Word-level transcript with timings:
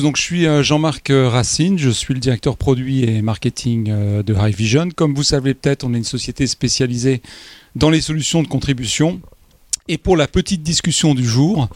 Donc, 0.00 0.16
je 0.16 0.22
suis 0.22 0.46
euh, 0.46 0.62
Jean-Marc 0.62 1.10
euh, 1.10 1.28
Racine, 1.28 1.78
je 1.78 1.90
suis 1.90 2.14
le 2.14 2.20
directeur 2.20 2.56
produit 2.56 3.04
et 3.04 3.20
marketing 3.20 3.90
euh, 3.90 4.22
de 4.22 4.34
High 4.34 4.54
Vision. 4.54 4.88
Comme 4.88 5.14
vous 5.14 5.22
savez 5.22 5.52
peut-être, 5.52 5.84
on 5.84 5.92
est 5.92 5.98
une 5.98 6.04
société 6.04 6.46
spécialisée 6.46 7.20
dans 7.76 7.90
les 7.90 8.00
solutions 8.00 8.42
de 8.42 8.48
contribution. 8.48 9.20
Et 9.88 9.98
pour 9.98 10.16
la 10.16 10.26
petite 10.26 10.62
discussion 10.62 11.14
du 11.14 11.26
jour, 11.26 11.68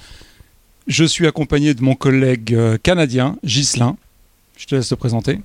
je 0.87 1.04
suis 1.04 1.26
accompagné 1.26 1.74
de 1.74 1.82
mon 1.82 1.94
collègue 1.94 2.56
canadien, 2.82 3.37
Ghislain. 3.44 3.98
Je 4.56 4.64
te 4.64 4.74
laisse 4.74 4.88
te 4.88 4.94
présenter. 4.94 5.38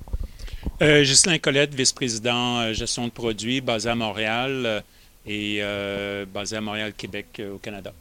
Euh, 0.80 1.04
Colette, 1.42 1.74
vice-président 1.74 2.72
gestion 2.72 3.06
de 3.06 3.12
produits 3.12 3.60
basé 3.60 3.90
à 3.90 3.94
Montréal 3.94 4.82
et 5.26 5.60
basé 6.32 6.56
à 6.56 6.62
Montréal, 6.62 6.94
Québec, 6.96 7.42
au 7.54 7.58
Canada. 7.58 7.92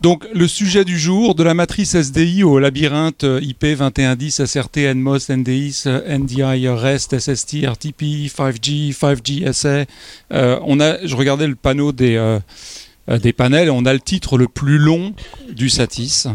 Donc 0.00 0.26
le 0.34 0.48
sujet 0.48 0.84
du 0.84 0.98
jour, 0.98 1.34
de 1.34 1.42
la 1.42 1.54
matrice 1.54 1.94
SDI 1.94 2.42
au 2.42 2.58
labyrinthe 2.58 3.24
IP 3.40 3.64
2110, 3.64 4.44
SRT, 4.46 4.94
NMOS, 4.94 5.30
NDIS, 5.30 5.84
NDI, 5.86 6.68
REST, 6.68 7.18
SST, 7.18 7.64
RTP, 7.64 8.26
5G, 8.28 8.92
5G 8.92 9.52
SA. 9.52 9.84
Euh, 10.32 10.58
on 10.64 10.80
a, 10.80 11.04
je 11.04 11.14
regardais 11.14 11.46
le 11.46 11.54
panneau 11.54 11.92
des, 11.92 12.16
euh, 12.16 12.32
euh, 12.32 12.40
des 13.08 13.32
panels 13.32 13.70
on 13.70 13.84
a 13.84 13.92
le 13.92 14.00
titre 14.00 14.38
le 14.38 14.48
plus 14.48 14.78
long 14.78 15.14
du 15.50 15.68
Satis. 15.68 16.28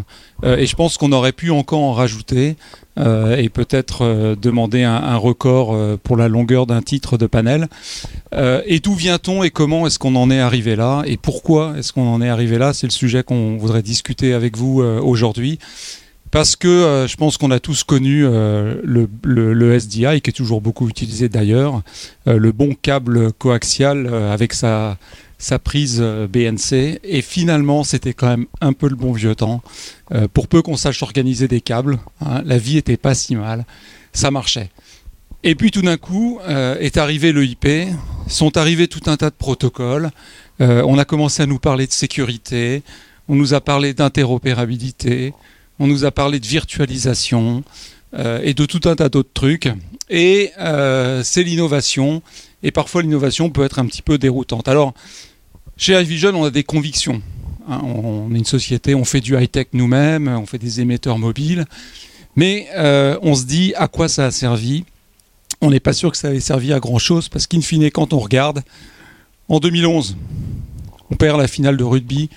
et 0.43 0.65
je 0.65 0.75
pense 0.75 0.97
qu'on 0.97 1.11
aurait 1.11 1.31
pu 1.31 1.51
encore 1.51 1.81
en 1.81 1.93
rajouter. 1.93 2.55
Euh, 2.99 3.35
et 3.35 3.49
peut-être 3.49 4.03
euh, 4.03 4.35
demander 4.35 4.81
un, 4.83 5.17
record 5.17 5.73
euh, 5.73 5.97
pour 6.01 6.17
la 6.17 6.27
longueur 6.27 6.65
d'un 6.65 6.81
titre 6.81 7.17
de 7.17 7.27
panel. 7.27 7.67
et 8.33 8.79
d'où 8.79 8.93
vient-on 8.93 9.43
et 9.43 9.49
comment 9.49 9.85
est-ce 9.85 9.99
qu'on 9.99 10.15
en 10.15 10.31
est 10.31 10.39
arrivé 10.39 10.75
là? 10.75 11.03
Et 11.05 11.17
pourquoi 11.17 11.75
est-ce 11.77 11.93
qu'on 11.93 12.07
en 12.07 12.21
est 12.21 12.29
arrivé 12.29 12.57
là? 12.57 12.73
C'est 12.73 12.87
le 12.87 12.91
sujet 12.91 13.23
qu'on 13.23 13.57
voudrait 13.57 13.83
discuter 13.83 14.33
avec 14.33 14.57
vous 14.57 14.81
aujourd'hui. 14.81 15.59
Parce 16.29 16.55
que 16.57 17.05
je 17.07 17.15
pense 17.15 17.37
qu'on 17.37 17.51
a 17.51 17.59
tous 17.59 17.83
connu 17.83 18.23
le, 18.23 19.09
le, 19.23 19.79
SDI, 19.79 20.21
qui 20.21 20.29
est 20.29 20.35
toujours 20.35 20.61
beaucoup 20.61 20.89
utilisé 20.89 21.29
d'ailleurs, 21.29 21.81
le 22.25 22.51
bon 22.51 22.75
câble 22.79 23.31
coaxial 23.33 24.13
avec 24.13 24.53
sa, 24.53 24.97
sa 25.37 25.59
prise 25.59 25.99
euh, 26.01 26.27
BNC. 26.27 26.99
Et 27.03 27.21
finalement, 27.21 27.83
c'était 27.83 28.13
quand 28.13 28.27
même 28.27 28.45
un 28.61 28.73
peu 28.73 28.89
le 28.89 28.95
bon 28.95 29.11
vieux 29.11 29.35
temps. 29.35 29.61
Euh, 30.11 30.27
pour 30.31 30.47
peu 30.47 30.61
qu'on 30.61 30.77
sache 30.77 31.03
organiser 31.03 31.47
des 31.47 31.61
câbles, 31.61 31.99
hein, 32.21 32.41
la 32.45 32.57
vie 32.57 32.77
était 32.77 32.97
pas 32.97 33.13
si 33.13 33.35
mal. 33.35 33.65
Ça 34.13 34.31
marchait. 34.31 34.69
Et 35.43 35.55
puis 35.55 35.71
tout 35.71 35.83
d'un 35.83 35.97
coup 35.97 36.39
euh, 36.47 36.77
est 36.79 36.97
arrivé 36.97 37.31
le 37.31 37.45
IP, 37.45 37.67
sont 38.27 38.57
arrivés 38.57 38.87
tout 38.87 39.03
un 39.05 39.17
tas 39.17 39.29
de 39.29 39.35
protocoles. 39.35 40.09
on 40.59 40.97
a 40.97 41.05
commencé 41.05 41.43
à 41.43 41.45
nous 41.45 41.59
parler 41.59 41.85
de 41.85 41.91
sécurité, 41.91 42.81
on 43.27 43.35
nous 43.35 43.53
a 43.53 43.61
parlé 43.61 43.93
d'interopérabilité, 43.93 45.33
on 45.77 45.85
nous 45.85 46.03
a 46.03 46.11
parlé 46.11 46.39
de 46.39 46.47
virtualisation 46.47 47.63
et 48.43 48.55
de 48.55 48.65
tout 48.65 48.89
un 48.89 48.95
tas 48.95 49.07
d'autres 49.09 49.31
trucs. 49.33 49.69
Et 50.09 50.51
c'est 51.23 51.43
l'innovation. 51.43 52.23
Et 52.63 52.71
parfois 52.71 53.03
l'innovation 53.03 53.51
peut 53.51 53.63
être 53.63 53.77
un 53.77 53.85
petit 53.85 54.01
peu 54.01 54.17
déroutante. 54.17 54.67
Alors, 54.67 54.95
chez 55.77 55.99
iVision, 56.01 56.31
on 56.35 56.45
a 56.45 56.49
des 56.49 56.63
convictions. 56.63 57.21
Hein, 57.69 57.81
on 57.83 58.33
est 58.33 58.37
une 58.37 58.45
société, 58.45 58.95
on 58.95 59.05
fait 59.05 59.21
du 59.21 59.37
high-tech 59.37 59.67
nous-mêmes, 59.73 60.27
on 60.27 60.45
fait 60.45 60.57
des 60.57 60.81
émetteurs 60.81 61.19
mobiles, 61.19 61.65
mais 62.35 62.67
euh, 62.75 63.17
on 63.21 63.35
se 63.35 63.45
dit 63.45 63.73
à 63.75 63.87
quoi 63.87 64.07
ça 64.07 64.25
a 64.25 64.31
servi. 64.31 64.85
On 65.61 65.69
n'est 65.69 65.79
pas 65.79 65.93
sûr 65.93 66.11
que 66.11 66.17
ça 66.17 66.33
ait 66.33 66.39
servi 66.39 66.73
à 66.73 66.79
grand-chose, 66.79 67.29
parce 67.29 67.45
qu'in 67.47 67.61
fine, 67.61 67.89
quand 67.91 68.13
on 68.13 68.19
regarde, 68.19 68.63
en 69.49 69.59
2011, 69.59 70.17
on 71.09 71.15
perd 71.15 71.39
la 71.39 71.47
finale 71.47 71.77
de 71.77 71.83
rugby 71.83 72.29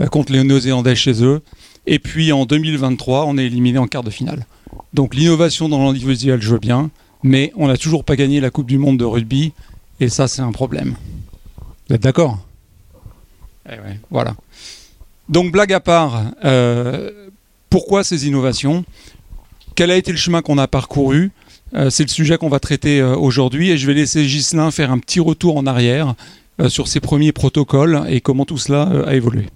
euh, 0.00 0.06
contre 0.06 0.32
les 0.32 0.44
Néo-Zélandais 0.44 0.96
chez 0.96 1.22
eux, 1.24 1.42
et 1.86 1.98
puis 1.98 2.32
en 2.32 2.46
2023, 2.46 3.26
on 3.26 3.38
est 3.38 3.46
éliminé 3.46 3.78
en 3.78 3.86
quart 3.86 4.04
de 4.04 4.10
finale. 4.10 4.46
Donc 4.92 5.14
l'innovation 5.14 5.68
dans 5.68 5.84
l'individuel, 5.84 6.40
je 6.40 6.50
veux 6.50 6.58
bien, 6.58 6.90
mais 7.22 7.52
on 7.56 7.66
n'a 7.68 7.76
toujours 7.76 8.04
pas 8.04 8.16
gagné 8.16 8.40
la 8.40 8.50
Coupe 8.50 8.66
du 8.66 8.78
Monde 8.78 8.98
de 8.98 9.04
rugby, 9.04 9.52
et 10.00 10.08
ça, 10.08 10.28
c'est 10.28 10.42
un 10.42 10.52
problème. 10.52 10.94
Vous 11.88 11.94
êtes 11.94 12.02
d'accord? 12.02 12.38
Eh 13.70 13.76
voilà. 14.10 14.34
Donc, 15.28 15.52
blague 15.52 15.72
à 15.72 15.80
part, 15.80 16.22
euh, 16.44 17.10
pourquoi 17.70 18.04
ces 18.04 18.26
innovations? 18.26 18.84
Quel 19.74 19.90
a 19.90 19.96
été 19.96 20.12
le 20.12 20.18
chemin 20.18 20.42
qu'on 20.42 20.58
a 20.58 20.68
parcouru? 20.68 21.32
Euh, 21.74 21.90
C'est 21.90 22.04
le 22.04 22.08
sujet 22.08 22.36
qu'on 22.36 22.48
va 22.48 22.60
traiter 22.60 23.00
euh, 23.00 23.16
aujourd'hui 23.16 23.70
et 23.70 23.78
je 23.78 23.86
vais 23.86 23.94
laisser 23.94 24.24
Ghislain 24.24 24.70
faire 24.70 24.90
un 24.90 24.98
petit 24.98 25.20
retour 25.20 25.56
en 25.56 25.66
arrière 25.66 26.14
sur 26.68 26.86
ses 26.86 27.00
premiers 27.00 27.32
protocoles 27.32 28.04
et 28.08 28.20
comment 28.20 28.44
tout 28.44 28.58
cela 28.58 28.82
a 29.08 29.14
évolué. 29.14 29.46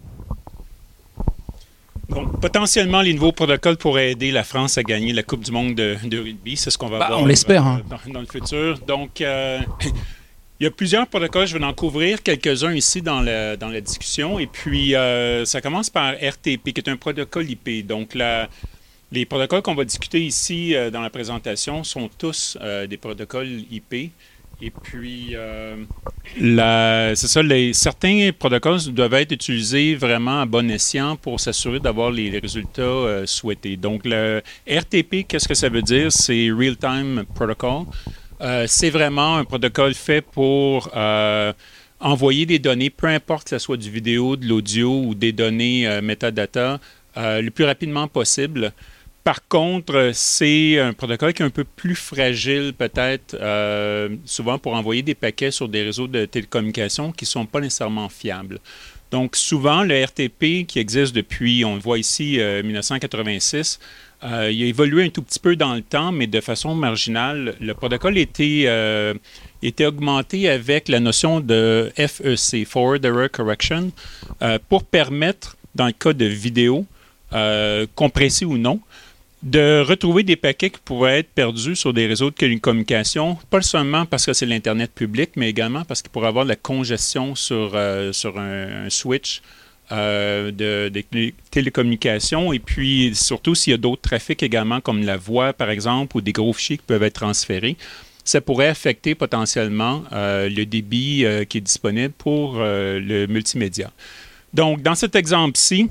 Donc, 2.08 2.40
potentiellement, 2.40 3.02
les 3.02 3.14
nouveaux 3.14 3.30
protocoles 3.30 3.76
pourraient 3.76 4.10
aider 4.10 4.32
la 4.32 4.42
France 4.42 4.78
à 4.78 4.82
gagner 4.82 5.12
la 5.12 5.22
Coupe 5.22 5.44
du 5.44 5.52
Monde 5.52 5.76
de, 5.76 6.18
rugby. 6.18 6.56
C'est 6.56 6.70
ce 6.70 6.78
qu'on 6.78 6.88
va 6.88 6.98
bah, 6.98 7.06
voir 7.06 7.20
on 7.20 7.26
l'espère, 7.26 7.64
hein. 7.64 7.82
dans, 8.12 8.18
le 8.18 8.26
futur. 8.26 8.80
Donc, 8.88 9.22
Il 10.60 10.64
y 10.64 10.66
a 10.66 10.72
plusieurs 10.72 11.06
protocoles, 11.06 11.46
je 11.46 11.56
vais 11.56 11.64
en 11.64 11.72
couvrir 11.72 12.20
quelques-uns 12.20 12.74
ici 12.74 13.00
dans 13.00 13.20
la, 13.20 13.80
discussion. 13.80 14.40
Et 14.40 14.48
puis, 14.48 14.96
euh, 14.96 15.44
ça 15.44 15.60
commence 15.60 15.88
par 15.88 16.14
RTP, 16.14 16.72
qui 16.72 16.80
est 16.80 16.88
un 16.88 16.96
protocole 16.96 17.48
IP. 17.48 17.86
Donc, 17.86 18.16
les 19.12 19.24
protocoles 19.24 19.62
qu'on 19.62 19.76
va 19.76 19.84
discuter 19.84 20.20
ici 20.20 20.74
euh, 20.74 20.90
dans 20.90 21.00
la 21.00 21.10
présentation 21.10 21.84
sont 21.84 22.10
tous 22.18 22.58
euh, 22.60 22.88
des 22.88 22.96
protocoles 22.96 23.62
IP. 23.70 24.10
Et 24.60 24.72
puis, 24.82 25.36
c'est 26.36 27.14
ça, 27.14 27.40
certains 27.72 28.30
protocoles 28.36 28.80
doivent 28.92 29.14
être 29.14 29.30
utilisés 29.30 29.94
vraiment 29.94 30.40
à 30.40 30.46
bon 30.46 30.68
escient 30.68 31.14
pour 31.14 31.38
s'assurer 31.38 31.78
d'avoir 31.78 32.10
les, 32.10 32.30
les, 32.30 32.40
résultats 32.40 33.24
souhaités. 33.26 33.76
Donc, 33.76 34.00
le 34.04 34.42
RTP, 34.68 35.24
qu'est-ce 35.28 35.46
que 35.46 35.54
ça 35.54 35.68
veut 35.68 35.82
dire? 35.82 36.10
C'est 36.10 36.50
Real 36.50 36.76
Time 36.76 37.24
Protocol. 37.32 37.84
Euh, 38.40 38.64
c'est 38.68 38.90
vraiment 38.90 39.36
un 39.36 39.44
protocole 39.44 39.94
fait 39.94 40.20
pour 40.20 40.90
euh, 40.96 41.52
envoyer 42.00 42.46
des 42.46 42.58
données, 42.58 42.90
peu 42.90 43.08
importe 43.08 43.44
que 43.44 43.50
ce 43.50 43.58
soit 43.58 43.76
du 43.76 43.90
vidéo, 43.90 44.36
de 44.36 44.46
l'audio 44.46 45.02
ou 45.02 45.14
des 45.14 45.32
données 45.32 45.88
euh, 45.88 46.00
metadata, 46.00 46.78
le 47.16 47.48
plus 47.48 47.64
rapidement 47.64 48.06
possible. 48.06 48.72
Par 49.24 49.46
contre, 49.48 50.12
c'est 50.14 50.78
un 50.78 50.92
protocole 50.92 51.32
qui 51.32 51.42
est 51.42 51.44
un 51.44 51.50
peu 51.50 51.64
plus 51.64 51.96
fragile 51.96 52.72
peut-être, 52.78 53.36
souvent 54.24 54.58
pour 54.60 54.74
envoyer 54.74 55.02
des 55.02 55.16
paquets 55.16 55.50
sur 55.50 55.68
des 55.68 55.82
réseaux 55.82 56.06
de 56.06 56.26
télécommunications 56.26 57.10
qui 57.10 57.24
ne 57.24 57.28
sont 57.28 57.44
pas 57.44 57.60
nécessairement 57.60 58.08
fiables. 58.08 58.60
Donc 59.10 59.34
souvent, 59.34 59.82
le 59.82 60.04
RTP 60.04 60.64
qui 60.64 60.78
existe 60.78 61.12
depuis, 61.12 61.64
on 61.64 61.74
le 61.74 61.80
voit 61.80 61.98
ici, 61.98 62.38
1986, 62.38 63.80
euh, 64.24 64.50
il 64.50 64.62
a 64.64 64.66
évolué 64.66 65.04
un 65.04 65.10
tout 65.10 65.22
petit 65.22 65.38
peu 65.38 65.54
dans 65.54 65.74
le 65.74 65.82
temps, 65.82 66.10
mais 66.10 66.26
de 66.26 66.40
façon 66.40 66.74
marginale. 66.74 67.54
Le 67.60 67.74
protocole 67.74 68.18
était, 68.18 68.64
euh, 68.66 69.14
était 69.62 69.86
augmenté 69.86 70.48
avec 70.48 70.88
la 70.88 70.98
notion 70.98 71.40
de 71.40 71.92
FEC, 71.96 72.66
Forward 72.66 73.04
Error 73.04 73.30
Correction, 73.30 73.92
euh, 74.42 74.58
pour 74.68 74.84
permettre, 74.84 75.56
dans 75.74 75.86
le 75.86 75.92
cas 75.92 76.12
de 76.12 76.24
vidéo, 76.24 76.86
compressée 77.94 78.46
ou 78.46 78.56
non, 78.56 78.80
de 79.42 79.84
retrouver 79.86 80.22
des 80.22 80.34
paquets 80.34 80.70
qui 80.70 80.80
pourraient 80.82 81.18
être 81.18 81.28
perdus 81.28 81.76
sur 81.76 81.92
des 81.92 82.06
réseaux 82.06 82.30
de 82.30 82.58
communication, 82.58 83.36
pas 83.50 83.60
seulement 83.60 84.06
parce 84.06 84.24
que 84.24 84.32
c'est 84.32 84.46
l'Internet 84.46 84.90
public, 84.92 85.32
mais 85.36 85.50
également 85.50 85.84
parce 85.84 86.00
qu'il 86.00 86.10
pourrait 86.10 86.28
avoir 86.28 86.46
de 86.46 86.48
la 86.48 86.56
congestion 86.56 87.34
sur 87.34 87.76
un 87.76 88.88
switch 88.88 89.42
euh, 89.90 90.50
de, 90.50 90.92
télécommunications 91.50 92.52
et 92.52 92.58
puis 92.58 93.14
surtout 93.14 93.54
s'il 93.54 93.70
y 93.70 93.74
a 93.74 93.78
d'autres 93.78 94.02
trafics 94.02 94.42
également 94.42 94.82
comme 94.82 95.02
la 95.02 95.16
voix 95.16 95.54
par 95.54 95.70
exemple 95.70 96.18
ou 96.18 96.20
des 96.20 96.32
gros 96.32 96.52
fichiers 96.52 96.76
qui 96.76 96.84
peuvent 96.86 97.02
être 97.02 97.14
transférés, 97.14 97.76
ça 98.22 98.42
pourrait 98.42 98.68
affecter 98.68 99.14
potentiellement 99.14 100.04
euh, 100.12 100.50
le 100.50 100.66
débit 100.66 101.24
euh, 101.24 101.44
qui 101.44 101.58
est 101.58 101.62
disponible 101.62 102.12
pour 102.18 102.58
le 102.58 103.26
multimédia. 103.26 103.90
Donc 104.52 104.82
dans 104.82 104.94
cet 104.94 105.16
exemple-ci, 105.16 105.88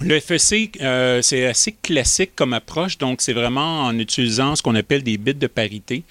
le 0.00 0.18
FEC, 0.18 0.78
c'est 1.22 1.46
assez 1.46 1.72
classique 1.80 2.32
comme 2.34 2.52
approche, 2.52 2.98
donc 2.98 3.20
c'est 3.20 3.32
vraiment 3.32 3.82
en 3.82 3.98
utilisant 3.98 4.56
ce 4.56 4.62
qu'on 4.62 4.74
appelle 4.74 5.02
des 5.02 5.16
bits 5.16 5.34
de 5.34 5.46
parité. 5.46 6.02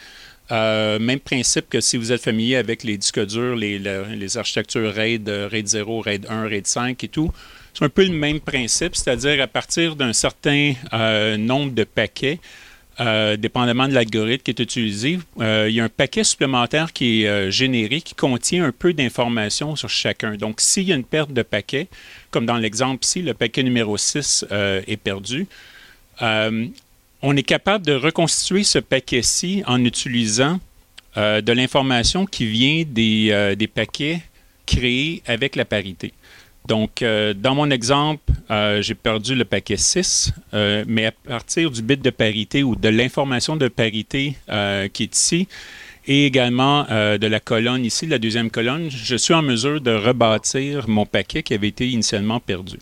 Euh, 0.51 1.00
même 1.00 1.19
principe 1.19 1.69
que 1.69 1.80
si 1.80 1.95
vous 1.98 2.12
êtes 2.12 2.21
familier 2.21 2.57
avec 2.57 2.83
les 2.83 2.98
disques 2.98 3.25
durs, 3.25 3.56
les, 3.56 4.38
architectures 4.38 4.94
RAID, 4.94 5.30
euh, 5.30 5.48
RAID 5.50 5.68
0, 5.68 6.01
RAID 6.01 6.25
1, 6.30 6.48
RAID 6.50 6.68
5 6.68 7.03
et 7.03 7.07
tout, 7.07 7.31
c'est 7.74 7.86
un 7.86 7.89
peu 7.89 8.03
le 8.03 8.12
même 8.13 8.42
principe, 8.42 8.95
c'est-à-dire 8.95 9.42
à 9.42 9.48
partir 9.48 9.95
d'un 9.95 10.12
certain 10.12 10.74
euh, 10.92 11.38
nombre 11.38 11.71
de 11.71 11.83
paquets, 11.83 12.39
dépendamment 13.39 13.88
de 13.88 13.94
l'algorithme 13.94 14.44
qui 14.44 14.51
est 14.51 14.59
utilisé, 14.59 15.18
il 15.39 15.71
y 15.71 15.80
a 15.80 15.83
un 15.83 15.89
paquet 15.89 16.24
supplémentaire 16.24 16.94
qui 16.94 17.24
est 17.24 17.50
généré 17.50 18.01
qui 18.01 18.13
contient 18.13 18.63
un 18.63 18.71
peu 18.71 18.94
d'informations 18.94 19.75
sur 19.75 19.89
chacun. 19.89 20.36
Donc, 20.36 20.62
s'il 20.62 20.83
y 20.83 20.94
a 20.94 20.95
une 20.95 21.06
perte 21.06 21.33
de 21.33 21.42
paquet, 21.42 21.88
comme 22.30 22.45
dans 22.45 22.57
l'exemple 22.57 23.03
ici, 23.03 23.24
le 23.24 23.33
paquet 23.33 23.63
numéro 23.63 23.98
6 23.98 24.45
est 24.51 24.98
perdu, 24.98 25.48
on 27.22 27.36
est 27.36 27.44
capable 27.44 27.86
de 27.86 27.94
reconstituer 27.94 28.64
ce 28.64 28.80
paquet-ci 28.80 29.64
en 29.68 29.84
utilisant 29.84 30.60
euh, 31.18 31.42
de 31.42 31.52
l'information 31.52 32.26
qui 32.26 32.46
vient 32.46 32.84
des, 32.88 33.30
euh, 33.32 33.56
des, 33.56 33.68
paquets 33.68 34.22
créés 34.66 35.22
avec 35.28 35.56
la 35.56 35.66
parité. 35.66 36.14
Donc, 36.68 37.04
dans 37.04 37.56
mon 37.56 37.72
exemple, 37.72 38.32
j'ai 38.82 38.94
perdu 38.94 39.34
le 39.34 39.44
paquet 39.44 39.78
6, 39.78 40.32
mais 40.86 41.08
à 41.08 41.12
partir 41.12 41.72
du 41.72 41.82
bit 41.82 42.02
de 42.02 42.12
parité 42.12 42.62
ou 42.62 42.76
de 42.76 42.88
l'information 42.88 43.58
de 43.58 43.68
parité 43.68 44.38
qui 44.94 45.04
est 45.04 45.16
ici, 45.16 45.48
et 46.06 46.28
également 46.28 46.84
de 46.84 47.28
la 47.28 47.40
colonne 47.40 47.84
ici, 47.84 48.06
la 48.06 48.20
deuxième 48.20 48.52
colonne, 48.52 48.90
je 48.92 49.16
suis 49.16 49.34
en 49.34 49.42
mesure 49.42 49.82
de 49.82 49.92
rebâtir 49.92 50.88
mon 50.88 51.08
paquet 51.08 51.42
qui 51.42 51.56
avait 51.56 51.68
été 51.68 51.90
initialement 51.90 52.40
perdu. 52.40 52.78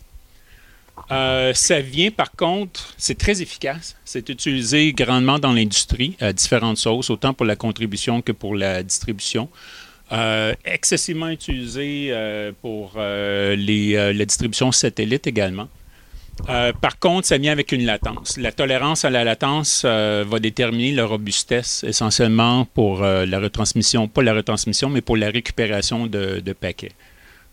Euh, 1.10 1.52
ça 1.54 1.80
vient 1.80 2.10
par 2.10 2.32
contre, 2.32 2.94
c'est 2.96 3.18
très 3.18 3.42
efficace. 3.42 3.96
C'est 4.04 4.28
utilisé 4.28 4.92
grandement 4.92 5.38
dans 5.38 5.52
l'industrie 5.52 6.16
à 6.20 6.32
différentes 6.32 6.78
sources, 6.78 7.10
autant 7.10 7.34
pour 7.34 7.46
la 7.46 7.56
contribution 7.56 8.22
que 8.22 8.32
pour 8.32 8.54
la 8.54 8.82
distribution. 8.82 9.48
Euh, 10.12 10.54
excessivement 10.64 11.28
utilisé 11.28 12.08
euh, 12.10 12.52
pour 12.60 12.94
les, 12.96 14.12
la 14.12 14.24
distribution 14.24 14.72
satellite 14.72 15.26
également. 15.26 15.68
par 16.80 16.98
contre, 16.98 17.26
ça 17.26 17.38
vient 17.38 17.52
avec 17.52 17.70
une 17.72 17.84
latence. 17.84 18.36
La 18.36 18.50
tolérance 18.50 19.04
à 19.04 19.10
la 19.10 19.24
latence 19.24 19.84
va 19.84 20.38
déterminer 20.38 20.92
la 20.92 21.04
robustesse 21.04 21.84
essentiellement 21.84 22.64
pour 22.64 23.02
la 23.02 23.38
retransmission, 23.38 24.08
pas 24.08 24.22
la 24.22 24.34
retransmission, 24.34 24.88
mais 24.88 25.02
pour 25.02 25.16
la 25.16 25.30
récupération 25.30 26.06
de 26.06 26.52
paquets. 26.52 26.92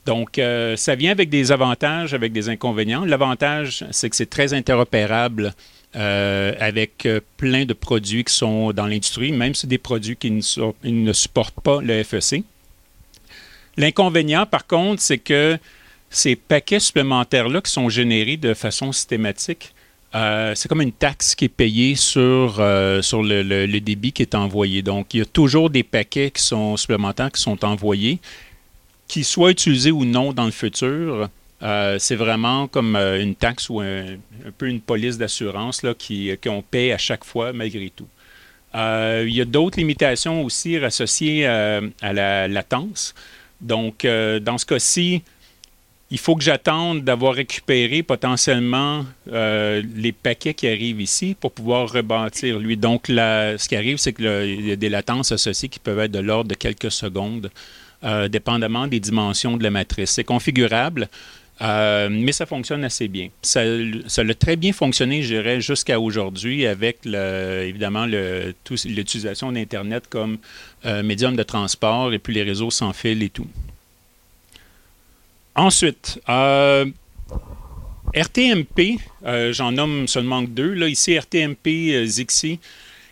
Donc, 0.08 0.40
euh, 0.40 0.78
ça 0.78 0.96
vient 0.96 1.12
avec 1.12 1.30
des 1.30 1.52
avantages, 1.52 2.14
avec 2.14 2.32
des 2.32 2.48
inconvénients. 2.48 3.04
L'avantage, 3.04 3.84
c'est 3.92 4.10
que 4.10 4.16
c'est 4.16 4.30
très 4.30 4.54
interopérable 4.54 5.54
euh, 5.98 6.54
avec 6.62 7.06
euh, 7.06 7.20
plein 7.36 7.66
de 7.66 7.74
produits 7.74 8.24
qui 8.24 8.34
sont 8.34 8.72
dans 8.72 8.88
l'industrie, 8.88 9.34
même 9.34 9.54
si 9.54 9.62
c'est 9.62 9.68
des 9.68 9.78
produits 9.78 10.16
qui 10.16 10.32
ne, 10.32 11.14
supportent 11.14 11.60
pas 11.62 11.82
le 11.82 12.02
FEC. 12.04 12.44
L'inconvénient, 13.76 14.46
par 14.46 14.66
contre, 14.66 15.02
c'est 15.02 15.18
que 15.18 15.58
ces 16.10 16.38
paquets 16.38 16.80
supplémentaires-là 16.80 17.60
qui 17.60 17.72
sont 17.72 17.90
générés 17.90 18.38
de 18.38 18.54
façon 18.54 18.94
systématique, 18.94 19.74
c'est 20.14 20.68
comme 20.68 20.82
une 20.82 20.94
taxe 20.94 21.36
qui 21.36 21.46
est 21.46 21.50
payée 21.50 21.94
sur, 21.94 22.54
sur 23.02 23.22
le, 23.22 23.44
le, 23.44 23.80
débit 23.80 24.14
qui 24.14 24.24
est 24.24 24.34
envoyé. 24.34 24.82
Donc, 24.82 25.14
il 25.14 25.20
y 25.20 25.22
a 25.22 25.26
toujours 25.26 25.70
des 25.70 25.84
paquets 25.84 26.32
qui 26.32 26.42
sont 26.42 26.76
supplémentaires 26.76 27.32
qui 27.32 27.40
sont 27.40 27.64
envoyés 27.64 28.20
qu'il 29.08 29.26
soit 29.26 29.52
utilisé 29.52 29.92
ou 29.92 30.06
non 30.06 30.34
dans 30.34 30.46
le 30.46 30.52
futur, 30.52 31.30
euh, 31.64 31.98
c'est 32.00 32.16
vraiment 32.16 32.68
comme 32.68 32.96
euh, 32.96 33.22
une 33.22 33.34
taxe 33.34 33.70
ou 33.70 33.80
un, 33.80 34.18
peu 34.58 34.68
une 34.68 34.80
police 34.80 35.18
d'assurance 35.18 35.82
qu'on 35.82 36.62
paie 36.62 36.92
à 36.92 36.98
chaque 36.98 37.24
fois 37.24 37.52
malgré 37.54 37.90
tout. 37.90 38.08
Euh, 38.76 39.26
il 39.28 39.34
y 39.34 39.42
a 39.42 39.46
d'autres 39.46 39.80
limitations 39.80 40.44
aussi 40.44 40.78
associées 40.78 41.48
à 41.48 42.14
la 42.14 42.48
latence. 42.48 43.16
Donc, 43.60 44.06
dans 44.06 44.58
ce 44.60 44.66
cas-ci, 44.68 45.24
il 46.12 46.20
faut 46.20 46.36
que 46.36 46.44
j'attende 46.44 47.04
d'avoir 47.04 47.34
récupéré 47.34 48.04
potentiellement 48.04 49.06
les 49.26 50.12
paquets 50.12 50.54
qui 50.54 50.68
arrivent 50.68 51.02
ici 51.02 51.36
pour 51.40 51.54
pouvoir 51.54 51.92
rebâtir 51.92 52.60
lui. 52.60 52.78
Donc, 52.78 53.06
ce 53.08 53.68
qui 53.68 53.76
arrive, 53.76 53.98
c'est 53.98 54.14
qu'il 54.14 54.68
y 54.68 54.72
a 54.72 54.76
des 54.76 54.90
latences 54.90 55.32
associées 55.32 55.70
qui 55.70 55.80
peuvent 55.80 56.00
être 56.00 56.12
de 56.12 56.20
l'ordre 56.20 56.50
de 56.50 56.56
quelques 56.56 56.92
secondes. 56.92 57.50
Euh, 58.04 58.28
dépendamment 58.28 58.86
des 58.86 59.00
dimensions 59.00 59.58
de 59.58 59.64
la 59.64 59.72
matrice. 59.72 60.12
C'est 60.12 60.24
configurable. 60.24 61.10
Euh, 61.62 62.10
mais 62.12 62.32
ça 62.32 62.46
fonctionne 62.46 62.84
assez 62.84 63.08
bien. 63.08 63.30
Ça, 63.42 63.62
ça 64.06 64.22
a 64.22 64.34
très 64.36 64.56
bien 64.56 64.72
fonctionné, 64.72 65.24
je 65.24 65.34
dirais, 65.34 65.62
jusqu'à 65.62 66.00
aujourd'hui 66.00 66.68
avec 66.68 67.00
évidemment 67.08 68.06
l'utilisation 68.06 69.52
d'Internet 69.52 70.04
comme 70.08 70.38
euh, 70.86 71.02
médium 71.02 71.36
de 71.36 71.42
transport 71.42 72.14
et 72.14 72.20
puis 72.20 72.36
les 72.36 72.44
réseaux 72.44 72.70
sans 72.70 72.94
fil 72.94 73.24
et 73.24 73.30
tout. 73.30 73.48
Ensuite, 75.56 76.22
RTMP, 78.14 79.00
j'en 79.50 79.72
nomme 79.72 80.08
seulement 80.08 80.44
deux. 80.44 80.74
Là, 80.74 80.88
ici, 80.88 81.18
RTMP 81.18 82.06
Zixi. 82.06 82.60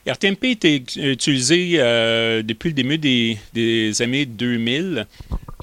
RTMP 0.07 0.45
était 0.51 0.83
utilisé 0.97 1.73
euh, 1.75 2.43
depuis 2.43 2.69
le 2.69 2.73
début 2.73 2.97
des, 2.99 4.01
années 4.01 4.25
2000 4.25 5.07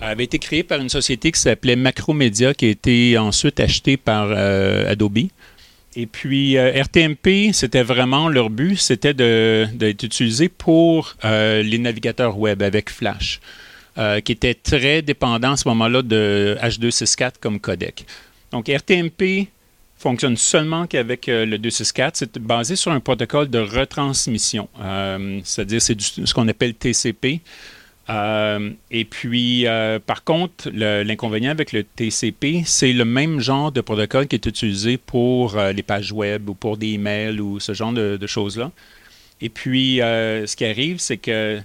avait 0.00 0.24
été 0.24 0.40
créé 0.40 0.64
par 0.64 0.80
une 0.80 0.88
société 0.88 1.30
qui 1.30 1.40
s'appelait 1.40 1.76
Macromedia, 1.76 2.54
qui 2.54 2.66
a 2.66 2.68
été 2.70 3.18
ensuite 3.18 3.60
achetée 3.60 3.96
par 3.96 4.28
euh, 4.30 4.90
Adobe. 4.90 5.28
Et 5.94 6.06
puis, 6.06 6.56
euh, 6.56 6.82
RTMP, 6.82 7.52
c'était 7.52 7.84
vraiment 7.84 8.28
leur 8.28 8.50
but, 8.50 8.76
c'était 8.76 9.14
d'être 9.14 10.02
utilisé 10.02 10.48
pour 10.48 11.14
les 11.22 11.78
navigateurs 11.78 12.36
web 12.36 12.62
avec 12.62 12.90
Flash, 12.90 13.40
qui 14.24 14.32
était 14.32 14.54
très 14.54 15.02
dépendant 15.02 15.52
à 15.52 15.56
ce 15.56 15.68
moment-là 15.68 16.02
de 16.02 16.56
H264 16.60 17.34
comme 17.40 17.60
codec. 17.60 18.04
Donc, 18.50 18.68
RTMP 18.68 19.48
fonctionne 20.02 20.36
seulement 20.36 20.86
qu'avec 20.86 21.28
euh, 21.28 21.46
le 21.46 21.58
264. 21.58 22.16
C'est 22.16 22.38
basé 22.38 22.76
sur 22.76 22.90
un 22.92 23.00
protocole 23.00 23.48
de 23.48 23.58
retransmission, 23.58 24.68
euh, 24.80 25.40
c'est-à-dire 25.44 25.80
c'est 25.80 25.98
ce 26.00 26.34
qu'on 26.34 26.48
appelle 26.48 26.74
TCP. 26.74 27.40
Euh, 28.10 28.70
et 28.90 29.04
puis, 29.04 29.64
par 30.06 30.24
contre, 30.24 30.68
l'inconvénient 30.70 31.52
avec 31.52 31.72
le 31.72 31.84
TCP, 31.84 32.64
c'est 32.66 32.92
le 32.92 33.04
même 33.04 33.38
genre 33.40 33.70
de 33.70 33.80
protocole 33.80 34.26
qui 34.26 34.34
est 34.34 34.44
utilisé 34.44 34.96
pour 34.98 35.56
les 35.56 35.82
pages 35.84 36.12
web 36.12 36.48
ou 36.48 36.54
pour 36.54 36.76
des 36.76 36.88
emails 36.88 37.40
ou 37.40 37.60
ce 37.60 37.72
genre 37.72 37.92
de, 37.92 38.16
de 38.20 38.26
choses-là. 38.26 38.72
Et 39.40 39.48
puis, 39.48 39.98
ce 39.98 40.56
qui 40.56 40.64
arrive, 40.64 40.98
c'est 40.98 41.16
que 41.16 41.60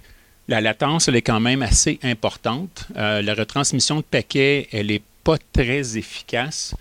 la 0.47 0.61
latence, 0.61 1.07
elle 1.07 1.15
est 1.15 1.23
quand 1.23 1.39
même 1.39 1.63
assez 1.63 1.99
importante. 2.03 2.87
la 2.95 3.33
retransmission 3.33 3.97
de 3.97 4.03
paquets, 4.03 4.67
elle 4.71 4.87
n'est 4.87 5.01
pas 5.23 5.39
très 5.51 5.97
efficace. 5.97 6.75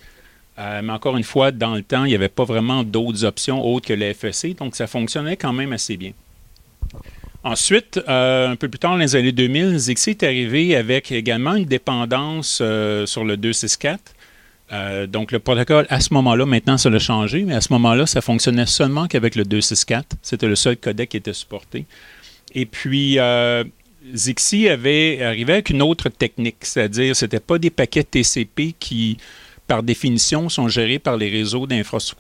Euh, 0.59 0.81
mais 0.83 0.93
encore 0.93 1.17
une 1.17 1.25
fois, 1.25 1.51
dans 1.51 1.75
le 1.75 1.83
temps, 1.83 2.05
il 2.05 2.09
n'y 2.09 2.15
avait 2.15 2.29
pas 2.29 2.45
vraiment 2.45 2.83
d'autres 2.83 3.25
options 3.25 3.65
autres 3.65 3.89
que 3.89 3.93
le 3.93 4.13
FEC, 4.13 4.57
donc 4.57 4.75
ça 4.75 4.87
fonctionnait 4.87 5.37
quand 5.37 5.53
même 5.53 5.73
assez 5.73 5.97
bien. 5.97 6.13
Ensuite, 7.45 8.01
euh, 8.09 8.49
un 8.49 8.57
peu 8.57 8.69
plus 8.69 8.79
tard, 8.79 8.93
dans 8.93 8.97
les 8.97 9.15
années 9.15 9.33
2000, 9.33 9.79
Zixi 9.79 10.11
est 10.11 10.23
arrivé 10.23 10.75
avec 10.75 11.13
également 11.13 11.55
une 11.55 11.67
dépendance 11.67 12.59
euh, 12.61 13.07
sur 13.07 13.25
le 13.25 13.37
264. 13.37 14.15
donc, 15.09 15.31
le 15.31 15.39
protocole, 15.39 15.87
à 15.91 16.01
ce 16.01 16.13
moment-là, 16.15 16.47
maintenant, 16.47 16.79
ça 16.79 16.91
l'a 16.91 16.99
changé, 16.99 17.45
mais 17.45 17.55
à 17.55 17.61
ce 17.61 17.73
moment-là, 17.75 18.07
ça 18.07 18.21
fonctionnait 18.21 18.67
seulement 18.67 19.07
qu'avec 19.07 19.37
le 19.37 19.45
264. 19.45 20.17
C'était 20.23 20.49
le 20.49 20.57
seul 20.57 20.77
codec 20.77 21.11
qui 21.11 21.19
était 21.19 21.35
supporté. 21.35 21.85
Et 22.53 22.67
puis, 22.67 23.19
Zixi 24.13 24.69
avait 24.69 25.23
arrivé 25.23 25.53
avec 25.53 25.71
une 25.71 25.83
autre 25.83 26.09
technique, 26.09 26.57
c'est-à-dire, 26.63 27.15
ce 27.15 27.27
n'était 27.27 27.39
pas 27.39 27.59
des 27.59 27.71
paquets 27.71 28.03
TCP 28.03 28.75
qui 28.81 29.19
par 29.67 29.83
définition, 29.83 30.49
sont 30.49 30.69
gérés 30.69 30.99
par 30.99 31.17
les 31.17 31.29
réseaux 31.29 31.67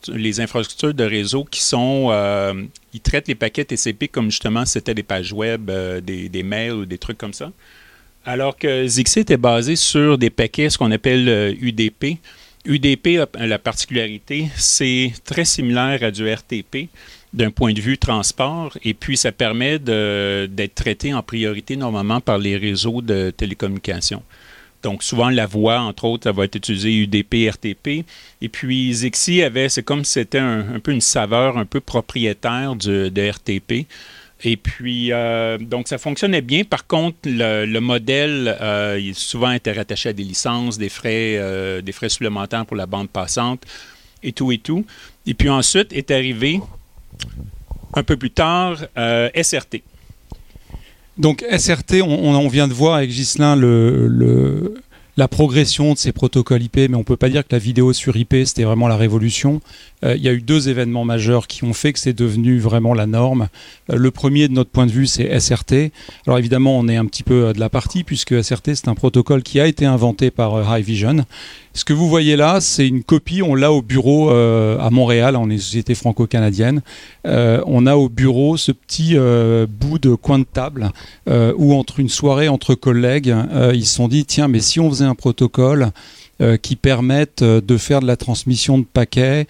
les 0.08 0.40
infrastructures 0.40 0.94
de 0.94 1.04
réseau 1.04 1.44
qui 1.44 1.62
sont, 1.62 2.08
euh, 2.10 2.64
ils 2.92 3.00
traitent 3.00 3.28
les 3.28 3.34
paquets 3.34 3.64
TCP 3.64 4.08
comme 4.08 4.30
justement 4.30 4.64
c'était 4.66 4.94
des 4.94 5.02
pages 5.02 5.32
web, 5.32 5.70
euh, 5.70 6.00
des, 6.00 6.42
mails 6.42 6.72
ou 6.72 6.84
des 6.84 6.98
trucs 6.98 7.18
comme 7.18 7.32
ça. 7.32 7.52
Alors 8.24 8.56
que 8.56 8.86
Zixi 8.86 9.20
était 9.20 9.36
basé 9.36 9.76
sur 9.76 10.18
des 10.18 10.30
paquets, 10.30 10.70
ce 10.70 10.78
qu'on 10.78 10.90
appelle 10.90 11.56
UDP. 11.60 12.04
Euh, 12.04 12.14
UDP, 12.68 13.20
la 13.38 13.60
particularité, 13.60 14.48
c'est 14.56 15.12
très 15.24 15.44
similaire 15.44 16.02
à 16.02 16.10
du 16.10 16.28
RTP 16.28 16.88
d'un 17.32 17.52
point 17.52 17.72
de 17.72 17.80
vue 17.80 17.96
transport, 17.96 18.76
et 18.82 18.92
puis 18.92 19.16
ça 19.16 19.30
permet 19.30 19.78
d'être 19.78 20.74
traité 20.74 21.14
en 21.14 21.22
priorité 21.22 21.76
normalement 21.76 22.20
par 22.20 22.38
les 22.38 22.56
réseaux 22.56 23.02
de 23.02 23.30
télécommunications. 23.30 24.22
Donc, 24.86 25.02
souvent, 25.02 25.30
la 25.30 25.46
voix, 25.46 25.80
entre 25.80 26.04
autres, 26.04 26.30
va 26.30 26.44
être 26.44 26.54
utilisée 26.54 26.94
UDP, 26.94 27.50
RTP. 27.50 28.04
Et 28.40 28.48
puis, 28.48 28.94
Zixi 28.94 29.42
avait, 29.42 29.68
c'est 29.68 29.82
comme 29.82 30.04
si 30.04 30.12
c'était 30.12 30.38
un, 30.38 30.78
peu 30.78 30.92
une 30.92 31.00
saveur 31.00 31.58
un 31.58 31.64
peu 31.64 31.80
propriétaire 31.80 32.76
de 32.76 33.30
RTP. 33.30 33.88
Et 34.44 34.56
puis, 34.56 35.10
euh, 35.10 35.58
donc, 35.58 35.88
ça 35.88 35.98
fonctionnait 35.98 36.40
bien. 36.40 36.62
Par 36.62 36.86
contre, 36.86 37.16
le, 37.24 37.80
modèle, 37.80 38.56
euh, 38.60 38.96
il 39.02 39.16
souvent 39.16 39.50
été 39.50 39.72
rattaché 39.72 40.10
à 40.10 40.12
des 40.12 40.22
licences, 40.22 40.78
des 40.78 40.88
frais, 40.88 41.36
euh, 41.36 41.82
des 41.82 41.90
frais 41.90 42.08
supplémentaires 42.08 42.64
pour 42.64 42.76
la 42.76 42.86
bande 42.86 43.08
passante 43.08 43.64
et 44.22 44.30
tout 44.30 44.52
et 44.52 44.58
tout. 44.58 44.86
Et 45.26 45.34
puis 45.34 45.48
ensuite 45.48 45.92
est 45.92 46.12
arrivé, 46.12 46.60
un 47.94 48.04
peu 48.04 48.16
plus 48.16 48.30
tard, 48.30 48.78
SRT. 48.94 49.82
Donc 51.18 51.44
SRT, 51.50 52.02
on, 52.02 52.48
vient 52.48 52.68
de 52.68 52.74
voir 52.74 52.96
avec 52.96 53.10
Ghislain 53.10 53.56
le, 53.56 54.74
la 55.16 55.28
progression 55.28 55.94
de 55.94 55.98
ces 55.98 56.12
protocoles 56.12 56.62
IP, 56.62 56.76
mais 56.76 56.94
on 56.94 56.98
ne 56.98 57.04
peut 57.04 57.16
pas 57.16 57.30
dire 57.30 57.42
que 57.42 57.52
la 57.52 57.58
vidéo 57.58 57.92
sur 57.92 58.16
IP, 58.16 58.34
c'était 58.44 58.64
vraiment 58.64 58.86
la 58.86 58.96
révolution. 58.96 59.60
Euh, 60.04 60.14
il 60.14 60.22
y 60.22 60.28
a 60.28 60.32
eu 60.32 60.42
deux 60.42 60.68
événements 60.68 61.04
majeurs 61.04 61.46
qui 61.46 61.64
ont 61.64 61.72
fait 61.72 61.92
que 61.92 61.98
c'est 61.98 62.12
devenu 62.12 62.58
vraiment 62.58 62.92
la 62.92 63.06
norme. 63.06 63.48
Euh, 63.90 63.96
le 63.96 64.10
premier, 64.10 64.46
de 64.48 64.52
notre 64.52 64.70
point 64.70 64.86
de 64.86 64.92
vue, 64.92 65.06
c'est 65.06 65.38
SRT. 65.38 65.90
Alors 66.26 66.38
évidemment, 66.38 66.78
on 66.78 66.86
est 66.88 66.96
un 66.96 67.06
petit 67.06 67.22
peu 67.22 67.52
de 67.54 67.60
la 67.60 67.70
partie, 67.70 68.04
puisque 68.04 68.42
SRT, 68.42 68.74
c'est 68.74 68.88
un 68.88 68.94
protocole 68.94 69.42
qui 69.42 69.58
a 69.58 69.66
été 69.66 69.86
inventé 69.86 70.30
par 70.30 70.54
euh, 70.54 70.78
Hikvision. 70.78 71.24
Ce 71.72 71.84
que 71.84 71.92
vous 71.92 72.08
voyez 72.08 72.36
là, 72.36 72.60
c'est 72.60 72.86
une 72.86 73.02
copie, 73.02 73.42
on 73.42 73.54
l'a 73.54 73.70
au 73.70 73.82
bureau 73.82 74.30
à 74.30 74.88
Montréal, 74.88 75.36
on 75.36 75.50
est 75.50 75.58
société 75.58 75.94
franco-canadienne. 75.94 76.80
on 77.26 77.86
a 77.86 77.96
au 77.96 78.08
bureau 78.08 78.56
ce 78.56 78.72
petit 78.72 79.14
bout 79.68 79.98
de 79.98 80.14
coin 80.14 80.38
de 80.38 80.46
table 80.50 80.90
où 81.26 81.74
entre 81.74 82.00
une 82.00 82.08
soirée 82.08 82.48
entre 82.48 82.74
collègues, 82.74 83.36
ils 83.74 83.84
se 83.84 83.94
sont 83.94 84.08
dit, 84.08 84.24
tiens, 84.24 84.48
mais 84.48 84.60
si 84.60 84.80
on 84.80 84.88
faisait 84.88 85.04
un 85.06 85.14
protocole 85.14 85.90
qui 86.60 86.76
permettent 86.76 87.42
de 87.42 87.76
faire 87.78 88.00
de 88.00 88.06
la 88.06 88.18
transmission 88.18 88.78
de 88.78 88.84
paquets 88.84 89.46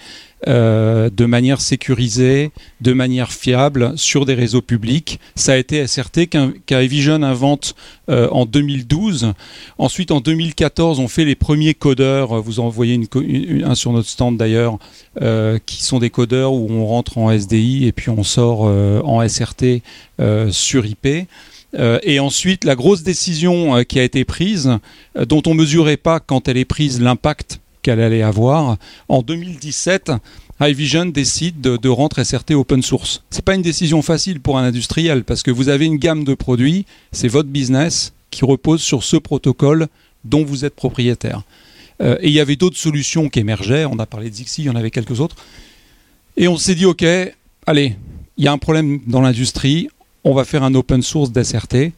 de 0.47 1.25
manière 1.25 1.61
sécurisée, 1.61 2.53
de 2.81 2.93
manière 2.93 3.33
fiable 3.33 3.93
sur 3.97 4.25
des 4.25 4.35
réseaux 4.35 4.63
publics. 4.63 5.19
Ça 5.35 5.55
a 5.55 5.57
été 5.57 5.85
SRT 5.85 6.29
qu'Evision 6.65 7.25
invente 7.25 7.75
en 8.09 8.47
2012. 8.47 9.33
Ensuite, 9.79 10.13
en 10.13 10.21
2014, 10.21 11.01
on 11.01 11.09
fait 11.09 11.25
les 11.25 11.35
premiers 11.35 11.75
codeurs. 11.75 12.41
Vous 12.41 12.61
en 12.61 12.69
voyez 12.69 13.01
un 13.65 13.75
sur 13.75 13.93
notre 13.93 14.09
stand 14.09 14.37
d'ailleurs, 14.37 14.79
qui 15.67 15.83
sont 15.83 15.99
des 15.99 16.11
codeurs 16.11 16.53
où 16.53 16.69
on 16.71 16.87
rentre 16.87 17.19
en 17.19 17.33
SDI 17.33 17.87
et 17.87 17.91
puis 17.91 18.11
on 18.11 18.23
sort 18.23 18.61
en 18.61 19.27
SRT 19.29 19.83
sur 20.51 20.87
IP. 20.87 21.27
Euh, 21.79 21.99
et 22.03 22.21
ensuite, 22.21 22.65
la 22.65 22.75
grosse 22.75 23.03
décision 23.03 23.77
euh, 23.77 23.83
qui 23.83 23.99
a 23.99 24.03
été 24.03 24.25
prise, 24.25 24.79
euh, 25.17 25.25
dont 25.25 25.43
on 25.47 25.55
ne 25.55 25.61
mesurait 25.61 25.97
pas 25.97 26.21
quand 26.21 26.49
elle 26.49 26.57
est 26.57 26.65
prise 26.65 27.01
l'impact 27.01 27.61
qu'elle 27.83 28.01
allait 28.01 28.23
avoir, 28.23 28.79
en 29.09 29.23
2017, 29.23 30.13
Vision 30.61 31.07
décide 31.07 31.61
de, 31.61 31.89
rentrer 31.89 32.25
SRT 32.25 32.53
open 32.55 32.83
source. 32.83 33.23
Ce 33.31 33.37
n'est 33.37 33.43
pas 33.43 33.55
une 33.55 33.63
décision 33.63 34.01
facile 34.03 34.41
pour 34.41 34.59
un 34.59 34.65
industriel 34.65 35.23
parce 35.23 35.43
que 35.43 35.51
vous 35.51 35.69
avez 35.69 35.85
une 35.85 35.99
gamme 35.99 36.25
de 36.25 36.35
produits, 36.35 36.87
c'est 37.13 37.29
votre 37.29 37.51
business 37.51 38.13
qui 38.31 38.45
repose 38.45 38.81
sur 38.81 39.05
ce 39.05 39.17
protocole 39.19 39.87
dont 40.25 40.45
vous 40.45 40.65
êtes 40.65 40.75
propriétaire. 40.75 41.43
et 42.01 42.27
il 42.27 42.33
y 42.33 42.41
avait 42.41 42.57
d'autres 42.57 42.79
solutions 42.79 43.29
qui 43.29 43.39
émergeaient, 43.39 43.85
on 43.85 43.99
a 43.99 44.07
parlé 44.07 44.31
de 44.31 44.35
Zixi, 44.35 44.63
il 44.63 44.65
y 44.65 44.71
en 44.71 44.77
avait 44.77 44.91
quelques 44.91 45.21
autres. 45.21 45.37
Et 46.37 46.49
on 46.49 46.57
s'est 46.57 46.75
dit, 46.75 46.87
OK, 46.87 47.05
allez, 47.67 47.97
il 48.37 48.45
y 48.45 48.49
a 48.49 48.53
un 48.53 48.59
problème 48.59 49.01
dans 49.07 49.21
l'industrie, 49.21 49.89
on 50.27 50.35
va 50.35 50.45
faire 50.45 50.65
un 50.65 50.75
open 50.75 51.03
source 51.03 51.31
d'SRT. 51.31 51.93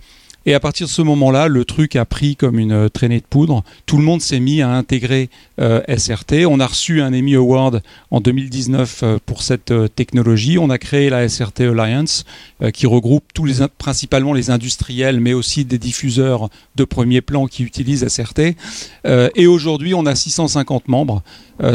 Et 0.45 0.55
à 0.55 0.61
partir 0.61 0.87
de 0.87 0.93
ce 0.93 1.03
moment-là, 1.03 1.49
le 1.49 1.65
truc 1.65 1.97
a 1.97 2.05
pris 2.05 2.37
comme 2.37 2.59
une 2.59 2.73
euh, 2.73 2.89
traînée 2.89 3.21
de 3.21 3.25
poudre. 3.29 3.65
Tout 3.87 3.97
le 3.97 4.03
monde 4.03 4.23
s'est 4.23 4.39
mis 4.39 4.63
à 4.63 4.71
intégrer 4.71 5.31
euh, 5.61 5.83
SRT. 5.95 6.47
On 6.47 6.61
a 6.61 6.67
reçu 6.67 7.01
un 7.03 7.13
Emmy 7.13 7.35
Award 7.35 7.83
en 8.11 8.21
2019 8.21 9.01
euh, 9.03 9.19
pour 9.25 9.43
cette 9.43 9.73
technologie. 9.95 10.59
On 10.59 10.69
a 10.71 10.79
créé 10.79 11.11
la 11.11 11.29
SRT 11.29 11.63
Alliance 11.63 12.25
qui 12.73 12.87
regroupe 12.87 13.25
principalement 13.79 14.33
les 14.33 14.51
industriels, 14.51 15.21
mais 15.21 15.33
aussi 15.33 15.65
des 15.65 15.79
diffuseurs 15.79 16.49
de 16.77 16.85
premier 16.85 17.21
plan 17.21 17.47
qui 17.47 17.63
utilisent 17.63 18.07
SRT. 18.09 18.57
et 19.37 19.47
aujourd'hui, 19.47 19.95
on 19.95 20.07
a 20.07 20.15
650 20.15 20.89
membres. 20.89 21.23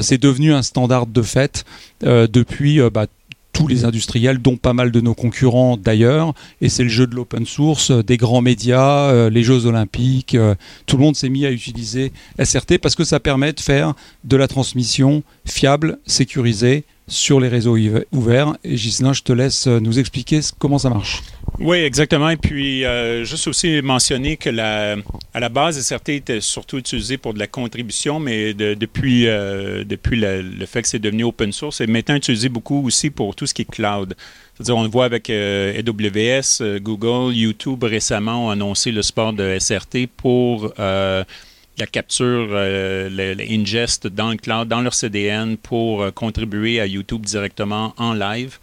C'est 0.02 0.22
devenu 0.22 0.54
un 0.54 0.62
standard 0.62 1.06
de 1.06 1.22
fait 1.22 1.64
depuis 2.02 2.82
bah, 2.90 3.06
tous 3.54 3.68
les 3.68 3.86
industriels, 3.86 4.40
dont 4.40 4.58
pas 4.58 4.74
mal 4.74 4.92
de 4.92 5.00
nos 5.00 5.14
concurrents 5.14 5.78
d'ailleurs. 5.78 6.34
Et 6.60 6.70
c'est 6.70 6.84
le 6.84 6.90
jeu 6.90 7.08
de 7.08 7.16
l'open 7.16 7.46
source, 7.46 7.92
euh, 7.92 8.04
des 8.04 8.18
grands 8.18 8.42
médias, 8.42 9.12
euh, 9.12 9.30
les 9.30 9.44
Jeux 9.44 9.68
olympiques. 9.68 10.36
Euh, 10.36 10.56
tout 10.88 10.98
le 10.98 11.04
monde 11.04 11.16
s'est 11.16 11.30
mis 11.30 11.46
à 11.46 11.52
utiliser 11.52 12.12
SRT 12.44 12.80
parce 12.82 12.96
que 12.96 13.04
ça 13.04 13.20
permet 13.20 13.54
de 13.54 13.60
faire 13.60 13.94
de 14.24 14.36
la 14.36 14.48
transmission 14.48 15.24
fiable, 15.46 16.00
sécurisée 16.06 16.84
sur 17.08 17.40
les 17.40 17.48
réseaux 17.48 17.78
ouverts. 18.12 18.56
Et 18.64 18.78
Gislain, 18.78 19.14
je 19.14 19.22
te 19.22 19.34
laisse 19.34 19.68
nous 19.68 20.00
expliquer 20.00 20.40
comment 20.60 20.78
ça 20.78 20.90
marche. 20.90 21.22
Oui, 21.60 21.78
exactement. 21.78 22.30
Et 22.30 22.38
puis, 22.38 22.84
euh, 22.84 23.24
juste 23.26 23.48
aussi 23.48 23.82
mentionner 23.82 24.38
que 24.38 24.50
la, 24.50 24.96
à 25.34 25.40
la 25.40 25.50
base, 25.50 25.80
SRT 25.80 26.10
était 26.10 26.42
surtout 26.42 26.78
utilisé 26.78 27.18
pour 27.18 27.34
de 27.34 27.40
la 27.40 27.48
contribution, 27.48 28.20
mais 28.20 28.54
depuis, 28.54 29.28
euh, 29.28 29.84
depuis 29.84 30.20
le 30.20 30.66
fait 30.66 30.82
que 30.82 30.88
c'est 30.88 31.00
devenu 31.00 31.24
open 31.24 31.52
source, 31.52 31.78
c'est 31.78 31.88
maintenant 31.88 32.16
utilisé 32.16 32.50
beaucoup 32.50 32.86
aussi 32.86 33.10
pour 33.10 33.36
tout 33.36 33.46
ce 33.46 33.54
qui 33.54 33.64
est 33.64 33.70
cloud. 33.70 34.16
C'est-à-dire, 34.56 34.78
on 34.78 34.84
le 34.84 34.90
voit 34.90 35.06
avec 35.06 35.30
euh, 35.30 35.80
AWS, 35.80 36.80
Google, 36.80 37.34
YouTube 37.34 37.84
récemment 37.84 38.48
ont 38.48 38.50
annoncé 38.50 38.92
le 38.92 39.02
support 39.02 39.34
de 39.34 39.58
SRT 39.60 40.08
pour 40.18 40.74
la 41.78 41.88
capture, 41.88 42.48
l'ingest 42.54 44.08
dans 44.08 44.32
le 44.32 44.38
cloud, 44.38 44.68
dans 44.68 44.82
leur 44.82 44.94
CDN 44.94 45.58
pour 45.58 46.14
contribuer 46.14 46.80
à 46.80 46.86
YouTube 46.86 47.26
directement 47.26 47.94
en 47.98 48.14
live. 48.14 48.60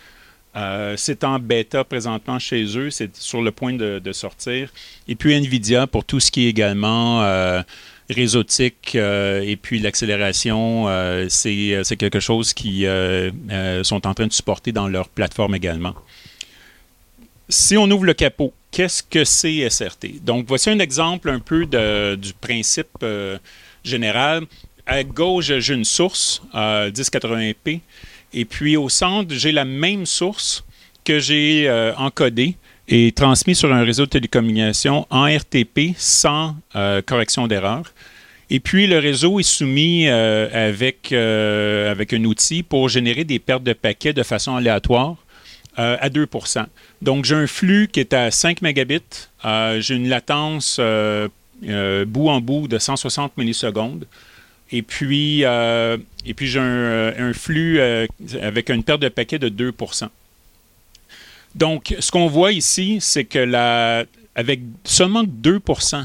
Euh, 0.57 0.95
c'est 0.97 1.23
en 1.23 1.39
bêta 1.39 1.85
présentement 1.85 2.39
chez 2.39 2.77
eux, 2.77 2.91
c'est 2.91 3.17
sur 3.17 3.41
le 3.41 3.53
point 3.53 3.73
de, 3.73 4.13
sortir. 4.13 4.73
Et 5.07 5.15
puis 5.15 5.35
Nvidia 5.35 5.87
pour 5.87 6.05
tout 6.05 6.19
ce 6.19 6.31
qui 6.31 6.47
est 6.47 6.49
également 6.49 7.23
euh, 7.23 7.63
réseautique 8.09 8.97
euh, 8.97 9.43
et 9.43 9.57
puis 9.57 9.79
l'accélération, 9.79 10.89
c'est 11.29 11.97
quelque 11.97 12.21
chose 12.21 12.53
qui 12.53 12.85
sont 13.83 14.07
en 14.07 14.15
train 14.15 14.27
de 14.27 14.33
supporter 14.33 14.73
dans 14.73 14.89
leur 14.89 15.09
plateforme 15.09 15.55
également. 15.55 15.95
Si 17.49 17.77
on 17.77 17.91
ouvre 17.91 18.05
le 18.05 18.15
capot, 18.15 18.53
qu'est-ce 18.71 19.03
que 19.03 19.25
c'est 19.25 19.69
SRT? 19.69 20.23
Donc 20.23 20.47
voici 20.47 20.71
un 20.71 20.79
exemple 20.79 21.29
un 21.29 21.41
peu 21.41 21.67
du 21.67 22.33
principe 22.35 23.05
général. 23.85 24.45
À 24.87 25.05
gauche, 25.05 25.53
j'ai 25.59 25.75
une 25.75 25.85
source 25.85 26.43
1080p. 26.55 27.81
Et 28.33 28.45
puis 28.45 28.77
au 28.77 28.89
centre, 28.89 29.35
j'ai 29.35 29.53
la 29.53 29.65
même 29.65 30.07
source 30.07 30.65
que 31.05 31.19
j'ai 31.19 31.69
euh, 31.69 31.95
encodée 31.97 32.57
et 32.89 33.13
transmise 33.13 33.59
sur 33.59 33.73
un 33.73 33.85
réseau 33.85 34.05
de 34.05 34.11
télécommunications 34.11 35.07
en 35.11 35.25
RTP 35.25 35.95
sans 35.97 36.57
euh, 36.77 37.03
correction 37.03 37.47
d'erreur. 37.47 37.93
Et 38.53 38.59
puis, 38.59 38.89
le 38.89 38.99
réseau 38.99 39.39
est 39.39 39.45
soumis 39.45 40.09
euh, 40.09 40.49
avec, 40.53 41.13
avec 41.13 42.13
un 42.13 42.25
outil 42.25 42.65
pour 42.65 42.89
générer 42.89 43.23
des 43.23 43.39
pertes 43.39 43.63
de 43.63 43.73
paquets 43.73 44.13
de 44.13 44.25
façon 44.25 44.57
aléatoire 44.57 45.17
à 46.01 46.09
2% 46.09 46.67
Donc, 47.03 47.25
j'ai 47.25 47.35
un 47.35 47.47
flux 47.47 47.89
qui 47.91 48.01
est 48.01 48.13
à 48.13 48.31
5 48.31 48.63
mégabits. 48.63 49.29
j'ai 49.45 49.95
une 49.95 50.09
latence 50.09 50.79
bout 50.79 52.29
en 52.29 52.41
bout 52.41 52.69
de 52.69 52.79
160 52.79 53.37
millisecondes. 53.37 54.07
Et 54.73 54.83
puis, 54.83 55.45
euh, 55.45 55.97
j'ai 56.39 56.59
un, 56.59 56.63
euh, 56.63 57.33
flux 57.33 57.81
euh, 57.81 58.07
avec 58.41 58.71
une 58.71 58.85
perte 58.85 59.01
de 59.01 59.09
paquets 59.09 59.39
de 59.39 59.49
2% 59.49 60.09
Donc, 61.55 61.95
ce 61.99 62.11
qu'on 62.11 62.29
voit 62.29 62.53
ici, 62.53 62.99
c'est 63.01 63.25
que 63.25 64.05
avec 64.35 64.61
seulement 64.85 65.25
2% 65.25 66.05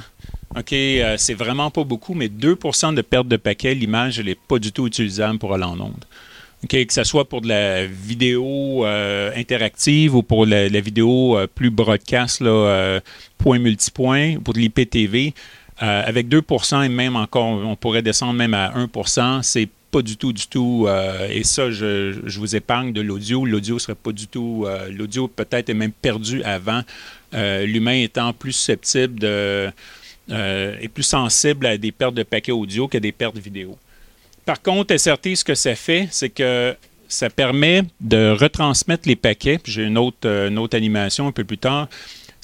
OK, 0.58 0.74
c'est 1.18 1.34
vraiment 1.34 1.70
pas 1.70 1.84
beaucoup, 1.84 2.14
mais 2.14 2.28
2% 2.28 2.94
de 2.94 3.02
perte 3.02 3.28
de 3.28 3.36
paquets, 3.36 3.76
l'image, 3.76 4.22
n'est 4.22 4.36
pas 4.36 4.58
du 4.58 4.72
tout 4.72 4.88
utilisable 4.88 5.38
pour 5.38 5.54
aller 5.54 5.66
en 5.66 5.80
onde. 5.80 6.06
Que 6.68 6.94
ce 6.94 7.04
soit 7.04 7.28
pour 7.28 7.42
de 7.42 7.48
la 7.48 7.86
vidéo 7.86 8.86
interactive 9.36 10.16
ou 10.16 10.24
pour 10.24 10.46
la, 10.46 10.68
vidéo 10.68 11.38
plus 11.56 11.70
broadcast, 11.70 12.42
là, 12.42 13.00
point 13.38 13.60
multipoint, 13.60 14.40
pour 14.44 14.54
de 14.54 14.60
l'IPTV, 14.60 15.34
euh, 15.84 16.04
avec 16.06 16.30
2% 16.30 16.86
et 16.86 16.90
même 16.90 17.18
encore, 17.18 17.44
on 17.44 17.76
pourrait 17.76 18.02
descendre 18.02 18.34
même 18.34 18.54
à 18.54 18.74
1% 18.78 19.44
c'est 19.44 19.68
pas 19.92 20.02
du 20.02 20.16
tout, 20.16 20.32
du 20.32 20.48
tout, 20.48 20.86
euh, 20.88 21.28
et 21.30 21.44
ça, 21.44 21.70
je, 21.72 22.38
vous 22.38 22.56
épargne 22.56 22.92
de 22.92 23.02
l'audio. 23.02 23.46
L'audio 23.46 23.80
serait 23.80 23.96
pas 23.96 24.12
du 24.12 24.28
tout, 24.28 24.66
euh, 24.66 24.90
l'audio 24.90 25.28
peut-être 25.28 25.70
est 25.70 25.74
même 25.74 25.92
perdu 25.92 26.44
avant, 26.44 26.82
l'humain 27.34 27.96
étant 27.96 28.32
plus 28.32 28.54
susceptible 28.54 29.20
de, 29.20 29.70
et 30.30 30.88
plus 30.88 31.04
sensible 31.04 31.66
à 31.66 31.78
des 31.78 31.92
pertes 31.92 32.16
de 32.16 32.24
paquets 32.24 32.54
audio 32.54 32.88
qu'à 32.88 33.00
des 33.02 33.12
pertes 33.12 33.38
vidéo. 33.38 33.78
Par 34.46 34.62
contre, 34.62 34.96
SRT, 34.96 35.36
ce 35.36 35.44
que 35.44 35.56
ça 35.56 35.76
fait, 35.76 36.08
c'est 36.12 36.30
que 36.30 36.76
ça 37.08 37.30
permet 37.30 37.84
de 38.02 38.32
retransmettre 38.32 39.08
les 39.08 39.16
paquets. 39.16 39.60
J'ai 39.66 39.84
une 39.84 39.98
autre, 39.98 40.28
une 40.28 40.58
autre 40.58 40.76
animation 40.76 41.28
un 41.28 41.32
peu 41.32 41.44
plus 41.44 41.58
tard 41.58 41.88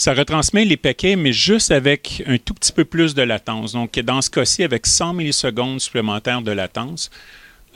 ça 0.02 0.16
retransmet 0.16 0.66
les 0.66 0.78
paquets, 0.78 1.16
mais 1.16 1.32
juste 1.32 1.70
avec 1.70 2.24
un 2.26 2.40
tout 2.40 2.56
petit 2.56 2.72
peu 2.72 2.86
plus 2.86 3.14
de 3.14 3.22
latence. 3.22 3.74
Donc, 3.74 4.00
dans 4.00 4.20
ce 4.24 4.32
cas-ci, 4.32 4.64
avec 4.64 4.88
100 4.88 5.14
millisecondes 5.14 5.80
supplémentaires 5.80 6.42
de 6.42 6.52
latence, 6.52 7.12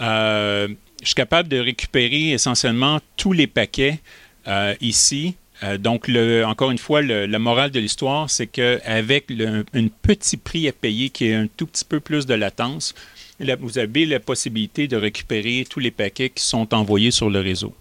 euh, 0.01 0.67
je 1.01 1.05
suis 1.05 1.13
capable 1.13 1.50
de 1.50 1.60
récupérer 1.60 2.32
essentiellement 2.32 3.00
tous 3.15 3.32
les 3.32 3.46
paquets 3.46 4.00
euh, 4.48 4.74
ici. 4.82 5.36
Euh, 5.62 5.77
donc, 5.77 6.10
encore 6.46 6.72
une 6.72 6.79
fois, 6.79 7.03
la 7.03 7.38
morale 7.38 7.70
de 7.70 7.79
l'histoire, 7.79 8.27
c'est 8.27 8.48
qu'avec 8.48 9.29
un 9.29 9.88
petit 10.01 10.38
prix 10.38 10.67
à 10.67 10.72
payer 10.72 11.12
qui 11.12 11.27
est 11.27 11.36
un 11.36 11.46
tout 11.46 11.67
petit 11.67 11.86
peu 11.86 12.00
plus 12.00 12.25
de 12.25 12.34
latence, 12.34 12.96
vous 13.39 13.77
avez 13.77 14.06
la 14.06 14.20
possibilité 14.20 14.88
de 14.88 14.98
récupérer 14.98 15.65
tous 15.70 15.80
les 15.80 15.92
paquets 15.92 16.30
qui 16.30 16.44
sont 16.44 16.74
envoyés 16.74 17.12
sur 17.12 17.30
le 17.30 17.39
réseau. 17.39 17.74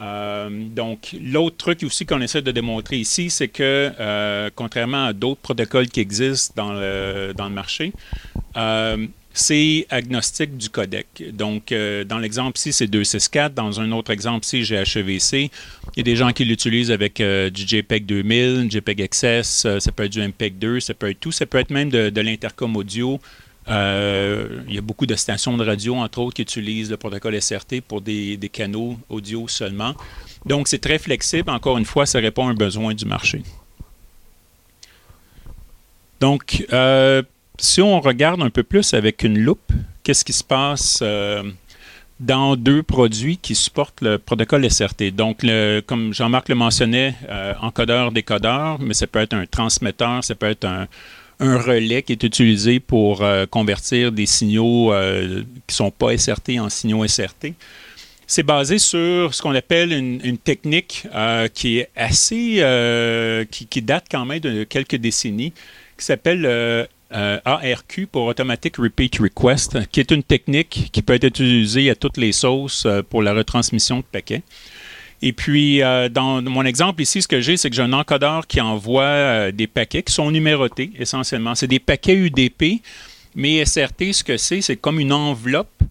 Euh, 0.00 0.48
donc, 0.50 1.16
l'autre 1.20 1.56
truc 1.56 1.82
aussi 1.82 2.06
qu'on 2.06 2.20
essaie 2.20 2.42
de 2.42 2.52
démontrer 2.52 2.98
ici, 2.98 3.30
c'est 3.30 3.48
que, 3.48 3.92
euh, 3.98 4.50
contrairement 4.54 5.06
à 5.06 5.12
d'autres 5.12 5.40
protocoles 5.40 5.88
qui 5.88 6.00
existent 6.00 6.54
dans 6.56 6.72
le, 6.72 7.32
marché, 7.50 7.92
euh, 8.56 9.06
c'est 9.32 9.86
agnostique 9.90 10.56
du 10.56 10.68
codec. 10.68 11.06
Donc, 11.32 11.72
dans 12.06 12.18
l'exemple 12.18 12.58
ici, 12.58 12.72
c'est 12.72 12.86
264. 12.86 13.54
Dans 13.54 13.80
un 13.80 13.92
autre 13.92 14.10
exemple 14.10 14.44
ici, 14.44 14.64
j'ai 14.64 14.76
HEVC. 14.76 15.50
Il 15.94 15.98
y 15.98 16.00
a 16.00 16.02
des 16.02 16.16
gens 16.16 16.32
qui 16.32 16.44
l'utilisent 16.44 16.90
avec 16.90 17.22
du 17.22 17.66
JPEG 17.66 18.04
2000, 18.06 18.68
JPEG 18.70 19.08
XS, 19.08 19.78
ça 19.78 19.92
peut 19.94 20.04
être 20.04 20.12
du 20.12 20.20
MPEG 20.26 20.58
2, 20.58 20.80
ça 20.80 20.94
peut 20.94 21.10
être 21.10 21.20
tout. 21.20 21.30
Ça 21.30 21.46
peut 21.46 21.58
être 21.58 21.70
même 21.70 21.88
de, 21.88 22.10
de 22.10 22.20
l'intercom 22.20 22.74
audio. 22.76 23.20
Euh, 23.68 24.62
il 24.66 24.74
y 24.74 24.78
a 24.78 24.80
beaucoup 24.80 25.06
de 25.06 25.14
stations 25.14 25.56
de 25.56 25.64
radio, 25.64 25.96
entre 25.96 26.20
autres, 26.20 26.34
qui 26.34 26.42
utilisent 26.42 26.90
le 26.90 26.96
protocole 26.96 27.40
SRT 27.40 27.82
pour 27.86 28.00
des, 28.00 28.38
canaux 28.52 28.98
audio 29.08 29.46
seulement. 29.48 29.94
Donc, 30.46 30.68
c'est 30.68 30.78
très 30.78 30.98
flexible. 30.98 31.50
Encore 31.50 31.78
une 31.78 31.84
fois, 31.84 32.06
ça 32.06 32.18
répond 32.18 32.46
à 32.46 32.50
un 32.50 32.54
besoin 32.54 32.94
du 32.94 33.04
marché. 33.04 33.42
Donc, 36.20 36.64
euh, 36.72 37.22
si 37.58 37.80
on 37.82 38.00
regarde 38.00 38.42
un 38.42 38.50
peu 38.50 38.62
plus 38.62 38.94
avec 38.94 39.22
une 39.22 39.38
loupe, 39.38 39.72
qu'est-ce 40.02 40.24
qui 40.24 40.32
se 40.32 40.44
passe 40.44 41.02
dans 42.20 42.56
deux 42.56 42.82
produits 42.82 43.36
qui 43.36 43.54
supportent 43.54 44.00
le 44.00 44.18
protocole 44.18 44.68
SRT. 44.68 45.12
Donc, 45.12 45.44
comme 45.86 46.12
Jean-Marc 46.12 46.48
le 46.48 46.56
mentionnait, 46.56 47.14
encodeur-décodeur, 47.60 48.80
mais 48.80 48.94
ça 48.94 49.06
peut 49.06 49.20
être 49.20 49.34
un 49.34 49.46
transmetteur, 49.46 50.24
ça 50.24 50.34
peut 50.34 50.46
être 50.46 50.64
un, 50.64 50.88
relais 51.40 52.02
qui 52.02 52.12
est 52.12 52.22
utilisé 52.22 52.80
pour 52.80 53.24
convertir 53.50 54.12
des 54.12 54.26
signaux 54.26 54.92
qui 54.92 55.72
ne 55.72 55.74
sont 55.74 55.90
pas 55.90 56.16
SRT 56.16 56.58
en 56.58 56.68
signaux 56.68 57.06
SRT. 57.06 57.54
C'est 58.30 58.42
basé 58.42 58.78
sur 58.78 59.34
ce 59.34 59.40
qu'on 59.40 59.54
appelle 59.54 59.90
une, 59.90 60.36
technique 60.36 61.06
euh, 61.14 61.48
qui 61.48 61.78
est 61.78 61.88
assez, 61.96 62.56
euh, 62.58 63.46
qui, 63.46 63.80
date 63.80 64.04
quand 64.10 64.26
même 64.26 64.40
de 64.40 64.64
quelques 64.64 64.96
décennies, 64.96 65.54
qui 65.96 66.04
s'appelle 66.04 66.44
euh, 66.44 66.84
ARQ 67.10 68.06
pour 68.06 68.26
Automatic 68.26 68.76
Repeat 68.76 69.16
Request, 69.16 69.88
qui 69.90 70.00
est 70.00 70.10
une 70.10 70.22
technique 70.22 70.90
qui 70.92 71.00
peut 71.00 71.14
être 71.14 71.24
utilisée 71.24 71.88
à 71.88 71.94
toutes 71.94 72.18
les 72.18 72.32
sauces 72.32 72.86
pour 73.08 73.22
la 73.22 73.32
retransmission 73.32 74.00
de 74.00 74.04
paquets. 74.12 74.42
Et 75.20 75.32
puis, 75.32 75.80
dans 76.10 76.42
mon 76.42 76.64
exemple 76.64 77.02
ici, 77.02 77.22
ce 77.22 77.28
que 77.28 77.40
j'ai, 77.40 77.56
c'est 77.56 77.70
que 77.70 77.76
j'ai 77.76 77.82
un 77.82 77.92
encodeur 77.92 78.46
qui 78.46 78.60
envoie 78.60 79.50
des 79.50 79.66
paquets 79.66 80.02
qui 80.02 80.12
sont 80.12 80.30
numérotés 80.30 80.92
essentiellement. 80.98 81.54
C'est 81.54 81.66
des 81.66 81.80
paquets 81.80 82.14
UDP, 82.14 82.82
mais 83.34 83.64
SRT, 83.64 84.12
ce 84.12 84.22
que 84.22 84.36
c'est, 84.36 84.60
c'est 84.60 84.76
comme 84.76 85.00
une 85.00 85.12
enveloppe 85.12 85.82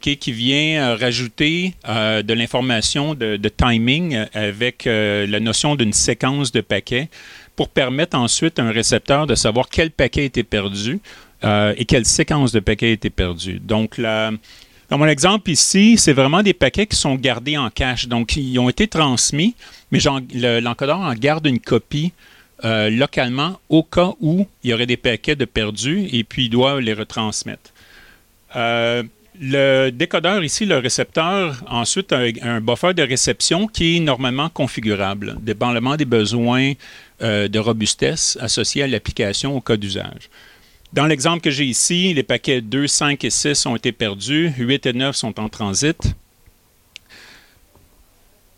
qui 0.00 0.32
vient 0.32 0.82
euh, 0.82 0.96
rajouter 0.96 1.74
euh, 1.88 2.22
de 2.22 2.34
l'information 2.34 3.14
de, 3.14 3.36
timing 3.48 4.14
euh, 4.14 4.26
avec 4.34 4.84
la 4.86 5.40
notion 5.40 5.76
d'une 5.76 5.92
séquence 5.92 6.52
de 6.52 6.60
paquets 6.60 7.08
pour 7.54 7.68
permettre 7.68 8.18
ensuite 8.18 8.58
à 8.58 8.64
un 8.64 8.72
récepteur 8.72 9.26
de 9.26 9.34
savoir 9.34 9.68
quel 9.70 9.90
paquet 9.90 10.22
a 10.22 10.24
été 10.24 10.42
perdu 10.42 11.00
et 11.42 11.84
quelle 11.84 12.04
séquence 12.04 12.50
de 12.50 12.60
paquets 12.60 12.88
a 12.88 12.90
été 12.90 13.08
perdu. 13.08 13.60
Donc, 13.60 13.98
dans 14.90 14.98
mon 14.98 15.06
exemple 15.06 15.50
ici, 15.50 15.96
c'est 15.98 16.12
vraiment 16.12 16.42
des 16.42 16.54
paquets 16.54 16.86
qui 16.86 16.96
sont 16.96 17.14
gardés 17.16 17.56
en 17.56 17.70
cache. 17.70 18.08
Donc, 18.08 18.36
ils 18.36 18.58
ont 18.58 18.68
été 18.68 18.86
transmis, 18.88 19.54
mais 19.90 19.98
l'encodeur 20.60 21.00
en 21.00 21.14
garde 21.14 21.46
une 21.46 21.60
copie 21.60 22.12
localement 22.62 23.60
au 23.68 23.82
cas 23.82 24.12
où 24.20 24.46
il 24.62 24.70
y 24.70 24.74
aurait 24.74 24.86
des 24.86 24.96
paquets 24.96 25.36
de 25.36 25.44
perdus 25.44 26.08
et 26.12 26.24
puis 26.24 26.46
il 26.46 26.50
doit 26.50 26.80
les 26.80 26.94
retransmettre. 26.94 27.72
Le 29.40 29.90
décodeur 29.90 30.42
ici, 30.44 30.64
le 30.64 30.78
récepteur, 30.78 31.62
ensuite 31.68 32.12
un 32.12 32.60
buffer 32.60 32.94
de 32.94 33.02
réception 33.02 33.66
qui 33.66 33.96
est 33.96 34.00
normalement 34.00 34.48
configurable, 34.48 35.36
dépendamment 35.40 35.96
des 35.96 36.06
besoins 36.06 36.72
euh, 37.22 37.48
de 37.48 37.58
robustesse 37.58 38.38
associés 38.40 38.82
à 38.82 38.86
l'application 38.86 39.54
au 39.56 39.60
cas 39.60 39.76
d'usage. 39.76 40.30
Dans 40.92 41.06
l'exemple 41.06 41.40
que 41.40 41.50
j'ai 41.50 41.64
ici, 41.64 42.14
les 42.14 42.22
paquets 42.22 42.60
2, 42.60 42.86
5 42.86 43.24
et 43.24 43.30
6 43.30 43.66
ont 43.66 43.76
été 43.76 43.92
perdus, 43.92 44.52
8 44.56 44.86
et 44.86 44.92
9 44.92 45.16
sont 45.16 45.38
en 45.40 45.48
transit. 45.48 45.98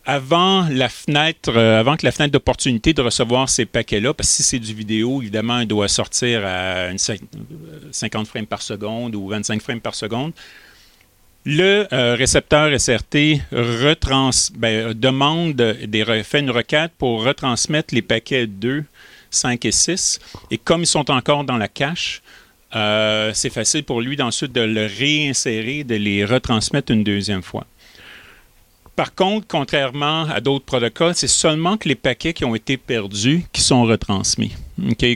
Avant 0.04 0.66
la 0.70 0.88
fenêtre, 0.88 1.50
euh, 1.54 1.80
avant 1.80 1.96
que 1.96 2.06
la 2.06 2.12
fenêtre 2.12 2.32
d'opportunité 2.32 2.94
de 2.94 3.02
recevoir 3.02 3.48
ces 3.48 3.66
paquets-là, 3.66 4.14
parce 4.14 4.30
que 4.30 4.36
si 4.36 4.42
c'est 4.42 4.58
du 4.58 4.72
vidéo, 4.72 5.20
évidemment, 5.20 5.60
il 5.60 5.66
doit 5.66 5.88
sortir 5.88 6.46
à 6.46 6.96
50 6.96 7.22
euh, 7.22 8.24
frames 8.24 8.46
par 8.46 8.62
seconde 8.62 9.14
ou 9.14 9.28
25 9.28 9.60
frames 9.60 9.80
par 9.80 9.94
seconde. 9.94 10.32
Le 11.44 11.86
euh, 11.92 12.14
récepteur 12.14 12.78
SRT 12.78 13.40
ben, 14.54 14.92
demande 14.94 15.54
des, 15.54 16.22
fait 16.24 16.40
une 16.40 16.50
requête 16.50 16.92
pour 16.98 17.24
retransmettre 17.24 17.94
les 17.94 18.02
paquets 18.02 18.46
2, 18.46 18.84
5 19.30 19.64
et 19.64 19.72
6. 19.72 20.20
Et 20.50 20.58
comme 20.58 20.82
ils 20.82 20.86
sont 20.86 21.10
encore 21.10 21.44
dans 21.44 21.56
la 21.56 21.68
cache, 21.68 22.22
euh, 22.74 23.30
c'est 23.34 23.50
facile 23.50 23.84
pour 23.84 24.00
lui 24.00 24.20
ensuite 24.20 24.52
de 24.52 24.60
le 24.60 24.86
réinsérer, 24.86 25.84
de 25.84 25.94
les 25.94 26.24
retransmettre 26.24 26.92
une 26.92 27.04
deuxième 27.04 27.42
fois. 27.42 27.66
Par 28.94 29.14
contre, 29.14 29.46
contrairement 29.46 30.24
à 30.24 30.40
d'autres 30.40 30.64
protocoles, 30.64 31.14
c'est 31.14 31.28
seulement 31.28 31.76
que 31.76 31.88
les 31.88 31.94
paquets 31.94 32.32
qui 32.32 32.44
ont 32.44 32.54
été 32.54 32.76
perdus 32.76 33.44
qui 33.52 33.60
sont 33.60 33.84
retransmis. 33.84 34.56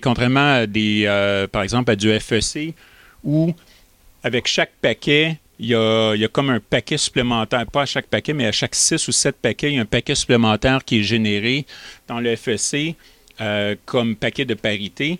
Contrairement 0.00 0.54
à 0.54 0.66
des, 0.66 1.02
euh, 1.06 1.48
par 1.48 1.62
exemple, 1.62 1.90
à 1.90 1.96
du 1.96 2.08
FEC, 2.20 2.74
où 3.24 3.52
avec 4.22 4.46
chaque 4.46 4.70
paquet, 4.80 5.38
il 5.58 5.66
y, 5.66 5.74
a, 5.74 6.28
comme 6.30 6.50
un 6.50 6.60
paquet 6.60 6.96
supplémentaire, 6.96 7.66
pas 7.66 7.82
à 7.82 7.86
chaque 7.86 8.06
paquet, 8.06 8.32
mais 8.32 8.46
à 8.46 8.52
chaque 8.52 8.74
6 8.74 9.06
ou 9.08 9.12
7 9.12 9.36
paquets, 9.36 9.70
il 9.70 9.76
y 9.76 9.78
a 9.78 9.82
un 9.82 9.84
paquet 9.84 10.14
supplémentaire 10.14 10.84
qui 10.84 11.00
est 11.00 11.02
généré 11.02 11.66
dans 12.08 12.20
le 12.20 12.34
FEC 12.36 12.96
euh, 13.40 13.74
comme 13.86 14.16
paquet 14.16 14.44
de 14.44 14.54
parité. 14.54 15.18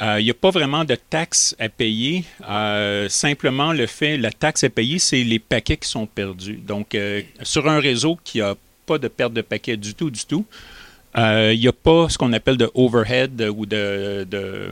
Euh, 0.00 0.20
il 0.20 0.24
n'y 0.24 0.30
a 0.30 0.34
pas 0.34 0.50
vraiment 0.50 0.84
de 0.84 0.94
taxe 0.94 1.56
à 1.58 1.68
payer. 1.68 2.24
Euh, 2.48 3.08
simplement, 3.08 3.72
le 3.72 3.86
fait, 3.86 4.16
la 4.16 4.30
taxe 4.30 4.64
à 4.64 4.70
payer, 4.70 4.98
c'est 4.98 5.24
les 5.24 5.40
paquets 5.40 5.76
qui 5.76 5.88
sont 5.88 6.06
perdus. 6.06 6.60
Donc, 6.64 6.96
sur 7.42 7.68
un 7.68 7.80
réseau 7.80 8.18
qui 8.22 8.38
n'a 8.38 8.54
pas 8.86 8.98
de 8.98 9.08
perte 9.08 9.32
de 9.32 9.42
paquets 9.42 9.76
du 9.76 9.94
tout, 9.94 10.10
du 10.10 10.24
tout, 10.24 10.46
il 11.16 11.58
n'y 11.58 11.68
a 11.68 11.72
pas 11.72 12.08
ce 12.08 12.16
qu'on 12.16 12.32
appelle 12.32 12.56
de 12.56 12.70
overhead 12.74 13.42
ou 13.56 13.66
de 13.66 14.70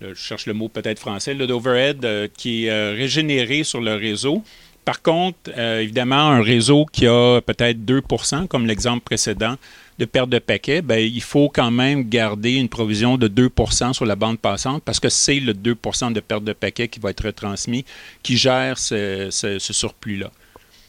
je 0.00 0.14
cherche 0.14 0.46
le 0.46 0.54
mot 0.54 0.68
peut-être 0.68 0.98
français, 0.98 1.34
d'overhead 1.34 2.04
euh, 2.04 2.28
qui 2.34 2.66
est 2.66 2.70
euh, 2.70 2.92
régénéré 2.92 3.64
sur 3.64 3.80
le 3.80 3.94
réseau. 3.94 4.42
Par 4.84 5.02
contre, 5.02 5.38
euh, 5.56 5.80
évidemment, 5.80 6.16
un 6.30 6.42
réseau 6.42 6.86
qui 6.90 7.06
a 7.06 7.40
peut-être 7.40 7.78
2% 7.78 8.48
comme 8.48 8.66
l'exemple 8.66 9.02
précédent, 9.04 9.56
de 10.00 10.06
perte 10.06 10.30
de 10.30 10.38
paquets, 10.38 10.80
ben, 10.80 10.98
il 10.98 11.20
faut 11.20 11.50
quand 11.50 11.70
même 11.70 12.08
garder 12.08 12.54
une 12.54 12.70
provision 12.70 13.18
de 13.18 13.28
2% 13.28 13.92
sur 13.92 14.06
la 14.06 14.16
bande 14.16 14.38
passante 14.38 14.82
parce 14.82 14.98
que 14.98 15.10
c'est 15.10 15.40
le 15.40 15.52
2% 15.52 16.14
de 16.14 16.20
perte 16.20 16.42
de 16.42 16.54
paquets 16.54 16.88
qui 16.88 16.98
va 17.00 17.10
être 17.10 17.26
retransmis 17.26 17.84
qui 18.22 18.38
gère 18.38 18.78
ce, 18.78 19.28
surplus-là. 19.60 20.32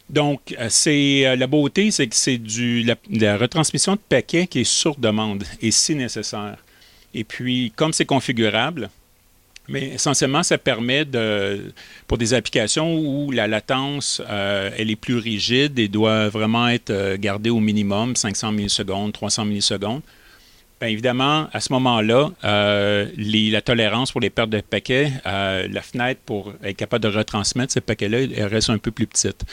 Donc, 0.10 0.56
c'est 0.70 1.36
la 1.36 1.48
beauté, 1.48 1.92
c'est 1.92 2.08
que 2.08 2.16
c'est 2.16 2.38
du 2.38 2.84
la, 2.84 3.38
retransmission 3.38 3.94
de 3.96 4.02
paquets 4.08 4.48
qui 4.48 4.62
est 4.62 4.64
sur 4.64 4.96
demande 4.96 5.44
et 5.62 5.72
si 5.72 5.94
nécessaire. 5.94 6.58
Et 7.14 7.26
puis, 7.26 7.74
comme 7.76 7.92
c'est 7.92 8.06
configurable, 8.06 8.90
mais 9.68 9.90
essentiellement, 9.90 10.44
ça 10.44 10.58
permet 10.58 11.06
de, 11.06 11.72
pour 12.08 12.18
des 12.18 12.34
applications 12.34 12.98
où 12.98 13.32
la 13.32 13.48
latence, 13.48 14.22
euh, 14.30 14.72
elle 14.78 14.90
est 14.90 14.96
plus 14.96 15.18
rigide 15.18 15.78
et 15.80 15.88
doit 15.88 16.30
vraiment 16.30 16.68
être 16.68 16.90
euh, 16.90 17.18
gardée 17.18 17.50
au 17.50 17.60
minimum, 17.60 18.16
500 18.16 18.52
millisecondes, 18.52 19.14
300 19.14 19.46
millisecondes. 19.46 20.02
Bien 20.80 20.90
évidemment, 20.90 21.48
à 21.54 21.60
ce 21.60 21.72
moment-là, 21.74 22.32
euh, 22.44 23.06
la 23.16 23.62
tolérance 23.62 24.12
pour 24.12 24.20
les 24.20 24.32
pertes 24.32 24.50
de 24.50 24.62
paquets, 24.62 25.12
la 25.26 25.82
fenêtre 25.84 26.22
pour 26.26 26.54
être 26.64 26.76
capable 26.76 27.04
de 27.04 27.16
retransmettre 27.16 27.72
ces 27.72 27.82
paquets-là, 27.82 28.22
elle 28.36 28.46
reste 28.46 28.72
un 28.72 28.80
peu 28.80 28.90
plus 28.90 29.06
petite. 29.06 29.46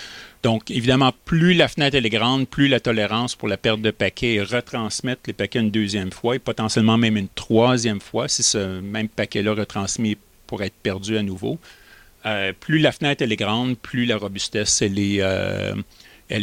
Donc, 0.42 0.70
évidemment, 0.70 1.12
plus 1.24 1.54
la 1.54 1.66
fenêtre 1.66 1.96
est 1.96 2.10
grande, 2.10 2.46
plus 2.46 2.68
la 2.68 2.78
tolérance 2.78 3.34
pour 3.34 3.48
la 3.48 3.56
perte 3.56 3.80
de 3.80 3.90
paquets 3.90 4.34
et 4.34 4.42
retransmettre 4.42 5.22
les 5.26 5.32
paquets 5.32 5.58
une 5.58 5.70
deuxième 5.70 6.12
fois 6.12 6.36
et 6.36 6.38
potentiellement 6.38 6.96
même 6.96 7.16
une 7.16 7.28
troisième 7.28 8.00
fois 8.00 8.28
si 8.28 8.42
ce 8.42 8.80
même 8.80 9.08
paquet-là 9.08 9.54
retransmis 9.54 10.16
pour 10.46 10.62
être 10.62 10.74
perdu 10.82 11.16
à 11.16 11.22
nouveau. 11.22 11.58
Euh, 12.26 12.52
plus 12.58 12.78
la 12.78 12.92
fenêtre 12.92 13.22
est 13.22 13.36
grande, 13.36 13.76
plus 13.78 14.04
la 14.04 14.16
robustesse 14.16 14.82
elle 14.82 14.98
est, 14.98 15.20
euh, 15.20 15.74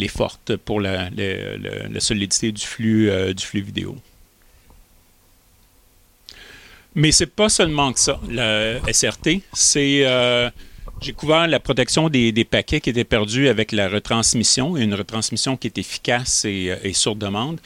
forte 0.10 0.56
pour 0.58 0.82
la, 0.82 1.10
solidité 2.00 2.52
du 2.52 2.66
flux, 2.66 3.10
euh, 3.10 3.34
du 3.34 3.46
flux 3.46 3.62
vidéo. 3.62 3.96
Mais 6.96 7.12
c'est 7.12 7.28
pas 7.28 7.50
seulement 7.50 7.92
que 7.92 8.00
ça, 8.00 8.20
le 8.30 8.80
SRT, 8.92 9.42
c'est 9.54 10.06
j'ai 11.02 11.14
couvert 11.14 11.48
la 11.48 11.60
protection 11.60 12.10
des, 12.10 12.48
paquets 12.50 12.80
qui 12.80 12.90
étaient 12.90 13.04
perdus 13.04 13.48
avec 13.48 13.72
la 13.72 13.90
retransmission, 13.90 14.78
une 14.78 14.94
retransmission 14.94 15.58
qui 15.58 15.68
est 15.68 15.78
efficace 15.78 16.46
et, 16.46 16.72
euh, 16.72 16.94
sur 16.94 17.16
demande. 17.16 17.60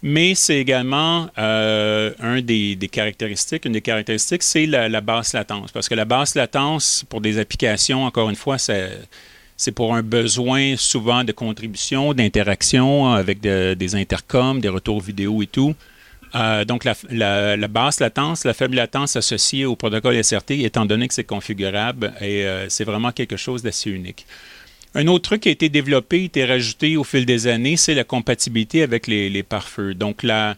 Mais 0.00 0.36
c'est 0.36 0.58
également 0.58 1.28
euh, 1.38 2.12
un 2.20 2.40
des, 2.40 2.76
caractéristiques, 2.90 3.64
une 3.64 3.72
des 3.72 3.80
caractéristiques, 3.80 4.44
c'est 4.44 4.66
la, 4.66 5.00
basse 5.00 5.32
latence. 5.32 5.72
Parce 5.72 5.88
que 5.88 5.94
la 5.94 6.04
basse 6.04 6.36
latence, 6.36 7.04
pour 7.08 7.20
des 7.20 7.38
applications, 7.38 8.04
encore 8.04 8.30
une 8.30 8.36
fois, 8.36 8.58
c'est 8.58 9.72
pour 9.74 9.94
un 9.96 10.02
besoin 10.02 10.76
souvent 10.76 11.24
de 11.24 11.32
contribution, 11.32 12.14
d'interaction 12.14 13.12
avec 13.12 13.40
des 13.40 13.94
intercoms, 13.96 14.60
des 14.60 14.68
retours 14.68 15.00
vidéo 15.00 15.42
et 15.42 15.48
tout. 15.48 15.74
Euh, 16.34 16.64
donc, 16.64 16.84
la, 16.84 17.68
basse 17.68 18.00
latence, 18.00 18.44
la 18.44 18.54
faible 18.54 18.76
latence 18.76 19.16
associée 19.16 19.64
au 19.64 19.76
protocole 19.76 20.22
SRT, 20.22 20.64
étant 20.64 20.86
donné 20.86 21.08
que 21.08 21.14
c'est 21.14 21.24
configurable, 21.24 22.12
et 22.20 22.44
euh, 22.44 22.68
c'est 22.68 22.84
vraiment 22.84 23.12
quelque 23.12 23.36
chose 23.36 23.62
d'assez 23.62 23.90
unique. 23.90 24.26
Un 24.94 25.06
autre 25.06 25.24
truc 25.24 25.42
qui 25.42 25.48
a 25.48 25.52
été 25.52 25.68
développé, 25.68 26.24
été 26.24 26.44
rajouté 26.44 26.96
au 26.96 27.04
fil 27.04 27.26
des 27.26 27.46
années, 27.46 27.76
c'est 27.76 27.94
la 27.94 28.04
compatibilité 28.04 28.82
avec 28.82 29.06
les, 29.06 29.42
pare-feux. 29.42 29.94
Donc, 29.94 30.22
la, 30.22 30.56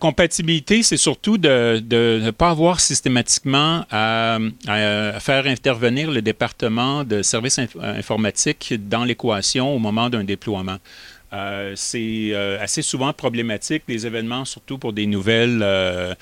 compatibilité, 0.00 0.82
c'est 0.82 0.96
surtout 0.96 1.38
de 1.38 1.82
ne 1.90 2.30
pas 2.30 2.50
avoir 2.50 2.80
systématiquement 2.80 3.84
à, 3.90 4.38
faire 5.20 5.46
intervenir 5.46 6.10
le 6.10 6.22
département 6.22 7.04
de 7.04 7.22
services 7.22 7.60
informatiques 7.80 8.74
dans 8.88 9.04
l'équation 9.04 9.74
au 9.74 9.78
moment 9.78 10.10
d'un 10.10 10.24
déploiement. 10.24 10.78
Euh, 11.32 11.74
c'est 11.76 12.30
euh, 12.32 12.58
assez 12.60 12.82
souvent 12.82 13.12
problématique, 13.12 13.82
les 13.88 14.06
événements, 14.06 14.44
surtout 14.44 14.78
pour 14.78 14.92
des 14.92 15.06
nouvelles, 15.06 15.60
euh, 15.62 16.14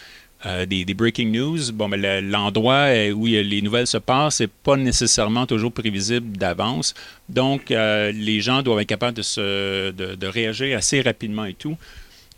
des, 0.66 0.84
breaking 0.94 1.30
news, 1.30 1.72
bon, 1.72 1.88
ben, 1.88 2.28
l'endroit 2.28 2.88
où 3.14 3.26
les 3.26 3.62
nouvelles 3.62 3.86
se 3.86 3.98
passent 3.98 4.40
n'est 4.40 4.48
pas 4.48 4.76
nécessairement 4.76 5.46
toujours 5.46 5.72
prévisible 5.72 6.36
d'avance. 6.36 6.94
Donc, 7.28 7.70
les 7.70 8.40
gens 8.40 8.62
doivent 8.62 8.80
être 8.80 8.88
capables 8.88 9.16
de, 9.16 10.26
réagir 10.26 10.76
assez 10.76 11.00
rapidement 11.00 11.44
et 11.44 11.54
tout. 11.54 11.76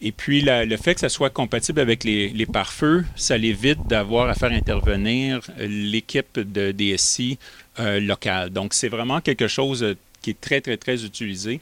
Et 0.01 0.13
puis, 0.13 0.43
le 0.43 0.77
fait 0.77 0.95
que 0.95 1.01
ça 1.01 1.09
soit 1.09 1.29
compatible 1.29 1.81
avec 1.81 2.05
les, 2.05 2.29
les 2.29 2.47
pare-feux, 2.47 3.05
ça 3.17 3.37
l'évite 3.37 3.87
d'avoir 3.89 4.29
à 4.29 4.35
faire 4.35 4.53
intervenir 4.53 5.41
l'équipe 5.59 6.39
de 6.39 6.73
DSI 6.73 7.39
locale. 7.79 8.51
Donc, 8.51 8.73
c'est 8.73 8.89
vraiment 8.89 9.21
quelque 9.21 9.49
chose 9.49 9.97
qui 10.23 10.31
est 10.31 10.41
très, 10.41 10.61
très, 10.61 10.77
très 10.77 11.05
utilisé. 11.05 11.61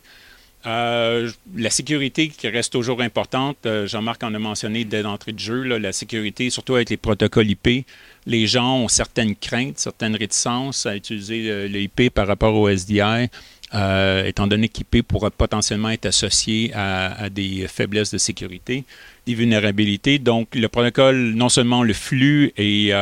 Euh, 0.66 1.30
la 1.56 1.70
sécurité 1.70 2.28
qui 2.28 2.48
reste 2.48 2.72
toujours 2.72 3.00
importante, 3.00 3.58
euh, 3.66 3.86
Jean-Marc 3.86 4.24
en 4.24 4.34
a 4.34 4.38
mentionné 4.38 4.84
dès 4.84 5.02
l'entrée 5.02 5.32
de 5.32 5.38
jeu, 5.38 5.62
la 5.62 5.92
sécurité, 5.92 6.50
surtout 6.50 6.74
avec 6.74 6.90
les 6.90 6.96
protocoles 6.96 7.48
IP. 7.48 7.86
Les 8.26 8.48
gens 8.48 8.78
ont 8.78 8.88
certaines 8.88 9.36
craintes, 9.36 9.78
certaines 9.78 10.16
réticences 10.16 10.84
à 10.86 10.96
utiliser 10.96 11.68
le, 11.68 11.80
IP 11.80 12.10
par 12.12 12.26
rapport 12.26 12.54
au 12.56 12.68
SDI, 12.68 13.28
euh, 13.74 14.24
étant 14.24 14.48
donné 14.48 14.68
qu'IP 14.68 15.02
pourrait 15.06 15.30
potentiellement 15.30 15.90
être 15.90 16.06
associé 16.06 16.72
à, 16.74 17.30
des 17.30 17.68
faiblesses 17.68 18.10
de 18.10 18.18
sécurité, 18.18 18.82
des 19.24 19.34
vulnérabilités. 19.34 20.18
Donc, 20.18 20.52
le 20.56 20.68
protocole, 20.68 21.34
non 21.34 21.48
seulement 21.48 21.84
le 21.84 21.92
flux 21.92 22.52
et 22.56 22.92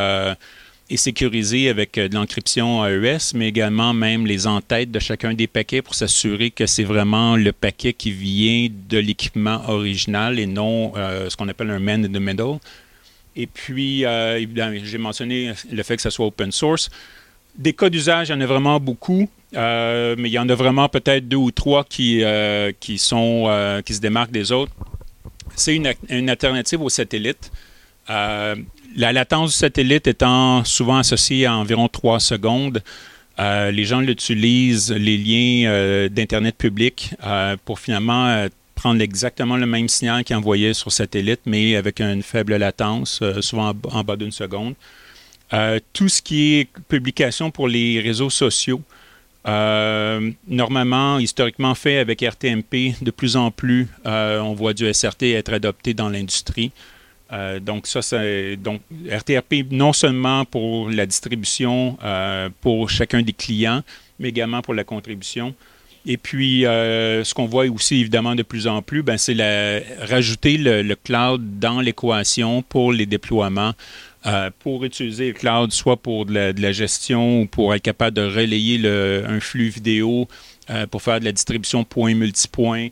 et 0.91 0.97
sécurisé 0.97 1.69
avec 1.69 1.97
euh, 1.97 2.09
de 2.09 2.15
l'encryption 2.15 2.85
AES, 2.85 3.33
mais 3.35 3.49
également 3.49 3.95
même 3.95 4.27
les 4.27 4.47
entêtes 4.47 4.91
de 4.91 4.99
chacun 4.99 5.33
des 5.33 5.47
paquets 5.47 5.83
pour 5.83 5.95
s'assurer 5.95 6.51
que 6.51 6.67
c'est 6.67 6.85
vraiment 6.85 7.37
le 7.37 7.53
paquet 7.53 7.93
qui 7.95 8.11
vient 8.11 8.69
de 8.89 8.99
l'équipement 8.99 9.63
original 9.69 10.39
et 10.39 10.47
non 10.47 10.93
euh, 10.97 11.31
ce 11.31 11.37
qu'on 11.37 11.49
appelle 11.49 11.71
un 11.71 11.79
man 11.79 12.05
in 12.05 12.09
the 12.09 12.21
middle. 12.21 12.59
Et 13.37 13.47
puis, 13.47 14.05
euh, 14.05 14.45
j'ai 14.85 14.99
mentionné 14.99 15.53
le 15.73 15.83
fait 15.83 15.97
que 15.97 16.03
ça 16.03 16.11
soit 16.11 16.27
open 16.27 16.53
source. 16.53 16.89
Des 17.57 17.73
cas 17.73 17.89
d'usage, 17.89 18.29
il 18.29 18.33
y 18.33 18.35
en 18.35 18.41
a 18.41 18.47
vraiment 18.47 18.79
beaucoup, 18.79 19.29
mais 19.53 20.15
il 20.19 20.29
y 20.29 20.39
en 20.39 20.49
a 20.49 20.55
vraiment 20.55 20.89
peut-être 20.89 21.27
deux 21.29 21.37
ou 21.37 21.51
trois 21.51 21.83
qui, 21.83 22.23
qui, 22.79 22.99
sont, 22.99 23.81
qui 23.85 23.95
se 23.95 24.01
démarquent 24.01 24.33
des 24.33 24.53
autres. 24.53 24.73
C'est 25.57 25.75
une, 25.75 26.31
alternative 26.31 26.81
au 26.83 26.89
satellite. 26.89 27.51
La 28.97 29.13
latence 29.13 29.51
du 29.51 29.57
satellite 29.57 30.07
étant 30.07 30.65
souvent 30.65 30.99
associée 30.99 31.47
à 31.47 31.57
environ 31.57 31.89
3 31.89 32.21
secondes, 32.21 32.81
euh, 33.41 33.73
les 33.73 33.85
gens 33.85 34.01
l'utilisent, 34.01 34.93
les 34.93 35.17
liens 35.19 35.69
euh, 35.69 36.09
d'Internet 36.09 36.57
public, 36.57 37.11
euh, 37.25 37.57
pour 37.65 37.81
finalement 37.81 38.47
prendre 38.77 39.01
exactement 39.01 39.57
le 39.57 39.67
même 39.67 39.89
signal 39.89 40.23
qu'ils 40.23 40.37
envoyaient 40.37 40.75
sur 40.75 40.93
satellite, 40.93 41.41
mais 41.45 41.75
avec 41.75 42.01
une 42.01 42.23
faible 42.23 42.55
latence, 42.55 43.21
souvent 43.41 43.73
en, 43.91 44.05
bas 44.05 44.17
d'une 44.17 44.31
seconde. 44.31 44.75
tout 45.93 46.09
ce 46.09 46.23
qui 46.23 46.55
est 46.55 46.69
publication 46.89 47.51
pour 47.51 47.67
les 47.67 48.01
réseaux 48.01 48.31
sociaux, 48.31 48.83
normalement, 49.45 51.19
historiquement 51.19 51.75
fait 51.75 51.99
avec 51.99 52.21
RTMP, 52.21 52.95
de 53.01 53.11
plus 53.11 53.37
en 53.37 53.51
plus, 53.51 53.89
on 54.05 54.55
voit 54.55 54.75
du 54.75 54.93
SRT 54.93 55.23
être 55.35 55.53
adopté 55.53 55.95
dans 55.95 56.09
l'industrie. 56.09 56.71
Euh, 57.33 57.59
donc, 57.59 57.87
ça, 57.87 58.03
c'est 58.03 58.57
donc 58.57 58.83
RTRP 59.11 59.71
non 59.71 59.93
seulement 59.93 60.45
pour 60.45 60.91
la 60.91 61.07
distribution 61.07 61.97
euh, 62.05 62.49
pour 62.61 62.91
chacun 62.91 63.23
des 63.23 63.33
clients, 63.33 63.83
mais 64.19 64.29
également 64.29 64.63
pour 64.63 64.75
la 64.75 64.85
contribution. 64.85 65.55
Et 66.07 66.19
puis, 66.19 66.67
euh, 66.67 67.25
ce 67.25 67.33
qu'on 67.33 67.47
voit 67.47 67.65
aussi 67.65 67.97
évidemment 68.01 68.35
de 68.35 68.43
plus 68.43 68.67
en 68.67 68.83
plus, 68.83 69.03
ben, 69.03 69.17
c'est 69.17 69.35
rajouter 70.03 70.59
le, 70.59 70.95
cloud 70.95 71.59
dans 71.59 71.81
l'équation 71.81 72.61
pour 72.63 72.93
les 72.93 73.07
déploiements, 73.07 73.73
pour 74.59 74.85
utiliser 74.85 75.29
le 75.29 75.33
cloud 75.33 75.73
soit 75.73 75.97
pour 75.97 76.27
de 76.27 76.61
la, 76.61 76.73
gestion 76.73 77.41
ou 77.41 77.47
pour 77.47 77.75
être 77.75 77.83
capable 77.83 78.17
de 78.17 78.23
relayer 78.23 78.87
un 78.87 79.41
flux 79.41 79.71
vidéo, 79.71 80.29
pour 80.91 81.01
faire 81.01 81.21
de 81.21 81.25
la 81.25 81.33
distribution 81.33 81.85
point 81.85 82.15
multipoint, 82.15 82.89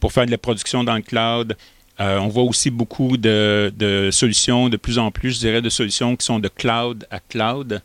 pour 0.00 0.12
faire 0.12 0.26
de 0.26 0.32
la 0.32 0.38
production 0.38 0.82
dans 0.82 0.96
le 0.96 1.02
cloud. 1.02 1.56
Euh, 2.00 2.18
on 2.18 2.28
voit 2.28 2.44
aussi 2.44 2.70
beaucoup 2.70 3.16
de, 3.16 4.08
solutions, 4.12 4.68
de 4.68 4.76
plus 4.76 4.98
en 4.98 5.10
plus, 5.10 5.34
je 5.34 5.38
dirais, 5.40 5.62
de 5.62 5.68
solutions 5.68 6.16
qui 6.16 6.24
sont 6.24 6.38
de 6.38 6.48
cloud 6.48 7.06
à 7.10 7.20
cloud. 7.20 7.82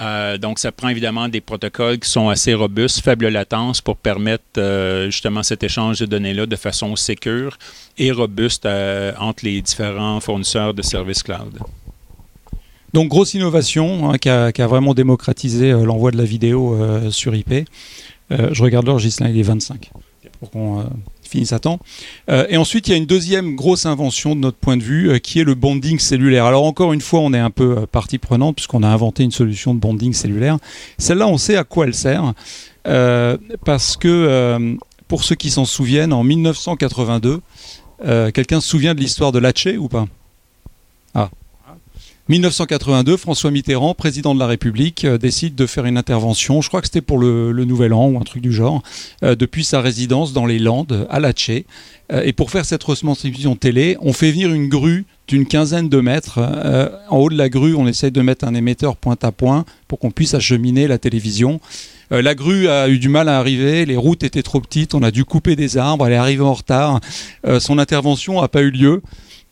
Euh, 0.00 0.38
donc, 0.38 0.58
ça 0.58 0.72
prend 0.72 0.88
évidemment 0.88 1.28
des 1.28 1.42
protocoles 1.42 1.98
qui 1.98 2.08
sont 2.08 2.30
assez 2.30 2.54
robustes, 2.54 3.00
faible 3.02 3.28
latence 3.28 3.82
pour 3.82 3.96
permettre 3.96 4.44
euh, 4.56 5.10
justement 5.10 5.42
cet 5.42 5.62
échange 5.62 5.98
de 6.00 6.06
données-là 6.06 6.46
de 6.46 6.56
façon 6.56 6.96
sécure 6.96 7.58
et 7.98 8.10
robuste 8.10 8.66
entre 9.18 9.44
les 9.44 9.60
différents 9.60 10.20
fournisseurs 10.20 10.72
de 10.72 10.80
services 10.80 11.22
cloud. 11.22 11.58
Donc, 12.94 13.08
grosse 13.08 13.34
innovation 13.34 14.10
hein, 14.10 14.18
qui, 14.18 14.30
a, 14.30 14.66
vraiment 14.66 14.94
démocratisé 14.94 15.70
l'envoi 15.72 16.10
de 16.10 16.16
la 16.16 16.24
vidéo 16.24 17.10
sur 17.10 17.34
IP. 17.34 17.68
je 18.30 18.62
regarde 18.62 18.86
l'heure, 18.86 19.00
il 19.04 19.38
est 19.38 19.42
25 19.42 19.90
pour 20.40 20.50
qu'on 20.50 20.86
à 21.52 21.58
temps. 21.58 21.78
Euh, 22.28 22.46
et 22.48 22.56
ensuite, 22.56 22.88
il 22.88 22.90
y 22.90 22.94
a 22.94 22.96
une 22.96 23.06
deuxième 23.06 23.54
grosse 23.54 23.86
invention 23.86 24.34
de 24.34 24.40
notre 24.40 24.56
point 24.56 24.76
de 24.76 24.82
vue, 24.82 25.10
euh, 25.10 25.18
qui 25.18 25.40
est 25.40 25.44
le 25.44 25.54
bonding 25.54 25.98
cellulaire. 25.98 26.44
Alors 26.44 26.64
encore 26.64 26.92
une 26.92 27.00
fois, 27.00 27.20
on 27.20 27.32
est 27.32 27.38
un 27.38 27.50
peu 27.50 27.78
euh, 27.78 27.86
partie 27.86 28.18
prenante 28.18 28.56
puisqu'on 28.56 28.82
a 28.82 28.88
inventé 28.88 29.22
une 29.22 29.30
solution 29.30 29.74
de 29.74 29.80
bonding 29.80 30.12
cellulaire. 30.12 30.58
Celle-là, 30.98 31.28
on 31.28 31.38
sait 31.38 31.56
à 31.56 31.64
quoi 31.64 31.86
elle 31.86 31.94
sert, 31.94 32.34
parce 33.64 33.96
que 33.96 34.76
pour 35.06 35.24
ceux 35.24 35.34
qui 35.34 35.50
s'en 35.50 35.64
souviennent, 35.64 36.12
en 36.12 36.24
1982, 36.24 37.40
quelqu'un 38.32 38.60
se 38.60 38.68
souvient 38.68 38.94
de 38.94 39.00
l'histoire 39.00 39.32
de 39.32 39.38
Latché 39.38 39.76
ou 39.76 39.88
pas? 39.88 40.06
Ah. 41.14 41.30
1982, 42.30 43.16
François 43.16 43.50
Mitterrand, 43.50 43.92
président 43.92 44.36
de 44.36 44.38
la 44.38 44.46
République, 44.46 45.04
euh, 45.04 45.18
décide 45.18 45.56
de 45.56 45.66
faire 45.66 45.84
une 45.84 45.96
intervention, 45.96 46.62
je 46.62 46.68
crois 46.68 46.80
que 46.80 46.86
c'était 46.86 47.00
pour 47.00 47.18
le, 47.18 47.52
Nouvel 47.64 47.92
An 47.92 48.06
ou 48.06 48.18
un 48.18 48.22
truc 48.22 48.40
du 48.40 48.52
genre, 48.52 48.84
euh, 49.24 49.34
depuis 49.34 49.64
sa 49.64 49.80
résidence 49.80 50.32
dans 50.32 50.46
les 50.46 50.60
Landes, 50.60 51.08
à 51.10 51.18
Latché. 51.18 51.66
Euh, 52.12 52.22
et 52.24 52.32
pour 52.32 52.52
faire 52.52 52.64
cette 52.64 52.84
retransmission 52.84 53.56
télé, 53.56 53.96
on 54.00 54.12
fait 54.12 54.30
venir 54.30 54.52
une 54.52 54.68
grue 54.68 55.06
d'une 55.26 55.44
quinzaine 55.44 55.88
de 55.88 56.00
mètres. 56.00 56.38
en 57.08 57.18
haut 57.18 57.30
de 57.30 57.36
la 57.36 57.48
grue, 57.48 57.74
on 57.74 57.88
essaye 57.88 58.12
de 58.12 58.22
mettre 58.22 58.44
un 58.44 58.54
émetteur 58.54 58.96
point 58.96 59.16
à 59.22 59.32
point 59.32 59.64
pour 59.88 59.98
qu'on 59.98 60.12
puisse 60.12 60.34
acheminer 60.34 60.86
la 60.86 60.98
télévision. 60.98 61.60
la 62.10 62.34
grue 62.36 62.68
a 62.68 62.88
eu 62.88 62.98
du 62.98 63.08
mal 63.08 63.28
à 63.28 63.38
arriver, 63.38 63.86
les 63.86 63.96
routes 63.96 64.24
étaient 64.24 64.42
trop 64.42 64.60
petites, 64.60 64.94
on 64.94 65.02
a 65.02 65.12
dû 65.12 65.24
couper 65.24 65.54
des 65.54 65.78
arbres, 65.78 66.06
elle 66.06 66.14
est 66.14 66.16
arrivée 66.16 66.42
en 66.42 66.54
retard. 66.54 67.00
son 67.60 67.78
intervention 67.78 68.40
n'a 68.40 68.48
pas 68.48 68.62
eu 68.62 68.72
lieu. 68.72 69.02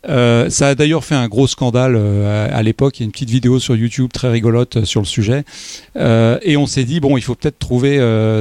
Euh, 0.07 0.49
ça 0.49 0.69
a 0.69 0.75
d'ailleurs 0.75 1.03
fait 1.03 1.15
un 1.15 1.27
gros 1.27 1.47
scandale 1.47 1.95
euh, 1.97 2.47
à, 2.51 2.63
l'époque. 2.63 2.99
Il 2.99 3.01
y 3.01 3.03
a 3.03 3.05
une 3.05 3.11
petite 3.11 3.29
vidéo 3.29 3.59
sur 3.59 3.75
YouTube 3.75 4.09
très 4.13 4.29
rigolote 4.29 4.77
euh, 4.77 4.85
sur 4.85 5.01
le 5.01 5.05
sujet. 5.05 5.43
et 5.95 6.55
on 6.57 6.65
s'est 6.65 6.85
dit, 6.85 6.99
bon, 6.99 7.17
il 7.17 7.21
faut 7.21 7.35
peut-être 7.35 7.59
trouver 7.59 7.99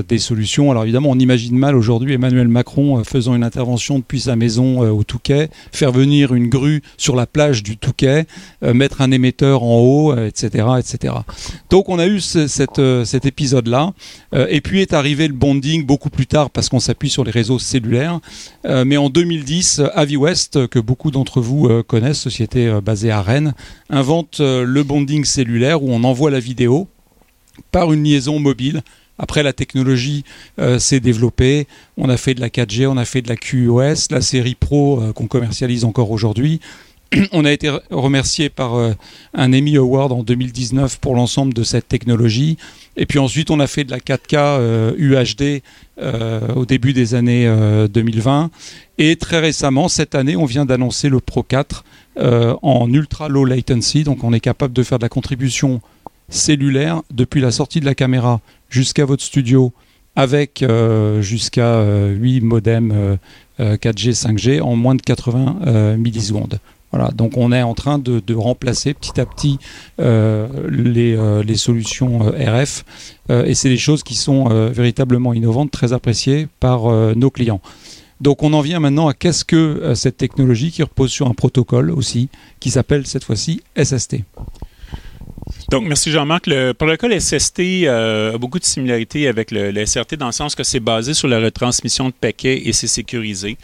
des 0.08 0.18
solutions. 0.18 0.70
Alors 0.70 0.84
évidemment, 0.84 1.10
on 1.10 1.18
imagine 1.18 1.56
mal 1.56 1.74
aujourd'hui 1.76 2.12
Emmanuel 2.12 2.48
Macron 2.48 3.02
faisant 3.04 3.34
une 3.34 3.42
intervention 3.42 3.98
depuis 3.98 4.20
sa 4.20 4.36
maison 4.36 4.80
au 4.80 5.02
Touquet, 5.02 5.50
faire 5.72 5.90
venir 5.92 6.34
une 6.34 6.48
grue 6.48 6.82
sur 6.96 7.16
la 7.16 7.26
plage 7.26 7.62
du 7.62 7.76
Touquet, 7.76 8.26
mettre 8.62 9.00
un 9.00 9.10
émetteur 9.10 9.62
en 9.62 9.78
haut, 9.78 10.16
etc., 10.16 10.66
etc. 10.78 11.14
Donc 11.70 11.88
on 11.88 11.98
a 11.98 12.06
eu 12.06 12.20
cet 12.20 12.78
épisode-là. 13.26 13.92
et 14.48 14.60
puis 14.60 14.80
est 14.80 14.92
arrivé 14.92 15.26
le 15.26 15.34
bonding 15.34 15.84
beaucoup 15.84 16.10
plus 16.10 16.26
tard 16.26 16.50
parce 16.50 16.68
qu'on 16.68 16.80
s'appuie 16.80 17.10
sur 17.10 17.24
les 17.24 17.32
réseaux 17.32 17.58
cellulaires. 17.58 18.20
mais 18.64 18.96
en 18.96 19.10
2010, 19.10 19.82
AviWest, 19.94 20.68
que 20.68 20.78
beaucoup 20.78 21.10
d'entre 21.10 21.40
vous 21.40 21.47
vous 21.48 21.66
euh, 21.66 21.82
connaissent, 21.82 22.20
société 22.20 22.66
euh, 22.66 22.80
basée 22.80 23.10
à 23.10 23.22
Rennes, 23.22 23.54
invente 23.88 24.40
euh, 24.40 24.64
le 24.64 24.82
bonding 24.82 25.24
cellulaire 25.24 25.82
où 25.82 25.90
on 25.90 26.04
envoie 26.04 26.30
la 26.30 26.40
vidéo 26.40 26.88
par 27.72 27.92
une 27.92 28.04
liaison 28.04 28.38
mobile. 28.38 28.82
Après, 29.18 29.42
la 29.42 29.52
technologie 29.52 30.22
s'est 30.78 31.00
développée. 31.00 31.66
On 31.96 32.08
a 32.08 32.16
fait 32.16 32.34
de 32.34 32.40
la 32.40 32.50
4G, 32.50 32.86
on 32.86 32.96
a 32.96 33.04
fait 33.04 33.20
de 33.20 33.28
la 33.28 33.34
QoS, 33.34 34.12
la 34.12 34.20
série 34.20 34.54
Pro 34.54 35.02
qu'on 35.12 35.26
commercialise 35.26 35.84
encore 35.84 36.12
aujourd'hui. 36.12 36.60
On 37.32 37.44
a 37.44 37.50
été 37.50 37.68
remercié 37.90 38.48
par 38.48 38.76
un 38.76 39.52
Emmy 39.52 39.76
Award 39.76 40.12
en 40.12 40.22
2019 40.22 41.00
pour 41.00 41.16
l'ensemble 41.16 41.52
de 41.52 41.64
cette 41.64 41.88
technologie. 41.88 42.58
Et 42.96 43.06
puis 43.06 43.18
ensuite, 43.18 43.50
on 43.50 43.58
a 43.58 43.66
fait 43.66 43.82
de 43.82 43.90
la 43.90 43.98
4K 43.98 44.94
UHD 44.96 45.62
au 46.54 46.64
début 46.64 46.92
des 46.92 47.16
années 47.16 47.52
2020. 47.90 48.50
Et 48.98 49.14
très 49.14 49.38
récemment, 49.38 49.86
cette 49.86 50.16
année, 50.16 50.36
on 50.36 50.44
vient 50.44 50.64
d'annoncer 50.64 51.08
le 51.08 51.20
Pro 51.20 51.44
4 51.44 51.84
euh, 52.18 52.56
en 52.62 52.92
ultra 52.92 53.28
low 53.28 53.44
latency. 53.44 54.02
Donc 54.02 54.24
on 54.24 54.32
est 54.32 54.40
capable 54.40 54.74
de 54.74 54.82
faire 54.82 54.98
de 54.98 55.04
la 55.04 55.08
contribution 55.08 55.80
cellulaire 56.28 57.02
depuis 57.12 57.40
la 57.40 57.52
sortie 57.52 57.78
de 57.78 57.84
la 57.84 57.94
caméra 57.94 58.40
jusqu'à 58.68 59.04
votre 59.04 59.22
studio 59.22 59.72
avec 60.16 60.62
euh, 60.62 61.22
jusqu'à 61.22 61.80
8 61.80 62.40
euh, 62.42 62.44
modems 62.44 63.18
4G, 63.60 64.14
5G 64.14 64.60
en 64.60 64.74
moins 64.74 64.96
de 64.96 65.02
80 65.02 65.96
millisecondes. 65.96 66.58
Voilà, 66.90 67.10
donc 67.10 67.36
on 67.36 67.52
est 67.52 67.62
en 67.62 67.74
train 67.74 67.98
de, 67.98 68.34
remplacer 68.34 68.94
petit 68.94 69.20
à 69.20 69.26
petit 69.26 69.58
les, 69.98 71.42
les, 71.44 71.56
solutions 71.56 72.20
RF 72.20 72.84
et 73.28 73.54
c'est 73.54 73.68
des 73.68 73.76
choses 73.76 74.02
qui 74.02 74.14
sont 74.14 74.48
véritablement 74.70 75.34
innovantes, 75.34 75.70
très 75.70 75.92
appréciées 75.92 76.48
par 76.60 76.90
nos 77.14 77.30
clients. 77.30 77.60
Donc 78.20 78.42
on 78.42 78.52
en 78.52 78.60
vient 78.60 78.80
maintenant 78.80 79.08
à 79.08 79.14
qu'est-ce 79.14 79.44
que 79.44 79.92
cette 79.94 80.16
technologie 80.16 80.70
qui 80.72 80.82
repose 80.82 81.10
sur 81.10 81.28
un 81.28 81.34
protocole 81.34 81.90
aussi, 81.90 82.28
qui 82.60 82.70
s'appelle 82.70 83.06
cette 83.06 83.24
fois-ci 83.24 83.62
SST. 83.76 84.24
Donc, 85.70 85.86
merci 85.86 86.10
Jean-Marc. 86.10 86.46
Le 86.46 86.72
protocole 86.72 87.20
SST 87.20 87.60
euh, 87.60 88.34
a 88.34 88.38
beaucoup 88.38 88.58
de 88.58 88.64
similarités 88.64 89.28
avec 89.28 89.50
le, 89.50 89.84
SRT 89.84 90.16
dans 90.16 90.26
le 90.26 90.32
sens 90.32 90.54
que 90.54 90.62
c'est 90.62 90.80
basé 90.80 91.14
sur 91.14 91.28
la 91.28 91.40
retransmission 91.40 92.08
de 92.08 92.14
paquets 92.14 92.66
et 92.66 92.72
c'est 92.72 92.86
sécurisé. 92.86 93.58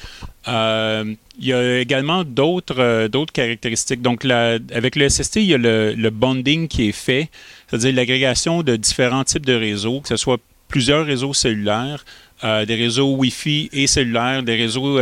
Euh, 0.46 1.14
il 1.38 1.46
y 1.46 1.52
a 1.52 1.80
également 1.80 2.22
d'autres 2.22 2.78
euh, 2.78 3.08
d'autres 3.08 3.32
caractéristiques. 3.32 4.02
Donc, 4.02 4.24
avec 4.26 4.96
le 4.96 5.08
SST, 5.08 5.36
il 5.36 5.46
y 5.46 5.54
a 5.54 5.58
le, 5.58 6.10
bonding 6.10 6.68
qui 6.68 6.88
est 6.88 6.92
fait, 6.92 7.30
c'est-à-dire 7.68 7.94
l'agrégation 7.94 8.62
de 8.62 8.76
différents 8.76 9.24
types 9.24 9.46
de 9.46 9.54
réseaux, 9.54 10.00
que 10.00 10.08
ce 10.08 10.16
soit 10.16 10.38
plusieurs 10.68 11.06
réseaux 11.06 11.32
cellulaires, 11.32 12.04
des 12.42 12.74
réseaux 12.74 13.14
Wi-Fi 13.14 13.70
et 13.72 13.86
cellulaires, 13.86 14.42
des 14.42 14.56
réseaux 14.56 14.98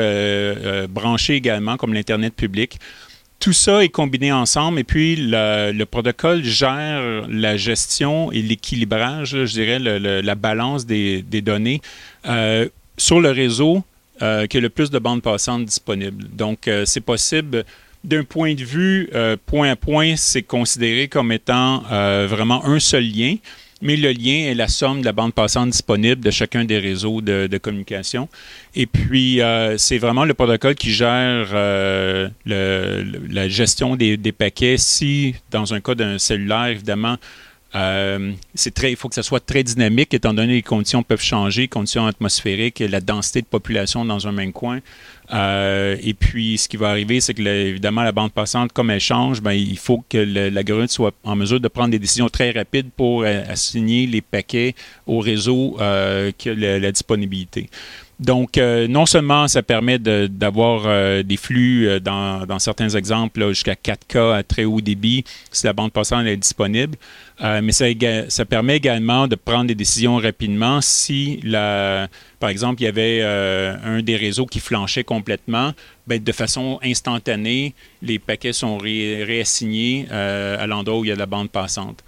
branchés 0.89 1.35
également, 1.35 1.77
comme 1.77 1.93
l'Internet 1.95 2.35
public 2.35 2.79
tout 3.43 3.53
ça 3.53 3.83
est 3.83 3.89
combiné 3.89 4.31
ensemble 4.31 4.79
et 4.79 4.85
puis 4.85 5.17
le, 5.17 5.83
protocole 5.85 6.45
gère 6.45 7.27
la 7.29 7.57
gestion 7.57 8.31
et 8.31 8.41
l'équilibrage, 8.41 9.31
je 9.31 9.53
dirais, 9.53 9.81
la 9.81 10.35
balance 10.37 10.87
des, 10.87 11.23
données 11.23 11.81
euh, 12.29 12.69
sur 12.97 13.21
le 13.21 13.33
réseau 13.33 13.83
euh, 14.23 14.47
qui 14.47 14.59
a 14.59 14.61
le 14.61 14.69
plus 14.69 14.93
de 14.93 14.99
bandes 15.01 15.23
passantes 15.23 15.65
disponibles. 15.65 16.25
Donc, 16.33 16.69
euh, 16.69 16.85
c'est 16.87 17.01
possible. 17.01 17.65
D'un 18.05 18.23
point 18.23 18.55
de 18.55 18.65
vue 18.65 19.11
point 19.47 19.71
à 19.71 19.77
point, 19.77 20.15
c'est 20.17 20.43
considéré 20.43 21.09
comme 21.09 21.33
étant 21.33 21.83
vraiment 22.27 22.65
un 22.65 22.79
seul 22.81 23.05
lien 23.05 23.37
mais 23.83 23.97
le 23.97 24.13
lien 24.13 24.49
est 24.49 24.55
la 24.55 24.69
somme 24.69 25.01
de 25.01 25.05
la 25.05 25.13
bande 25.13 25.35
passante 25.35 25.71
disponible 25.71 26.23
de 26.23 26.31
chacun 26.31 26.65
des 26.65 26.79
réseaux 26.79 27.21
de, 27.21 27.59
communication. 27.59 28.29
Et 28.75 28.87
puis, 28.87 29.41
euh, 29.41 29.77
c'est 29.77 29.99
vraiment 29.99 30.25
le 30.25 30.35
protocole 30.35 30.77
qui 30.77 30.93
gère 30.93 31.49
euh, 31.53 32.29
la 32.47 33.49
gestion 33.49 33.97
des, 33.97 34.17
paquets. 34.33 34.77
Si, 34.79 35.35
dans 35.51 35.75
un 35.75 35.81
cas 35.81 35.95
d'un 35.95 36.19
cellulaire, 36.19 36.67
évidemment, 36.67 37.17
euh, 37.75 38.33
il 38.85 38.97
faut 38.97 39.09
que 39.09 39.15
ça 39.15 39.23
soit 39.23 39.45
très 39.45 39.65
dynamique, 39.65 40.15
étant 40.15 40.35
donné 40.35 40.49
que 40.49 40.57
les 40.57 40.63
conditions 40.63 41.03
peuvent 41.03 41.23
changer, 41.23 41.69
conditions 41.69 42.07
atmosphériques, 42.07 42.81
la 42.81 43.01
densité 43.01 43.41
de 43.41 43.47
population 43.47 44.05
dans 44.05 44.29
un 44.29 44.33
même 44.33 44.53
coin. 44.53 44.81
Euh, 45.33 45.97
et 46.03 46.15
puis, 46.15 46.59
ce 46.59 46.69
qui 46.69 46.77
va 46.77 46.91
arriver, 46.91 47.21
c'est 47.21 47.35
que, 47.35 47.43
évidemment, 47.43 48.03
la 48.03 48.13
bande 48.13 48.33
passante, 48.33 48.73
comme 48.73 48.91
elle 48.91 49.01
change, 49.01 49.41
ben, 49.41 49.53
il 49.53 49.79
faut 49.79 50.05
que 50.09 50.19
l'algorithme 50.19 50.89
soit 50.89 51.15
en 51.25 51.37
mesure 51.37 51.61
de 51.61 51.69
prendre 51.69 51.91
des 51.91 51.99
décisions 51.99 52.29
très 52.29 52.51
rapides 52.51 52.91
pour 52.97 53.23
euh, 53.23 53.43
assigner 53.49 54.07
les 54.07 54.21
paquets 54.21 54.75
au 55.07 55.21
réseau 55.21 55.77
euh, 55.81 56.33
la 56.45 56.93
disponibilité. 56.93 57.71
Donc, 58.21 58.57
euh, 58.57 58.87
non 58.87 59.05
seulement 59.05 59.49
ça 59.49 59.65
permet 59.65 59.99
d'avoir 59.99 61.25
des 61.25 61.37
flux 61.37 61.89
dans, 62.01 62.59
certains 62.61 62.91
exemples 62.91 63.49
jusqu'à 63.49 63.75
4K 63.75 64.37
à 64.37 64.43
très 64.45 64.65
haut 64.65 64.81
débit 64.81 65.25
si 65.51 65.67
la 65.67 65.73
bande 65.73 65.91
passante 65.91 66.27
est 66.27 66.37
disponible, 66.37 66.97
mais 67.41 67.73
ça, 67.73 68.45
permet 68.45 68.77
également 68.77 69.27
de 69.27 69.35
prendre 69.35 69.65
des 69.65 69.75
décisions 69.75 70.19
rapidement 70.19 70.81
si, 70.81 71.41
la, 71.43 72.07
par 72.43 72.51
exemple, 72.51 72.83
il 72.83 72.87
y 72.87 72.89
avait 72.89 73.23
un 73.23 74.03
des 74.03 74.17
réseaux 74.17 74.47
qui 74.47 74.59
flanchait 74.59 75.05
complètement. 75.05 75.75
Ben, 76.09 76.21
de 76.21 76.33
façon 76.33 76.81
instantanée, 76.83 77.73
les 78.03 78.19
paquets 78.19 78.53
sont 78.53 78.79
réassignés 78.79 80.09
à 80.11 80.67
l'endroit 80.67 80.99
où 80.99 81.05
il 81.05 81.09
y 81.09 81.13
a 81.13 81.15
la 81.15 81.27
bande 81.27 81.51
passante. 81.51 82.03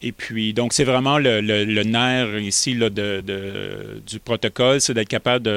Et 0.00 0.12
puis, 0.12 0.52
donc, 0.52 0.72
c'est 0.72 0.84
vraiment 0.84 1.18
le, 1.18 1.82
nerf 1.82 2.40
ici 2.40 2.74
là, 2.74 2.90
du 2.90 4.20
protocole, 4.20 4.80
c'est 4.80 4.94
d'être 4.94 5.08
capable 5.08 5.50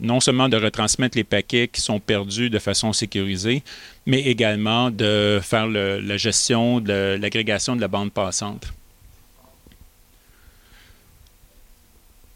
non 0.00 0.20
seulement 0.20 0.48
de 0.48 0.56
retransmettre 0.56 1.18
les 1.18 1.24
paquets 1.24 1.68
qui 1.68 1.82
sont 1.82 2.00
perdus 2.00 2.48
de 2.48 2.58
façon 2.58 2.94
sécurisée, 2.94 3.62
mais 4.06 4.22
également 4.22 4.90
de 4.90 5.38
faire 5.42 5.66
la 5.66 6.16
gestion 6.16 6.80
de 6.80 7.18
l'agrégation 7.20 7.76
de 7.76 7.82
la 7.82 7.88
bande 7.88 8.10
passante. 8.10 8.72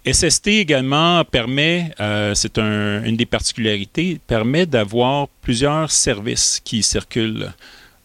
SST 0.07 0.49
également 0.49 1.25
permet, 1.25 1.93
euh, 2.01 2.35
c'est 2.35 2.59
une 2.59 3.17
des 3.17 3.27
particularités, 3.27 4.19
permet 4.27 4.65
d'avoir 4.65 5.29
plusieurs 5.43 5.91
services 5.91 6.61
qui 6.65 6.83
circulent. 6.83 7.53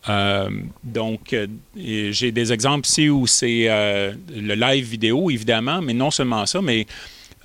Euh, 0.09 0.49
donc, 0.83 1.33
euh, 1.33 1.47
j'ai 1.75 2.31
des 2.31 2.51
exemples 2.51 2.85
ici 2.85 3.09
où 3.09 3.27
c'est 3.27 3.67
le 3.67 4.55
live 4.55 4.85
vidéo, 4.85 5.29
évidemment, 5.31 5.81
mais 5.81 5.93
non 5.93 6.11
seulement 6.11 6.45
ça, 6.45 6.61
mais 6.61 6.85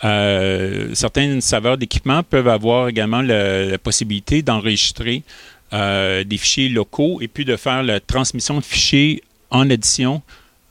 certains 0.02 1.40
saveurs 1.40 1.78
d'équipement 1.78 2.22
peuvent 2.22 2.48
avoir 2.48 2.88
également 2.88 3.22
la, 3.22 3.78
possibilité 3.78 4.42
d'enregistrer 4.42 5.22
des 5.72 6.36
fichiers 6.36 6.68
locaux 6.70 7.20
et 7.20 7.28
puis 7.28 7.44
de 7.44 7.56
faire 7.56 7.84
la 7.84 8.00
transmission 8.00 8.58
de 8.58 8.64
fichiers 8.64 9.22
en 9.50 9.68
édition 9.70 10.22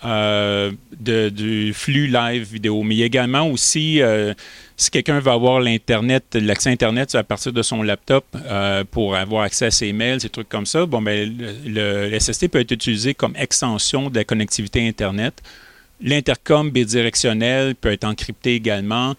du 0.04 1.74
flux 1.74 2.08
live 2.08 2.44
vidéo. 2.44 2.84
Mais 2.84 3.00
également 3.00 3.48
aussi 3.48 4.02
si 4.80 4.90
quelqu'un 4.92 5.20
veut 5.20 5.32
avoir 5.32 5.60
l'Internet, 5.60 6.24
l'accès 6.36 6.70
Internet 6.70 7.14
à 7.14 7.24
partir 7.24 7.52
de 7.52 7.62
son 7.62 7.84
laptop 7.84 8.26
euh, 8.36 8.86
pour 8.90 9.18
avoir 9.18 9.44
accès 9.44 9.66
à 9.66 9.72
ses 9.72 9.92
mails, 9.92 10.22
ces 10.22 10.30
trucs 10.30 10.48
comme 10.48 10.66
ça, 10.66 10.86
bon, 10.86 11.02
ben, 11.02 11.38
le, 11.66 12.18
SST 12.18 12.48
peut 12.48 12.62
être 12.62 12.72
utilisé 12.72 13.14
comme 13.14 13.36
extension 13.36 14.10
de 14.10 14.16
la 14.16 14.24
connectivité 14.24 14.88
Internet. 14.88 15.42
L'intercom 16.02 16.72
bidirectionnel 16.72 17.76
peut 17.76 17.92
être 17.92 18.06
encrypté 18.06 18.56
également. 18.56 19.16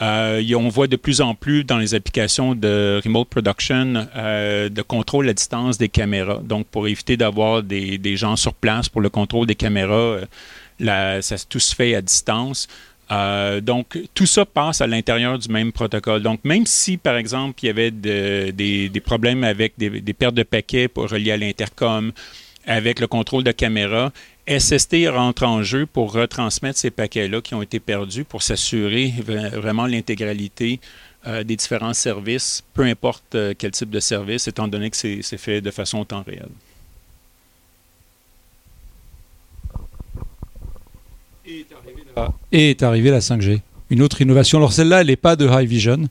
Euh, 0.00 0.54
on 0.54 0.68
voit 0.68 0.86
de 0.86 0.96
plus 0.96 1.20
en 1.20 1.34
plus 1.34 1.64
dans 1.64 1.78
les 1.78 1.94
applications 1.94 2.54
de 2.54 3.00
remote 3.04 3.28
production 3.28 4.06
euh, 4.16 4.68
de 4.68 4.82
contrôle 4.82 5.28
à 5.28 5.32
distance 5.32 5.76
des 5.76 5.88
caméras. 5.88 6.40
Donc, 6.42 6.66
pour 6.68 6.86
éviter 6.86 7.16
d'avoir 7.16 7.62
des, 7.62 8.16
gens 8.16 8.36
sur 8.36 8.54
place 8.54 8.88
pour 8.88 9.00
le 9.00 9.08
contrôle 9.08 9.46
des 9.46 9.56
caméras, 9.56 10.18
ça, 10.80 11.36
tout 11.48 11.58
se 11.60 11.74
fait 11.74 11.94
à 11.94 12.02
distance. 12.02 12.68
Euh, 13.10 13.60
donc, 13.60 13.98
tout 14.14 14.26
ça 14.26 14.44
passe 14.44 14.80
à 14.80 14.86
l'intérieur 14.86 15.38
du 15.38 15.48
même 15.48 15.72
protocole. 15.72 16.22
Donc, 16.22 16.40
même 16.44 16.66
si, 16.66 16.96
par 16.96 17.16
exemple, 17.16 17.58
il 17.62 17.66
y 17.66 17.70
avait 17.70 17.90
des, 17.90 19.02
problèmes 19.04 19.44
avec 19.44 19.74
des, 19.78 20.12
pertes 20.12 20.34
de 20.34 20.42
paquets 20.42 20.88
pour 20.88 21.08
relier 21.08 21.32
à 21.32 21.36
l'intercom, 21.36 22.12
avec 22.66 23.00
le 23.00 23.06
contrôle 23.06 23.44
de 23.44 23.52
caméra, 23.52 24.12
SST 24.48 25.08
rentre 25.10 25.42
en 25.42 25.62
jeu 25.62 25.84
pour 25.84 26.12
retransmettre 26.12 26.78
ces 26.78 26.90
paquets-là 26.90 27.42
qui 27.42 27.54
ont 27.54 27.60
été 27.60 27.80
perdus 27.80 28.24
pour 28.24 28.42
s'assurer 28.42 29.12
vraiment 29.52 29.86
l'intégralité 29.86 30.80
euh, 31.26 31.44
des 31.44 31.56
différents 31.56 31.92
services, 31.92 32.64
peu 32.72 32.82
importe 32.84 33.34
euh, 33.34 33.52
quel 33.56 33.72
type 33.72 33.90
de 33.90 34.00
service, 34.00 34.48
étant 34.48 34.66
donné 34.66 34.88
que 34.88 34.96
c'est 34.96 35.36
fait 35.36 35.60
de 35.60 35.70
façon 35.70 36.04
temps 36.04 36.22
réel. 36.26 36.48
Et 41.44 42.70
est 42.70 42.82
arrivée 42.82 43.10
la 43.10 43.20
5G. 43.20 43.60
Une 43.90 44.02
autre 44.02 44.20
innovation. 44.20 44.58
Alors 44.58 44.72
celle-là, 44.72 45.00
elle 45.00 45.06
n'est 45.08 45.16
pas 45.16 45.34
de 45.34 45.46
High 45.46 45.68
Vision, 45.68 46.08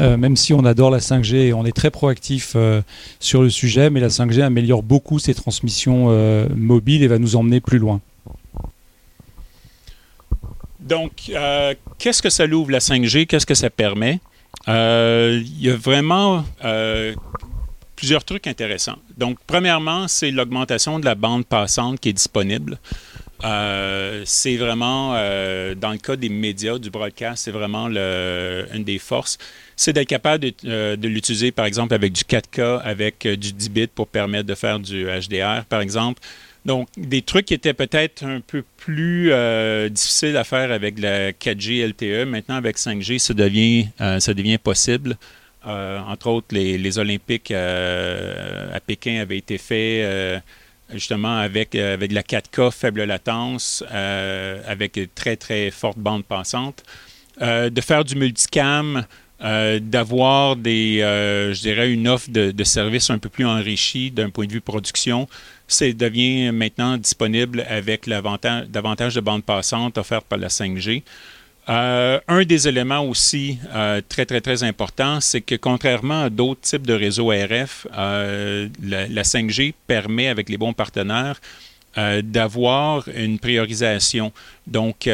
euh, 0.00 0.16
même 0.16 0.36
si 0.36 0.52
on 0.52 0.64
adore 0.64 0.90
la 0.90 0.98
5G 0.98 1.34
et 1.34 1.52
on 1.52 1.64
est 1.64 1.72
très 1.72 1.90
proactif 1.90 2.52
euh, 2.54 2.82
sur 3.20 3.42
le 3.42 3.50
sujet, 3.50 3.90
mais 3.90 4.00
la 4.00 4.08
5G 4.08 4.42
améliore 4.42 4.82
beaucoup 4.82 5.18
ses 5.18 5.34
transmissions 5.34 6.06
euh, 6.08 6.46
mobiles 6.54 7.02
et 7.02 7.08
va 7.08 7.18
nous 7.18 7.36
emmener 7.36 7.60
plus 7.60 7.78
loin. 7.78 8.00
Donc, 10.80 11.30
qu'est-ce 11.98 12.22
que 12.22 12.30
ça 12.30 12.46
l'ouvre 12.46 12.70
la 12.70 12.78
5G 12.78 13.26
Qu'est-ce 13.26 13.44
que 13.44 13.54
ça 13.54 13.68
permet? 13.68 14.20
Il 14.66 15.60
y 15.60 15.68
a 15.68 15.76
vraiment 15.76 16.44
plusieurs 17.94 18.24
trucs 18.24 18.46
intéressants. 18.46 18.96
Donc, 19.18 19.36
premièrement, 19.46 20.08
c'est 20.08 20.30
l'augmentation 20.30 20.98
de 20.98 21.04
la 21.04 21.14
bande 21.14 21.44
passante 21.44 22.00
qui 22.00 22.08
est 22.08 22.14
disponible. 22.14 22.78
C'est 23.42 24.56
vraiment, 24.56 25.12
dans 25.12 25.92
le 25.92 25.98
cas 25.98 26.16
des 26.16 26.30
médias, 26.30 26.78
du 26.78 26.88
broadcast, 26.88 27.44
c'est 27.44 27.50
vraiment 27.50 27.88
une 27.88 28.84
des 28.84 28.98
forces. 28.98 29.36
C'est 29.80 29.92
d'être 29.92 30.08
capable 30.08 30.44
de, 30.44 30.52
euh, 30.66 30.96
l'utiliser, 30.96 31.52
par 31.52 31.64
exemple, 31.64 31.94
avec 31.94 32.12
du 32.12 32.24
4K, 32.24 32.80
avec 32.82 33.26
du 33.26 33.52
10 33.52 33.70
bits 33.70 33.86
pour 33.86 34.08
permettre 34.08 34.46
de 34.46 34.54
faire 34.54 34.78
du 34.80 35.06
HDR, 35.06 35.64
par 35.68 35.80
exemple. 35.80 36.20
Donc, 36.64 36.88
des 36.96 37.22
trucs 37.22 37.46
qui 37.46 37.54
étaient 37.54 37.72
peut-être 37.72 38.24
un 38.24 38.40
peu 38.40 38.62
plus 38.76 39.32
difficiles 39.90 40.36
à 40.36 40.44
faire 40.44 40.70
avec 40.72 40.98
la 40.98 41.32
4G 41.32 41.86
LTE, 41.86 42.28
maintenant 42.28 42.56
avec 42.56 42.76
5G, 42.76 43.18
ça 43.18 43.32
devient, 43.32 43.86
ça 44.18 44.34
devient 44.34 44.58
possible. 44.58 45.16
entre 45.64 46.26
autres, 46.26 46.48
les, 46.50 46.76
les 46.76 46.98
Olympiques 46.98 47.52
à 47.52 48.80
Pékin 48.86 49.20
avaient 49.20 49.38
été 49.38 49.56
faits 49.56 50.42
justement 50.92 51.38
avec, 51.38 51.74
euh, 51.74 51.94
avec 51.94 52.12
la 52.12 52.22
4K 52.22 52.70
faible 52.70 53.04
latence, 53.04 53.84
euh, 53.92 54.62
avec 54.66 54.98
très 55.14 55.36
très 55.36 55.70
forte 55.70 55.98
bande 55.98 56.24
passante, 56.24 56.82
euh, 57.42 57.70
de 57.70 57.80
faire 57.80 58.04
du 58.04 58.16
multicam, 58.16 59.04
d'avoir 59.40 60.56
des, 60.56 60.98
je 61.00 61.60
dirais, 61.60 61.92
une 61.92 62.08
offre 62.08 62.28
de, 62.30 62.64
services 62.64 63.10
un 63.10 63.18
peu 63.18 63.28
plus 63.28 63.46
enrichie 63.46 64.10
d'un 64.10 64.30
point 64.30 64.46
de 64.46 64.52
vue 64.52 64.60
production, 64.60 65.28
c'est 65.68 65.92
devient 65.92 66.50
maintenant 66.50 66.96
disponible 66.96 67.64
avec 67.68 68.08
davantage 68.08 69.14
de 69.14 69.20
bande 69.20 69.44
passante 69.44 69.98
offerte 69.98 70.26
par 70.26 70.38
la 70.38 70.48
5G. 70.48 71.02
Euh, 71.68 72.18
un 72.28 72.44
des 72.44 72.66
éléments 72.66 73.04
aussi 73.04 73.58
euh, 73.74 74.00
très, 74.08 74.24
très, 74.24 74.40
très 74.40 74.62
important, 74.64 75.20
c'est 75.20 75.42
que 75.42 75.54
contrairement 75.54 76.22
à 76.24 76.30
d'autres 76.30 76.62
types 76.62 76.86
de 76.86 76.94
réseaux 76.94 77.28
RF, 77.28 77.86
euh, 77.96 78.68
la, 78.82 79.22
5G 79.22 79.74
permet, 79.86 80.28
avec 80.28 80.48
les 80.48 80.56
bons 80.56 80.72
partenaires, 80.72 81.38
d'avoir 82.22 83.08
une 83.08 83.38
priorisation. 83.38 84.32
Donc, 84.66 85.08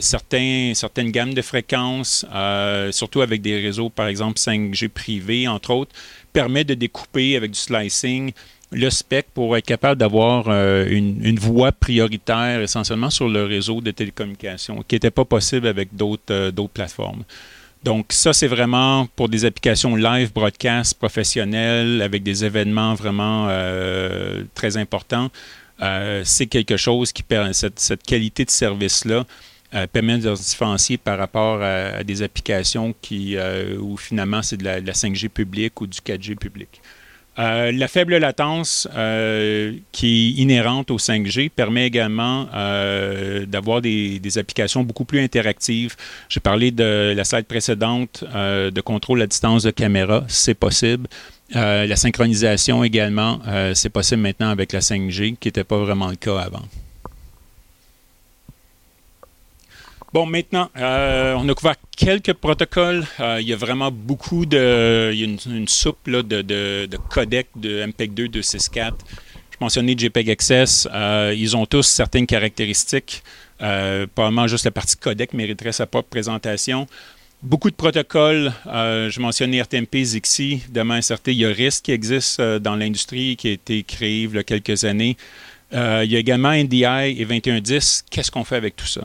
certains, 0.00 0.72
certaines 0.74 1.10
gammes 1.10 1.34
de 1.34 1.42
fréquences, 1.42 2.24
surtout 2.90 3.22
avec 3.22 3.42
des 3.42 3.60
réseaux, 3.60 3.90
par 3.90 4.06
exemple 4.06 4.38
5G 4.38 4.88
privés, 4.88 5.48
entre 5.48 5.70
autres, 5.70 5.92
permet 6.32 6.64
de 6.64 6.74
découper 6.74 7.36
avec 7.36 7.50
du 7.52 7.58
slicing 7.58 8.32
le 8.72 8.90
spec 8.90 9.26
pour 9.32 9.56
être 9.56 9.64
capable 9.64 9.98
d'avoir 9.98 10.46
euh, 10.48 10.86
une, 10.88 11.38
voie 11.38 11.72
prioritaire 11.72 12.60
essentiellement 12.60 13.10
sur 13.10 13.28
le 13.28 13.44
réseau 13.44 13.80
de 13.80 13.90
télécommunications, 13.90 14.82
qui 14.86 14.96
n'était 14.96 15.10
pas 15.10 15.24
possible 15.24 15.66
avec 15.66 15.90
euh, 16.30 16.50
d'autres 16.50 16.72
plateformes. 16.72 17.22
Donc 17.84 18.06
ça, 18.10 18.32
c'est 18.32 18.48
vraiment 18.48 19.06
pour 19.14 19.28
des 19.28 19.44
applications 19.44 19.94
live, 19.94 20.32
broadcast, 20.32 20.98
professionnelles, 20.98 22.02
avec 22.02 22.22
des 22.22 22.44
événements 22.44 22.94
vraiment 22.94 23.46
euh, 23.48 24.42
très 24.54 24.76
importants. 24.76 25.30
C'est 26.24 26.46
quelque 26.46 26.76
chose 26.76 27.12
qui 27.12 27.22
permet, 27.22 27.52
cette, 27.52 28.02
qualité 28.06 28.44
de 28.44 28.50
service-là 28.50 29.24
permet 29.92 30.18
de 30.18 30.34
se 30.34 30.42
différencier 30.42 30.96
par 30.96 31.18
rapport 31.18 31.62
à, 31.62 32.02
des 32.02 32.22
applications 32.22 32.94
qui, 33.02 33.36
où 33.78 33.96
finalement 33.96 34.42
c'est 34.42 34.56
de 34.56 34.64
la, 34.64 34.80
de 34.80 34.86
la 34.86 34.92
5G 34.92 35.28
publique 35.28 35.80
ou 35.80 35.86
du 35.86 35.98
4G 35.98 36.36
public. 36.36 36.80
Euh, 37.38 37.70
la 37.70 37.86
faible 37.86 38.16
latence 38.16 38.88
euh, 38.96 39.74
qui 39.92 40.06
est 40.38 40.42
inhérente 40.42 40.90
au 40.90 40.96
5G 40.96 41.50
permet 41.50 41.86
également 41.86 42.48
euh, 42.54 43.44
d'avoir 43.44 43.82
des, 43.82 44.20
applications 44.38 44.82
beaucoup 44.82 45.04
plus 45.04 45.20
interactives. 45.20 45.96
J'ai 46.28 46.40
parlé 46.40 46.70
de 46.70 47.12
la 47.14 47.24
slide 47.24 47.46
précédente 47.46 48.24
de 48.24 48.80
contrôle 48.80 49.22
à 49.22 49.26
distance 49.26 49.62
de 49.62 49.70
caméra, 49.70 50.24
c'est 50.28 50.54
possible. 50.54 51.08
La 51.50 51.96
synchronisation 51.96 52.84
également, 52.84 53.40
c'est 53.74 53.90
possible 53.90 54.22
maintenant 54.22 54.50
avec 54.50 54.72
la 54.72 54.80
5G, 54.80 55.36
qui 55.36 55.48
n'était 55.48 55.64
pas 55.64 55.78
vraiment 55.78 56.08
le 56.08 56.16
cas 56.16 56.38
avant. 56.38 56.62
Bon, 60.16 60.24
maintenant, 60.24 60.70
euh, 60.78 61.34
on 61.36 61.46
a 61.46 61.54
couvert 61.54 61.74
quelques 61.94 62.32
protocoles. 62.32 63.04
Euh, 63.20 63.38
il 63.38 63.46
y 63.46 63.52
a 63.52 63.56
vraiment 63.56 63.90
beaucoup 63.90 64.46
de. 64.46 65.10
Il 65.12 65.20
y 65.20 65.24
a 65.24 65.26
une, 65.26 65.68
soupe 65.68 66.08
de, 66.08 66.22
de, 66.22 66.86
de, 66.86 66.96
codecs 67.10 67.50
de 67.54 67.84
MPEG 67.84 68.14
2, 68.14 68.28
264. 68.28 68.96
Je 69.50 69.56
mentionnais 69.60 69.94
JPEG. 69.94 70.38
Euh, 70.50 71.34
ils 71.36 71.54
ont 71.54 71.66
tous 71.66 71.82
certaines 71.82 72.26
caractéristiques. 72.26 73.22
probablement 73.58 74.46
juste 74.46 74.64
la 74.64 74.70
partie 74.70 74.96
codec 74.96 75.34
mériterait 75.34 75.72
sa 75.72 75.86
propre 75.86 76.08
présentation. 76.08 76.86
Beaucoup 77.42 77.70
de 77.70 77.76
protocoles. 77.76 78.52
je 78.64 79.20
mentionnais 79.20 79.60
RTMP, 79.60 80.02
Zixi. 80.02 80.62
Demain, 80.68 81.00
certain, 81.00 81.32
il 81.32 81.38
y 81.38 81.44
a 81.44 81.48
RISC 81.48 81.84
qui 81.84 81.92
existe 81.92 82.40
dans 82.40 82.74
l'industrie, 82.76 83.36
qui 83.36 83.48
a 83.48 83.52
été 83.52 83.82
créé 83.82 84.22
il 84.22 84.34
y 84.34 84.38
a 84.38 84.42
quelques 84.42 84.84
années. 84.84 85.16
il 85.72 86.10
y 86.10 86.16
a 86.16 86.18
également 86.18 86.50
NDI 86.52 87.20
et 87.20 87.24
2110. 87.24 88.04
Qu'est-ce 88.10 88.30
qu'on 88.30 88.44
fait 88.44 88.56
avec 88.56 88.74
tout 88.74 88.86
ça? 88.86 89.02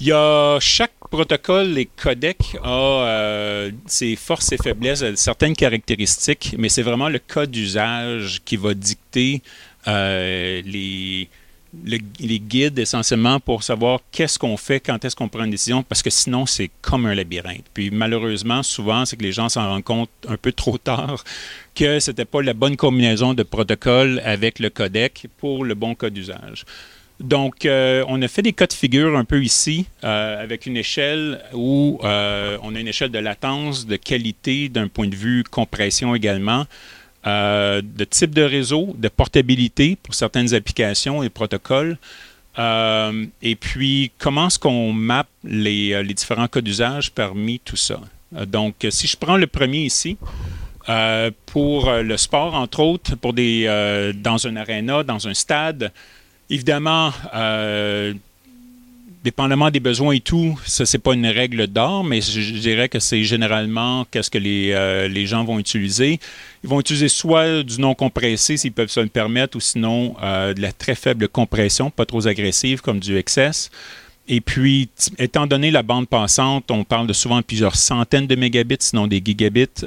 Il 0.00 0.06
y 0.06 0.12
a 0.12 0.58
chaque 0.60 0.92
protocole, 1.10 1.68
les 1.72 1.86
codecs, 1.86 2.56
a 2.62 2.68
euh, 2.68 3.70
ses 3.86 4.16
forces 4.16 4.52
et 4.52 4.56
faiblesses, 4.56 5.04
certaines 5.16 5.54
caractéristiques, 5.54 6.54
mais 6.56 6.68
c'est 6.68 6.82
vraiment 6.82 7.08
le 7.08 7.18
cas 7.18 7.46
d'usage 7.46 8.40
qui 8.44 8.56
va 8.56 8.72
dicter 8.72 9.42
euh, 9.88 10.62
les, 10.64 11.28
les 11.84 12.40
guides 12.40 12.78
essentiellement 12.78 13.38
pour 13.38 13.62
savoir 13.62 14.00
qu'est-ce 14.10 14.38
qu'on 14.38 14.56
fait, 14.56 14.80
quand 14.80 15.04
est-ce 15.04 15.14
qu'on 15.14 15.28
prend 15.28 15.44
une 15.44 15.50
décision, 15.50 15.82
parce 15.82 16.02
que 16.02 16.10
sinon, 16.10 16.46
c'est 16.46 16.70
comme 16.80 17.06
un 17.06 17.14
labyrinthe. 17.14 17.64
Puis 17.72 17.90
malheureusement, 17.90 18.62
souvent, 18.62 19.04
c'est 19.04 19.16
que 19.16 19.22
les 19.22 19.32
gens 19.32 19.48
s'en 19.48 19.68
rendent 19.68 19.84
compte 19.84 20.10
un 20.28 20.36
peu 20.36 20.52
trop 20.52 20.78
tard 20.78 21.24
que 21.74 22.00
ce 22.00 22.10
n'était 22.10 22.24
pas 22.24 22.42
la 22.42 22.54
bonne 22.54 22.76
combinaison 22.76 23.34
de 23.34 23.42
protocoles 23.42 24.20
avec 24.24 24.58
le 24.58 24.70
codec 24.70 25.26
pour 25.38 25.64
le 25.64 25.74
bon 25.74 25.94
cas 25.94 26.10
d'usage. 26.10 26.64
Donc, 27.20 27.66
euh, 27.66 28.02
on 28.08 28.20
a 28.22 28.28
fait 28.28 28.40
des 28.40 28.54
cas 28.54 28.66
de 28.66 28.72
figure 28.72 29.16
un 29.16 29.24
peu 29.24 29.42
ici, 29.42 29.86
euh, 30.04 30.42
avec 30.42 30.64
une 30.64 30.78
échelle 30.78 31.42
où 31.52 32.00
euh, 32.02 32.56
on 32.62 32.74
a 32.74 32.80
une 32.80 32.88
échelle 32.88 33.10
de 33.10 33.18
latence, 33.18 33.86
de 33.86 33.96
qualité 33.96 34.70
d'un 34.70 34.88
point 34.88 35.06
de 35.06 35.14
vue 35.14 35.44
compression 35.44 36.14
également, 36.14 36.64
de 37.24 38.04
type 38.04 38.34
de 38.34 38.42
réseau, 38.42 38.94
de 38.98 39.08
portabilité 39.08 39.96
pour 40.02 40.14
certaines 40.14 40.54
applications 40.54 41.22
et 41.22 41.28
protocoles. 41.28 41.98
et 42.58 43.56
puis, 43.56 44.10
comment 44.18 44.46
est-ce 44.46 44.58
qu'on 44.58 44.92
mappe 44.92 45.28
les, 45.44 46.02
différents 46.14 46.48
cas 46.48 46.60
d'usage 46.60 47.12
parmi 47.12 47.58
tout 47.60 47.76
ça? 47.76 48.00
donc, 48.46 48.86
si 48.90 49.06
je 49.06 49.16
prends 49.16 49.36
le 49.36 49.46
premier 49.46 49.80
ici, 49.80 50.16
pour 51.46 51.92
le 51.92 52.16
sport, 52.16 52.54
entre 52.54 52.80
autres, 52.80 53.16
pour 53.16 53.32
des, 53.32 53.66
dans 54.16 54.46
un 54.46 54.56
aréna, 54.56 55.02
dans 55.02 55.28
un 55.28 55.34
stade, 55.34 55.92
Évidemment, 56.50 57.12
euh, 57.32 58.12
dépendamment 59.22 59.70
des 59.70 59.80
besoins 59.80 60.14
et 60.14 60.20
tout, 60.20 60.58
ça, 60.64 60.86
c'est 60.86 60.98
pas 60.98 61.12
une 61.12 61.26
règle 61.26 61.66
d'or, 61.66 62.04
mais 62.04 62.20
je, 62.20 62.58
dirais 62.58 62.88
que 62.88 62.98
c'est 62.98 63.22
généralement 63.22 64.06
qu'est-ce 64.10 64.30
que 64.30 64.38
les, 64.38 64.72
euh, 64.72 65.08
les, 65.08 65.26
gens 65.26 65.44
vont 65.44 65.58
utiliser. 65.58 66.18
Ils 66.64 66.70
vont 66.70 66.80
utiliser 66.80 67.08
soit 67.08 67.62
du 67.62 67.80
non 67.80 67.94
compressé 67.94 68.56
s'ils 68.56 68.72
peuvent 68.72 68.90
se 68.90 69.00
le 69.00 69.08
permettre, 69.08 69.56
ou 69.56 69.60
sinon 69.60 70.16
euh, 70.22 70.54
de 70.54 70.62
la 70.62 70.72
très 70.72 70.94
faible 70.94 71.28
compression, 71.28 71.90
pas 71.90 72.06
trop 72.06 72.26
agressive 72.26 72.80
comme 72.80 72.98
du 72.98 73.22
XS. 73.22 73.70
Et 74.28 74.40
puis, 74.40 74.88
étant 75.18 75.46
donné 75.46 75.70
la 75.70 75.82
bande 75.82 76.08
passante, 76.08 76.70
on 76.70 76.84
parle 76.84 77.06
de 77.06 77.12
souvent 77.12 77.42
plusieurs 77.42 77.74
centaines 77.74 78.26
de 78.26 78.36
mégabits, 78.36 78.76
sinon 78.78 79.06
des 79.06 79.20
gigabits. 79.24 79.84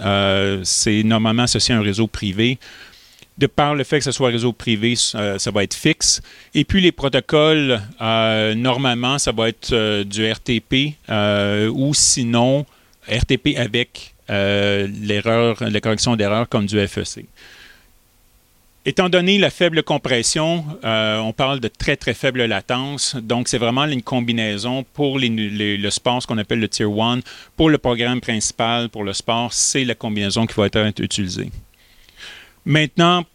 c'est 0.63 1.03
normalement 1.03 1.43
associé 1.43 1.73
à 1.73 1.77
un 1.77 1.81
réseau 1.81 2.07
privé 2.07 2.59
de 3.37 3.47
par 3.47 3.75
le 3.75 3.83
fait 3.83 3.97
que 3.97 4.03
ce 4.03 4.11
soit 4.11 4.29
réseau 4.29 4.53
privé, 4.53 4.95
ça, 4.95 5.37
va 5.51 5.63
être 5.63 5.73
fixe. 5.73 6.21
Et 6.53 6.63
puis 6.63 6.81
les 6.81 6.91
protocoles, 6.91 7.81
euh, 8.01 8.53
normalement, 8.53 9.17
ça 9.17 9.31
va 9.31 9.49
être 9.49 9.71
euh, 9.73 10.03
du 10.03 10.29
RTP 10.29 10.95
euh, 11.09 11.69
ou 11.69 11.93
sinon 11.93 12.65
RTP 13.07 13.57
avec 13.57 14.13
l'erreur, 14.29 15.57
la 15.61 15.81
correction 15.81 16.15
d'erreur 16.15 16.47
comme 16.47 16.65
du 16.65 16.79
FEC. 16.87 17.25
Étant 18.85 19.07
donné 19.07 19.37
la 19.37 19.49
faible 19.49 19.83
compression, 19.83 20.65
on 20.83 21.33
parle 21.35 21.59
de 21.59 21.67
très 21.67 21.97
très 21.97 22.13
faible 22.13 22.43
latence. 22.45 23.15
Donc, 23.15 23.47
c'est 23.47 23.57
vraiment 23.57 23.85
une 23.85 24.01
combinaison 24.01 24.83
pour 24.93 25.19
le 25.19 25.89
sport, 25.89 26.21
ce 26.21 26.27
qu'on 26.27 26.37
appelle 26.37 26.59
le 26.59 26.67
Tier 26.67 26.85
1. 26.85 27.19
Pour 27.55 27.69
le 27.69 27.77
programme 27.77 28.21
principal, 28.21 28.89
pour 28.89 29.03
le 29.03 29.13
sport, 29.13 29.53
c'est 29.53 29.83
la 29.83 29.93
combinaison 29.93 30.47
qui 30.47 30.55
va 30.55 30.65
être 30.65 30.99
utilisée. 30.99 31.51
Maintenant, 32.65 33.25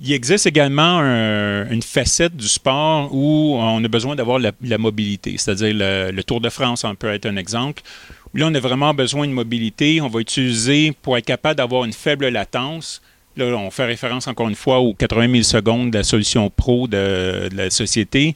il 0.00 0.12
existe 0.12 0.46
également 0.46 1.00
une 1.00 1.82
facette 1.82 2.36
du 2.36 2.46
sport 2.46 3.12
où 3.12 3.56
on 3.56 3.82
a 3.82 3.88
besoin 3.88 4.14
d'avoir 4.14 4.38
la, 4.38 4.78
mobilité, 4.78 5.36
c'est-à-dire 5.38 5.74
le, 5.74 6.22
Tour 6.22 6.40
de 6.40 6.48
France, 6.50 6.84
on 6.84 6.94
peut 6.94 7.12
être 7.12 7.26
un 7.26 7.36
exemple. 7.36 7.82
Là, 8.34 8.46
on 8.46 8.54
a 8.54 8.60
vraiment 8.60 8.94
besoin 8.94 9.26
de 9.26 9.32
mobilité. 9.32 10.00
On 10.00 10.08
va 10.08 10.20
utiliser, 10.20 10.92
pour 11.02 11.16
être 11.16 11.24
capable 11.24 11.56
d'avoir 11.56 11.84
une 11.84 11.94
faible 11.94 12.28
latence, 12.28 13.00
là, 13.36 13.46
on 13.46 13.70
fait 13.70 13.86
référence 13.86 14.28
encore 14.28 14.48
une 14.48 14.54
fois 14.54 14.80
aux 14.80 14.94
80 14.94 15.30
000 15.30 15.42
secondes 15.42 15.90
de 15.90 15.98
la 15.98 16.04
solution 16.04 16.50
pro 16.50 16.86
de, 16.86 17.48
la 17.52 17.70
société, 17.70 18.34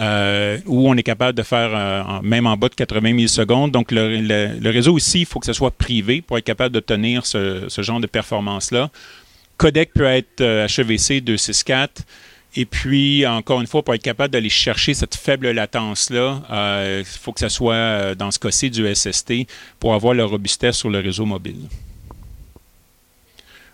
euh, 0.00 0.58
où 0.66 0.88
on 0.88 0.96
est 0.96 1.02
capable 1.02 1.36
de 1.36 1.42
faire 1.42 1.70
euh, 1.74 2.20
même 2.22 2.46
en 2.46 2.56
bas 2.56 2.70
de 2.70 2.74
80 2.74 3.16
000 3.16 3.26
secondes. 3.28 3.70
Donc, 3.70 3.92
le, 3.92 4.68
réseau 4.70 4.96
ici, 4.96 5.20
il 5.20 5.26
faut 5.26 5.38
que 5.38 5.46
ce 5.46 5.52
soit 5.52 5.70
privé 5.70 6.22
pour 6.22 6.38
être 6.38 6.44
capable 6.44 6.74
d'obtenir 6.74 7.26
ce 7.26 7.68
genre 7.82 8.00
de 8.00 8.06
performance-là 8.06 8.90
codec 9.56 9.92
peut 9.94 10.04
être 10.04 10.40
HEVC 10.40 11.18
euh, 11.18 11.20
264. 11.20 12.02
Et 12.56 12.66
puis, 12.66 13.26
encore 13.26 13.60
une 13.60 13.66
fois, 13.66 13.82
pour 13.82 13.94
être 13.94 14.02
capable 14.02 14.32
d'aller 14.32 14.48
chercher 14.48 14.94
cette 14.94 15.16
faible 15.16 15.50
latence-là, 15.50 16.42
euh, 16.50 17.02
il 17.04 17.04
faut 17.04 17.32
que 17.32 17.40
ce 17.40 17.48
soit, 17.48 17.74
euh, 17.74 18.14
dans 18.14 18.30
ce 18.30 18.38
cas-ci, 18.38 18.70
du 18.70 18.86
SST 18.94 19.46
pour 19.80 19.94
avoir 19.94 20.14
la 20.14 20.24
robustesse 20.24 20.76
sur 20.76 20.88
le 20.88 21.00
réseau 21.00 21.26
mobile. 21.26 21.68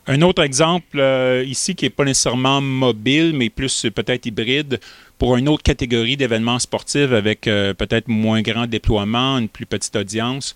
Un 0.07 0.23
autre 0.23 0.43
exemple 0.43 0.99
ici 1.47 1.75
qui 1.75 1.85
n'est 1.85 1.91
pas 1.91 2.05
nécessairement 2.05 2.61
mobile, 2.63 3.33
mais 3.35 3.51
plus 3.51 3.87
peut-être 3.95 4.27
hybride, 4.27 4.81
pour 5.19 5.37
une 5.37 5.47
autre 5.49 5.63
catégorie 5.63 6.17
d'événements 6.17 6.59
sportifs 6.59 7.13
avec 7.13 7.43
peut-être 7.43 8.09
moins 8.09 8.41
grand 8.41 8.67
déploiement, 8.67 9.39
une 9.39 9.49
plus 9.49 9.67
petite 9.67 9.95
audience. 9.95 10.55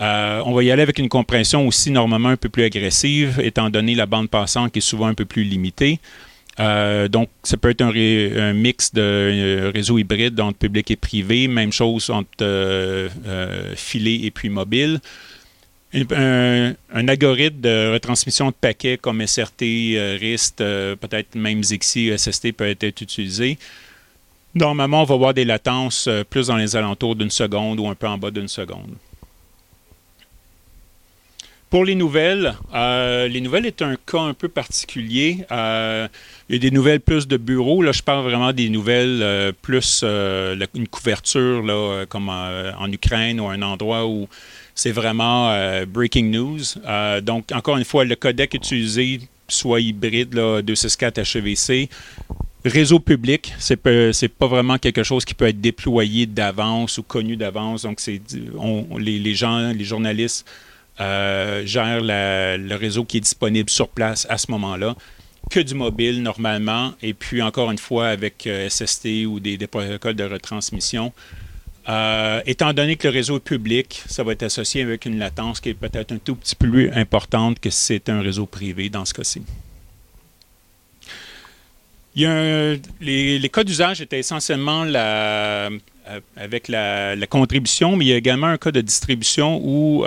Euh, 0.00 0.42
on 0.46 0.52
va 0.52 0.62
y 0.62 0.70
aller 0.70 0.82
avec 0.82 0.98
une 0.98 1.08
compression 1.08 1.66
aussi 1.66 1.90
normalement 1.90 2.28
un 2.28 2.36
peu 2.36 2.48
plus 2.48 2.64
agressive, 2.64 3.40
étant 3.42 3.68
donné 3.68 3.94
la 3.94 4.06
bande 4.06 4.30
passante 4.30 4.72
qui 4.72 4.78
est 4.78 4.82
souvent 4.82 5.06
un 5.06 5.14
peu 5.14 5.24
plus 5.24 5.42
limitée. 5.42 5.98
Euh, 6.60 7.08
donc, 7.08 7.28
ça 7.44 7.56
peut 7.56 7.70
être 7.70 7.82
un, 7.82 8.52
mix 8.52 8.92
de 8.92 9.00
euh, 9.00 9.70
réseau 9.72 9.98
hybride 9.98 10.40
entre 10.40 10.58
public 10.58 10.90
et 10.90 10.96
privé, 10.96 11.48
même 11.48 11.72
chose 11.72 12.10
entre 12.10 13.08
filet 13.76 14.20
et 14.24 14.30
puis 14.30 14.48
mobile. 14.48 15.00
Un, 15.94 16.74
algorithme 16.92 17.60
de 17.60 17.92
retransmission 17.92 18.48
de 18.48 18.54
paquets 18.60 18.98
comme 18.98 19.24
SRT, 19.26 20.18
RIST, 20.20 20.58
peut-être 20.58 21.34
même 21.34 21.62
Zixi, 21.62 22.16
SST 22.16 22.52
peut 22.52 22.68
être 22.68 23.00
utilisé. 23.00 23.58
Normalement, 24.54 25.02
on 25.02 25.04
va 25.04 25.16
voir 25.16 25.34
des 25.34 25.44
latences 25.44 26.08
plus 26.28 26.48
dans 26.48 26.56
les 26.56 26.76
alentours 26.76 27.16
d'une 27.16 27.30
seconde 27.30 27.80
ou 27.80 27.88
un 27.88 27.94
peu 27.94 28.06
en 28.06 28.18
bas 28.18 28.30
d'une 28.30 28.48
seconde. 28.48 28.96
Pour 31.70 31.84
les 31.84 31.94
nouvelles, 31.94 32.54
euh, 32.74 33.28
les 33.28 33.42
nouvelles 33.42 33.66
est 33.66 33.82
un 33.82 33.96
cas 33.96 34.20
un 34.20 34.32
peu 34.32 34.48
particulier. 34.48 35.44
Euh, 35.52 36.08
il 36.48 36.54
y 36.54 36.56
a 36.56 36.58
des 36.58 36.70
nouvelles 36.70 37.00
plus 37.00 37.28
de 37.28 37.36
bureaux. 37.36 37.82
Là, 37.82 37.92
je 37.92 38.02
parle 38.02 38.24
vraiment 38.24 38.54
des 38.54 38.70
nouvelles 38.70 39.20
euh, 39.22 39.52
plus 39.60 40.02
une 40.02 40.88
couverture 40.88 41.62
là, 41.62 42.06
comme 42.08 42.30
en 42.30 42.90
Ukraine 42.90 43.38
ou 43.38 43.48
un 43.48 43.60
endroit 43.60 44.06
où 44.06 44.28
c'est 44.74 44.92
vraiment 44.92 45.52
breaking 45.86 46.30
news. 46.30 46.62
donc, 47.22 47.50
encore 47.52 47.76
une 47.76 47.84
fois, 47.84 48.04
le 48.04 48.16
codec 48.16 48.54
utilisé, 48.54 49.20
soit 49.48 49.80
hybride, 49.80 50.34
là, 50.34 50.62
264 50.62 51.18
HEVC, 51.18 51.90
réseau 52.64 52.98
public, 52.98 53.52
c'est 53.58 53.76
pas, 53.76 53.90
pas 54.38 54.46
vraiment 54.46 54.78
quelque 54.78 55.02
chose 55.02 55.24
qui 55.24 55.34
peut 55.34 55.48
être 55.48 55.60
déployé 55.60 56.26
d'avance 56.26 56.96
ou 56.96 57.02
connu 57.02 57.36
d'avance. 57.36 57.82
Donc, 57.82 58.00
c'est 58.00 58.22
les 58.98 59.34
gens, 59.34 59.72
les 59.72 59.84
journalistes 59.84 60.46
euh, 61.00 61.64
gère 61.64 62.00
le 62.02 62.74
réseau 62.74 63.04
qui 63.04 63.18
est 63.18 63.20
disponible 63.20 63.70
sur 63.70 63.88
place 63.88 64.26
à 64.28 64.38
ce 64.38 64.50
moment-là 64.50 64.96
que 65.48 65.60
du 65.60 65.74
mobile 65.74 66.22
normalement, 66.22 66.92
et 67.02 67.14
puis 67.14 67.42
encore 67.42 67.70
une 67.70 67.78
fois 67.78 68.08
avec 68.08 68.46
euh, 68.46 68.68
SST 68.68 69.26
ou 69.26 69.40
des, 69.40 69.56
protocoles 69.66 70.14
de 70.14 70.24
retransmission. 70.24 71.12
Euh, 71.88 72.42
étant 72.44 72.74
donné 72.74 72.96
que 72.96 73.08
le 73.08 73.14
réseau 73.14 73.36
est 73.38 73.40
public, 73.40 74.02
ça 74.06 74.22
va 74.22 74.32
être 74.32 74.42
associé 74.42 74.82
avec 74.82 75.06
une 75.06 75.18
latence 75.18 75.60
qui 75.60 75.70
est 75.70 75.74
peut-être 75.74 76.12
un 76.12 76.18
tout 76.18 76.34
petit 76.34 76.54
peu 76.54 76.68
plus 76.68 76.90
importante 76.92 77.60
que 77.60 77.70
si 77.70 77.84
c'est 77.84 78.10
un 78.10 78.20
réseau 78.20 78.44
privé 78.44 78.90
dans 78.90 79.06
ce 79.06 79.14
cas-ci. 79.14 79.42
A 82.18 82.74
les, 83.00 83.50
cas 83.50 83.64
d'usage 83.64 84.02
étaient 84.02 84.18
essentiellement 84.18 84.82
avec 86.36 86.68
la, 86.68 87.26
contribution, 87.26 87.96
mais 87.96 88.04
il 88.04 88.08
y 88.08 88.12
a 88.12 88.16
également 88.16 88.48
un 88.48 88.58
cas 88.58 88.72
de 88.72 88.82
distribution 88.82 89.58
où 89.62 90.04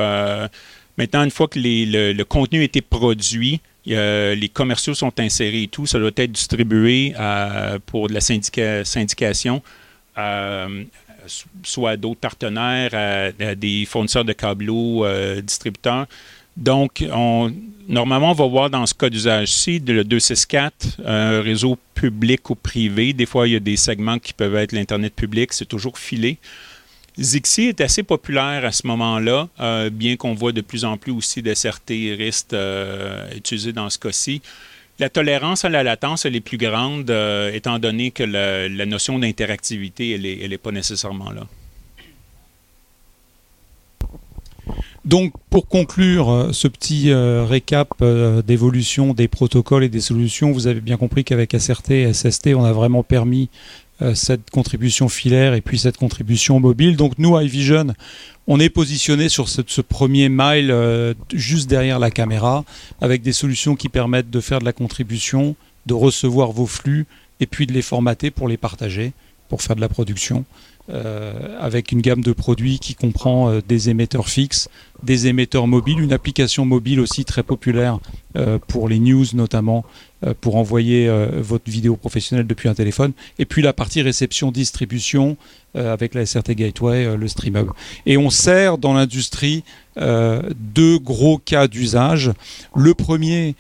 Maintenant, 0.98 1.24
une 1.24 1.32
fois 1.32 1.48
que 1.48 1.60
le, 1.60 2.24
contenu 2.24 2.62
a 2.62 2.64
été 2.64 2.82
produit, 2.82 3.62
les 3.86 4.50
commerciaux 4.54 4.94
sont 4.94 5.20
insérés 5.20 5.64
et 5.64 5.68
tout, 5.68 5.86
ça 5.86 6.00
doit 6.00 6.12
être 6.16 6.32
distribué 6.32 7.14
euh, 7.20 7.80
pour 7.86 8.08
de 8.08 8.14
la 8.14 8.22
syndication, 8.22 9.62
euh, 10.18 10.84
soit 11.64 11.92
à 11.92 11.98
d'autres 11.98 12.20
partenaires, 12.20 12.94
à, 12.94 13.56
des 13.56 13.86
fournisseurs 13.86 14.26
de 14.26 14.34
câbleaux, 14.34 15.06
euh, 15.06 15.42
distributeurs. 15.42 16.08
Donc, 16.58 17.04
on, 17.12 17.54
normalement, 17.88 18.32
on 18.32 18.36
va 18.36 18.46
voir 18.46 18.70
dans 18.70 18.86
ce 18.86 18.94
cas 18.94 19.10
d'usage-ci, 19.10 19.80
le 19.80 20.04
264, 20.04 21.02
un 21.06 21.42
réseau 21.42 21.78
public 21.96 22.50
ou 22.50 22.56
privé. 22.56 23.14
Des 23.14 23.26
fois, 23.26 23.48
il 23.48 23.54
y 23.54 23.56
a 23.56 23.60
des 23.60 23.78
segments 23.78 24.20
qui 24.20 24.34
peuvent 24.34 24.56
être 24.56 24.74
l'Internet 24.74 25.14
public, 25.16 25.54
c'est 25.54 25.66
toujours 25.66 25.98
filé. 25.98 26.38
Zixi 27.20 27.64
est 27.64 27.82
assez 27.82 28.04
populaire 28.04 28.64
à 28.64 28.72
ce 28.72 28.88
moment-là, 28.88 29.50
euh, 29.60 29.90
bien 29.90 30.16
qu'on 30.16 30.34
voit 30.34 30.54
de 30.54 30.62
plus 30.62 30.86
en 30.86 30.98
plus 30.98 31.12
aussi 31.12 31.42
des 31.42 31.54
RT 31.54 31.92
euh, 32.54 33.30
utilisés 33.36 33.74
dans 33.74 33.90
ce 33.90 34.00
cas-ci. 34.00 34.42
La 35.00 35.10
tolérance 35.10 35.66
à 35.66 35.70
la 35.70 35.84
latence, 35.84 36.26
elle 36.26 36.36
est 36.36 36.42
plus 36.42 36.58
grande, 36.58 37.10
euh, 37.10 37.52
étant 37.52 37.80
donné 37.80 38.12
que 38.12 38.24
la, 38.24 38.86
notion 38.86 39.20
d'interactivité, 39.20 40.12
elle 40.12 40.50
n'est 40.50 40.58
pas 40.58 40.72
nécessairement 40.72 41.32
là. 41.32 41.48
Donc, 45.04 45.34
pour 45.50 45.68
conclure 45.68 46.50
ce 46.52 46.68
petit 46.68 47.12
récap 47.12 48.04
d'évolution 48.46 49.16
des 49.16 49.28
protocoles 49.28 49.84
et 49.84 49.90
des 49.90 50.00
solutions, 50.00 50.52
vous 50.52 50.68
avez 50.68 50.80
bien 50.80 50.96
compris 50.96 51.24
qu'avec 51.24 51.60
SRT 51.60 51.92
et 51.92 52.14
SST, 52.14 52.50
on 52.56 52.64
a 52.64 52.72
vraiment 52.72 53.02
permis 53.02 53.50
cette 54.16 54.50
contribution 54.50 55.10
filaire 55.10 55.54
et 55.54 55.62
puis 55.62 55.78
cette 55.78 55.98
contribution 55.98 56.60
mobile. 56.60 56.98
Donc 56.98 57.14
nous, 57.18 57.40
iVision, 57.40 57.94
on 58.48 58.60
est 58.60 58.70
positionné 58.70 59.30
sur 59.30 59.48
ce, 59.48 59.82
premier 59.82 60.30
mile 60.30 60.72
euh, 60.72 61.14
juste 61.34 61.70
derrière 61.70 62.00
la 62.00 62.12
caméra 62.12 62.66
avec 63.00 63.22
des 63.22 63.34
solutions 63.34 63.76
qui 63.76 63.90
permettent 63.90 64.30
de 64.30 64.40
faire 64.40 64.60
de 64.60 64.66
la 64.66 64.74
contribution, 64.74 65.56
de 65.86 65.94
recevoir 65.94 66.52
vos 66.52 66.66
flux 66.66 67.06
et 67.40 67.46
puis 67.46 67.68
de 67.68 67.74
les 67.74 67.82
formater 67.82 68.32
pour 68.32 68.48
les 68.48 68.58
partager, 68.58 69.14
pour 69.50 69.62
faire 69.62 69.76
de 69.76 69.82
la 69.82 69.90
production. 69.90 70.46
Euh, 70.90 71.58
avec 71.62 71.92
une 71.92 72.02
gamme 72.02 72.22
de 72.22 72.34
produits 72.34 72.80
qui 72.80 72.96
comprend 72.96 73.60
des 73.66 73.90
émetteurs 73.90 74.28
fixes, 74.28 74.68
des 75.04 75.28
émetteurs 75.28 75.68
mobiles, 75.68 76.00
une 76.00 76.12
application 76.12 76.66
mobile 76.66 77.00
aussi 77.00 77.24
très 77.24 77.44
populaire 77.44 78.00
pour 78.68 78.90
les 78.90 79.00
news 79.00 79.26
notamment, 79.34 79.86
euh, 79.86 80.02
pour 80.40 80.56
envoyer 80.56 81.08
euh, 81.08 81.30
votre 81.40 81.70
vidéo 81.70 81.96
professionnelle 81.96 82.46
depuis 82.46 82.70
un 82.70 82.76
téléphone. 82.76 83.12
Et 83.40 83.46
puis 83.46 83.62
la 83.62 83.74
partie 83.74 84.02
réception-distribution 84.02 85.36
euh, 85.76 85.92
avec 85.92 86.14
la 86.14 86.26
SRT 86.26 86.54
Gateway, 86.56 87.18
le 87.18 87.28
StreamHub. 87.28 87.70
Et 88.06 88.18
on 88.18 88.30
sert 88.30 88.78
dans 88.78 88.94
l'industrie 88.94 89.64
deux 89.98 91.00
gros 91.00 91.38
cas 91.38 91.68
d'usage. 91.68 92.32
Le 92.74 92.94
premier, 92.94 93.56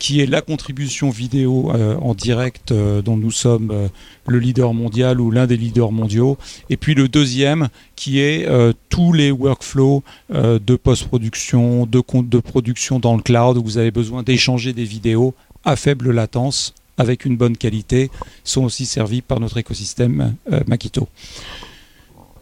qui 0.00 0.20
est 0.20 0.26
la 0.26 0.40
contribution 0.40 1.08
vidéo 1.08 1.70
en 1.70 2.14
direct 2.14 2.72
dont 2.72 3.16
nous 3.16 3.30
sommes 3.30 3.88
le 4.26 4.38
leader 4.40 4.74
mondial 4.74 5.20
ou 5.20 5.30
l'un 5.30 5.46
des 5.46 5.56
leaders 5.56 5.92
mondiaux. 5.92 6.36
Et 6.68 6.76
puis 6.76 6.94
le 6.94 7.06
deuxième, 7.06 7.68
qui 7.94 8.18
est 8.18 8.48
tous 8.88 9.12
les 9.12 9.30
workflows 9.30 10.02
de 10.30 10.74
post-production, 10.74 11.86
de, 11.86 12.02
de 12.22 12.38
production 12.40 12.98
dans 12.98 13.14
le 13.14 13.22
cloud, 13.22 13.56
où 13.56 13.62
vous 13.62 13.78
avez 13.78 13.92
besoin 13.92 14.24
d'échanger 14.24 14.72
des 14.72 14.84
vidéos 14.84 15.32
à 15.64 15.76
faible 15.76 16.10
latence 16.10 16.74
avec 16.98 17.24
une 17.24 17.36
bonne 17.36 17.56
qualité 17.56 18.10
sont 18.44 18.64
aussi 18.64 18.84
servis 18.84 19.22
par 19.22 19.40
notre 19.40 19.56
écosystème 19.56 20.34
euh, 20.52 20.60
Makito. 20.66 21.08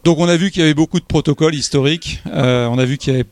Donc 0.03 0.17
on 0.19 0.27
a 0.27 0.35
vu 0.35 0.51
qu'il 0.51 0.61
y 0.61 0.65
avait 0.65 0.73
beaucoup 0.73 0.99
de 0.99 1.05
protocoles 1.05 1.55
historiques, 1.55 2.21
euh, 2.27 2.67
on 2.67 2.77
a 2.77 2.85
vu 2.85 2.97
qu'il 2.97 3.13
y 3.13 3.15
avait 3.15 3.25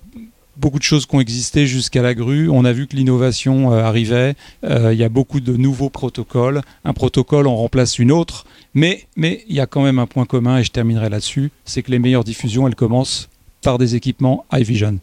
beaucoup 0.57 0.77
de 0.77 0.83
choses 0.83 1.05
qui 1.05 1.15
ont 1.15 1.19
existé 1.19 1.67
jusqu'à 1.67 2.01
la 2.01 2.13
grue, 2.13 2.49
on 2.49 2.63
a 2.63 2.71
vu 2.71 2.87
que 2.87 2.95
l'innovation 2.95 3.73
euh, 3.73 3.83
arrivait, 3.83 4.35
il 4.63 4.93
y 4.93 5.03
a 5.03 5.09
beaucoup 5.09 5.39
de 5.39 5.57
nouveaux 5.57 5.89
protocoles, 5.89 6.61
un 6.83 6.93
protocole 6.93 7.47
en 7.47 7.55
remplace 7.55 7.97
une 7.99 8.11
autre, 8.11 8.45
mais, 8.73 9.07
mais 9.15 9.43
il 9.47 9.55
y 9.55 9.59
a 9.59 9.67
quand 9.67 9.83
même 9.83 9.99
un 9.99 10.07
point 10.07 10.25
commun, 10.25 10.59
et 10.59 10.63
je 10.63 10.71
terminerai 10.71 11.09
là-dessus, 11.09 11.51
c'est 11.65 11.81
que 11.81 11.91
les 11.91 11.99
meilleures 11.99 12.23
diffusions, 12.23 12.67
elles 12.67 12.75
commencent 12.75 13.29
par 13.61 13.77
des 13.77 13.95
équipements 13.95 14.45
iVision. 14.53 14.99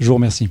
Je 0.00 0.08
vous 0.08 0.14
remercie. 0.14 0.50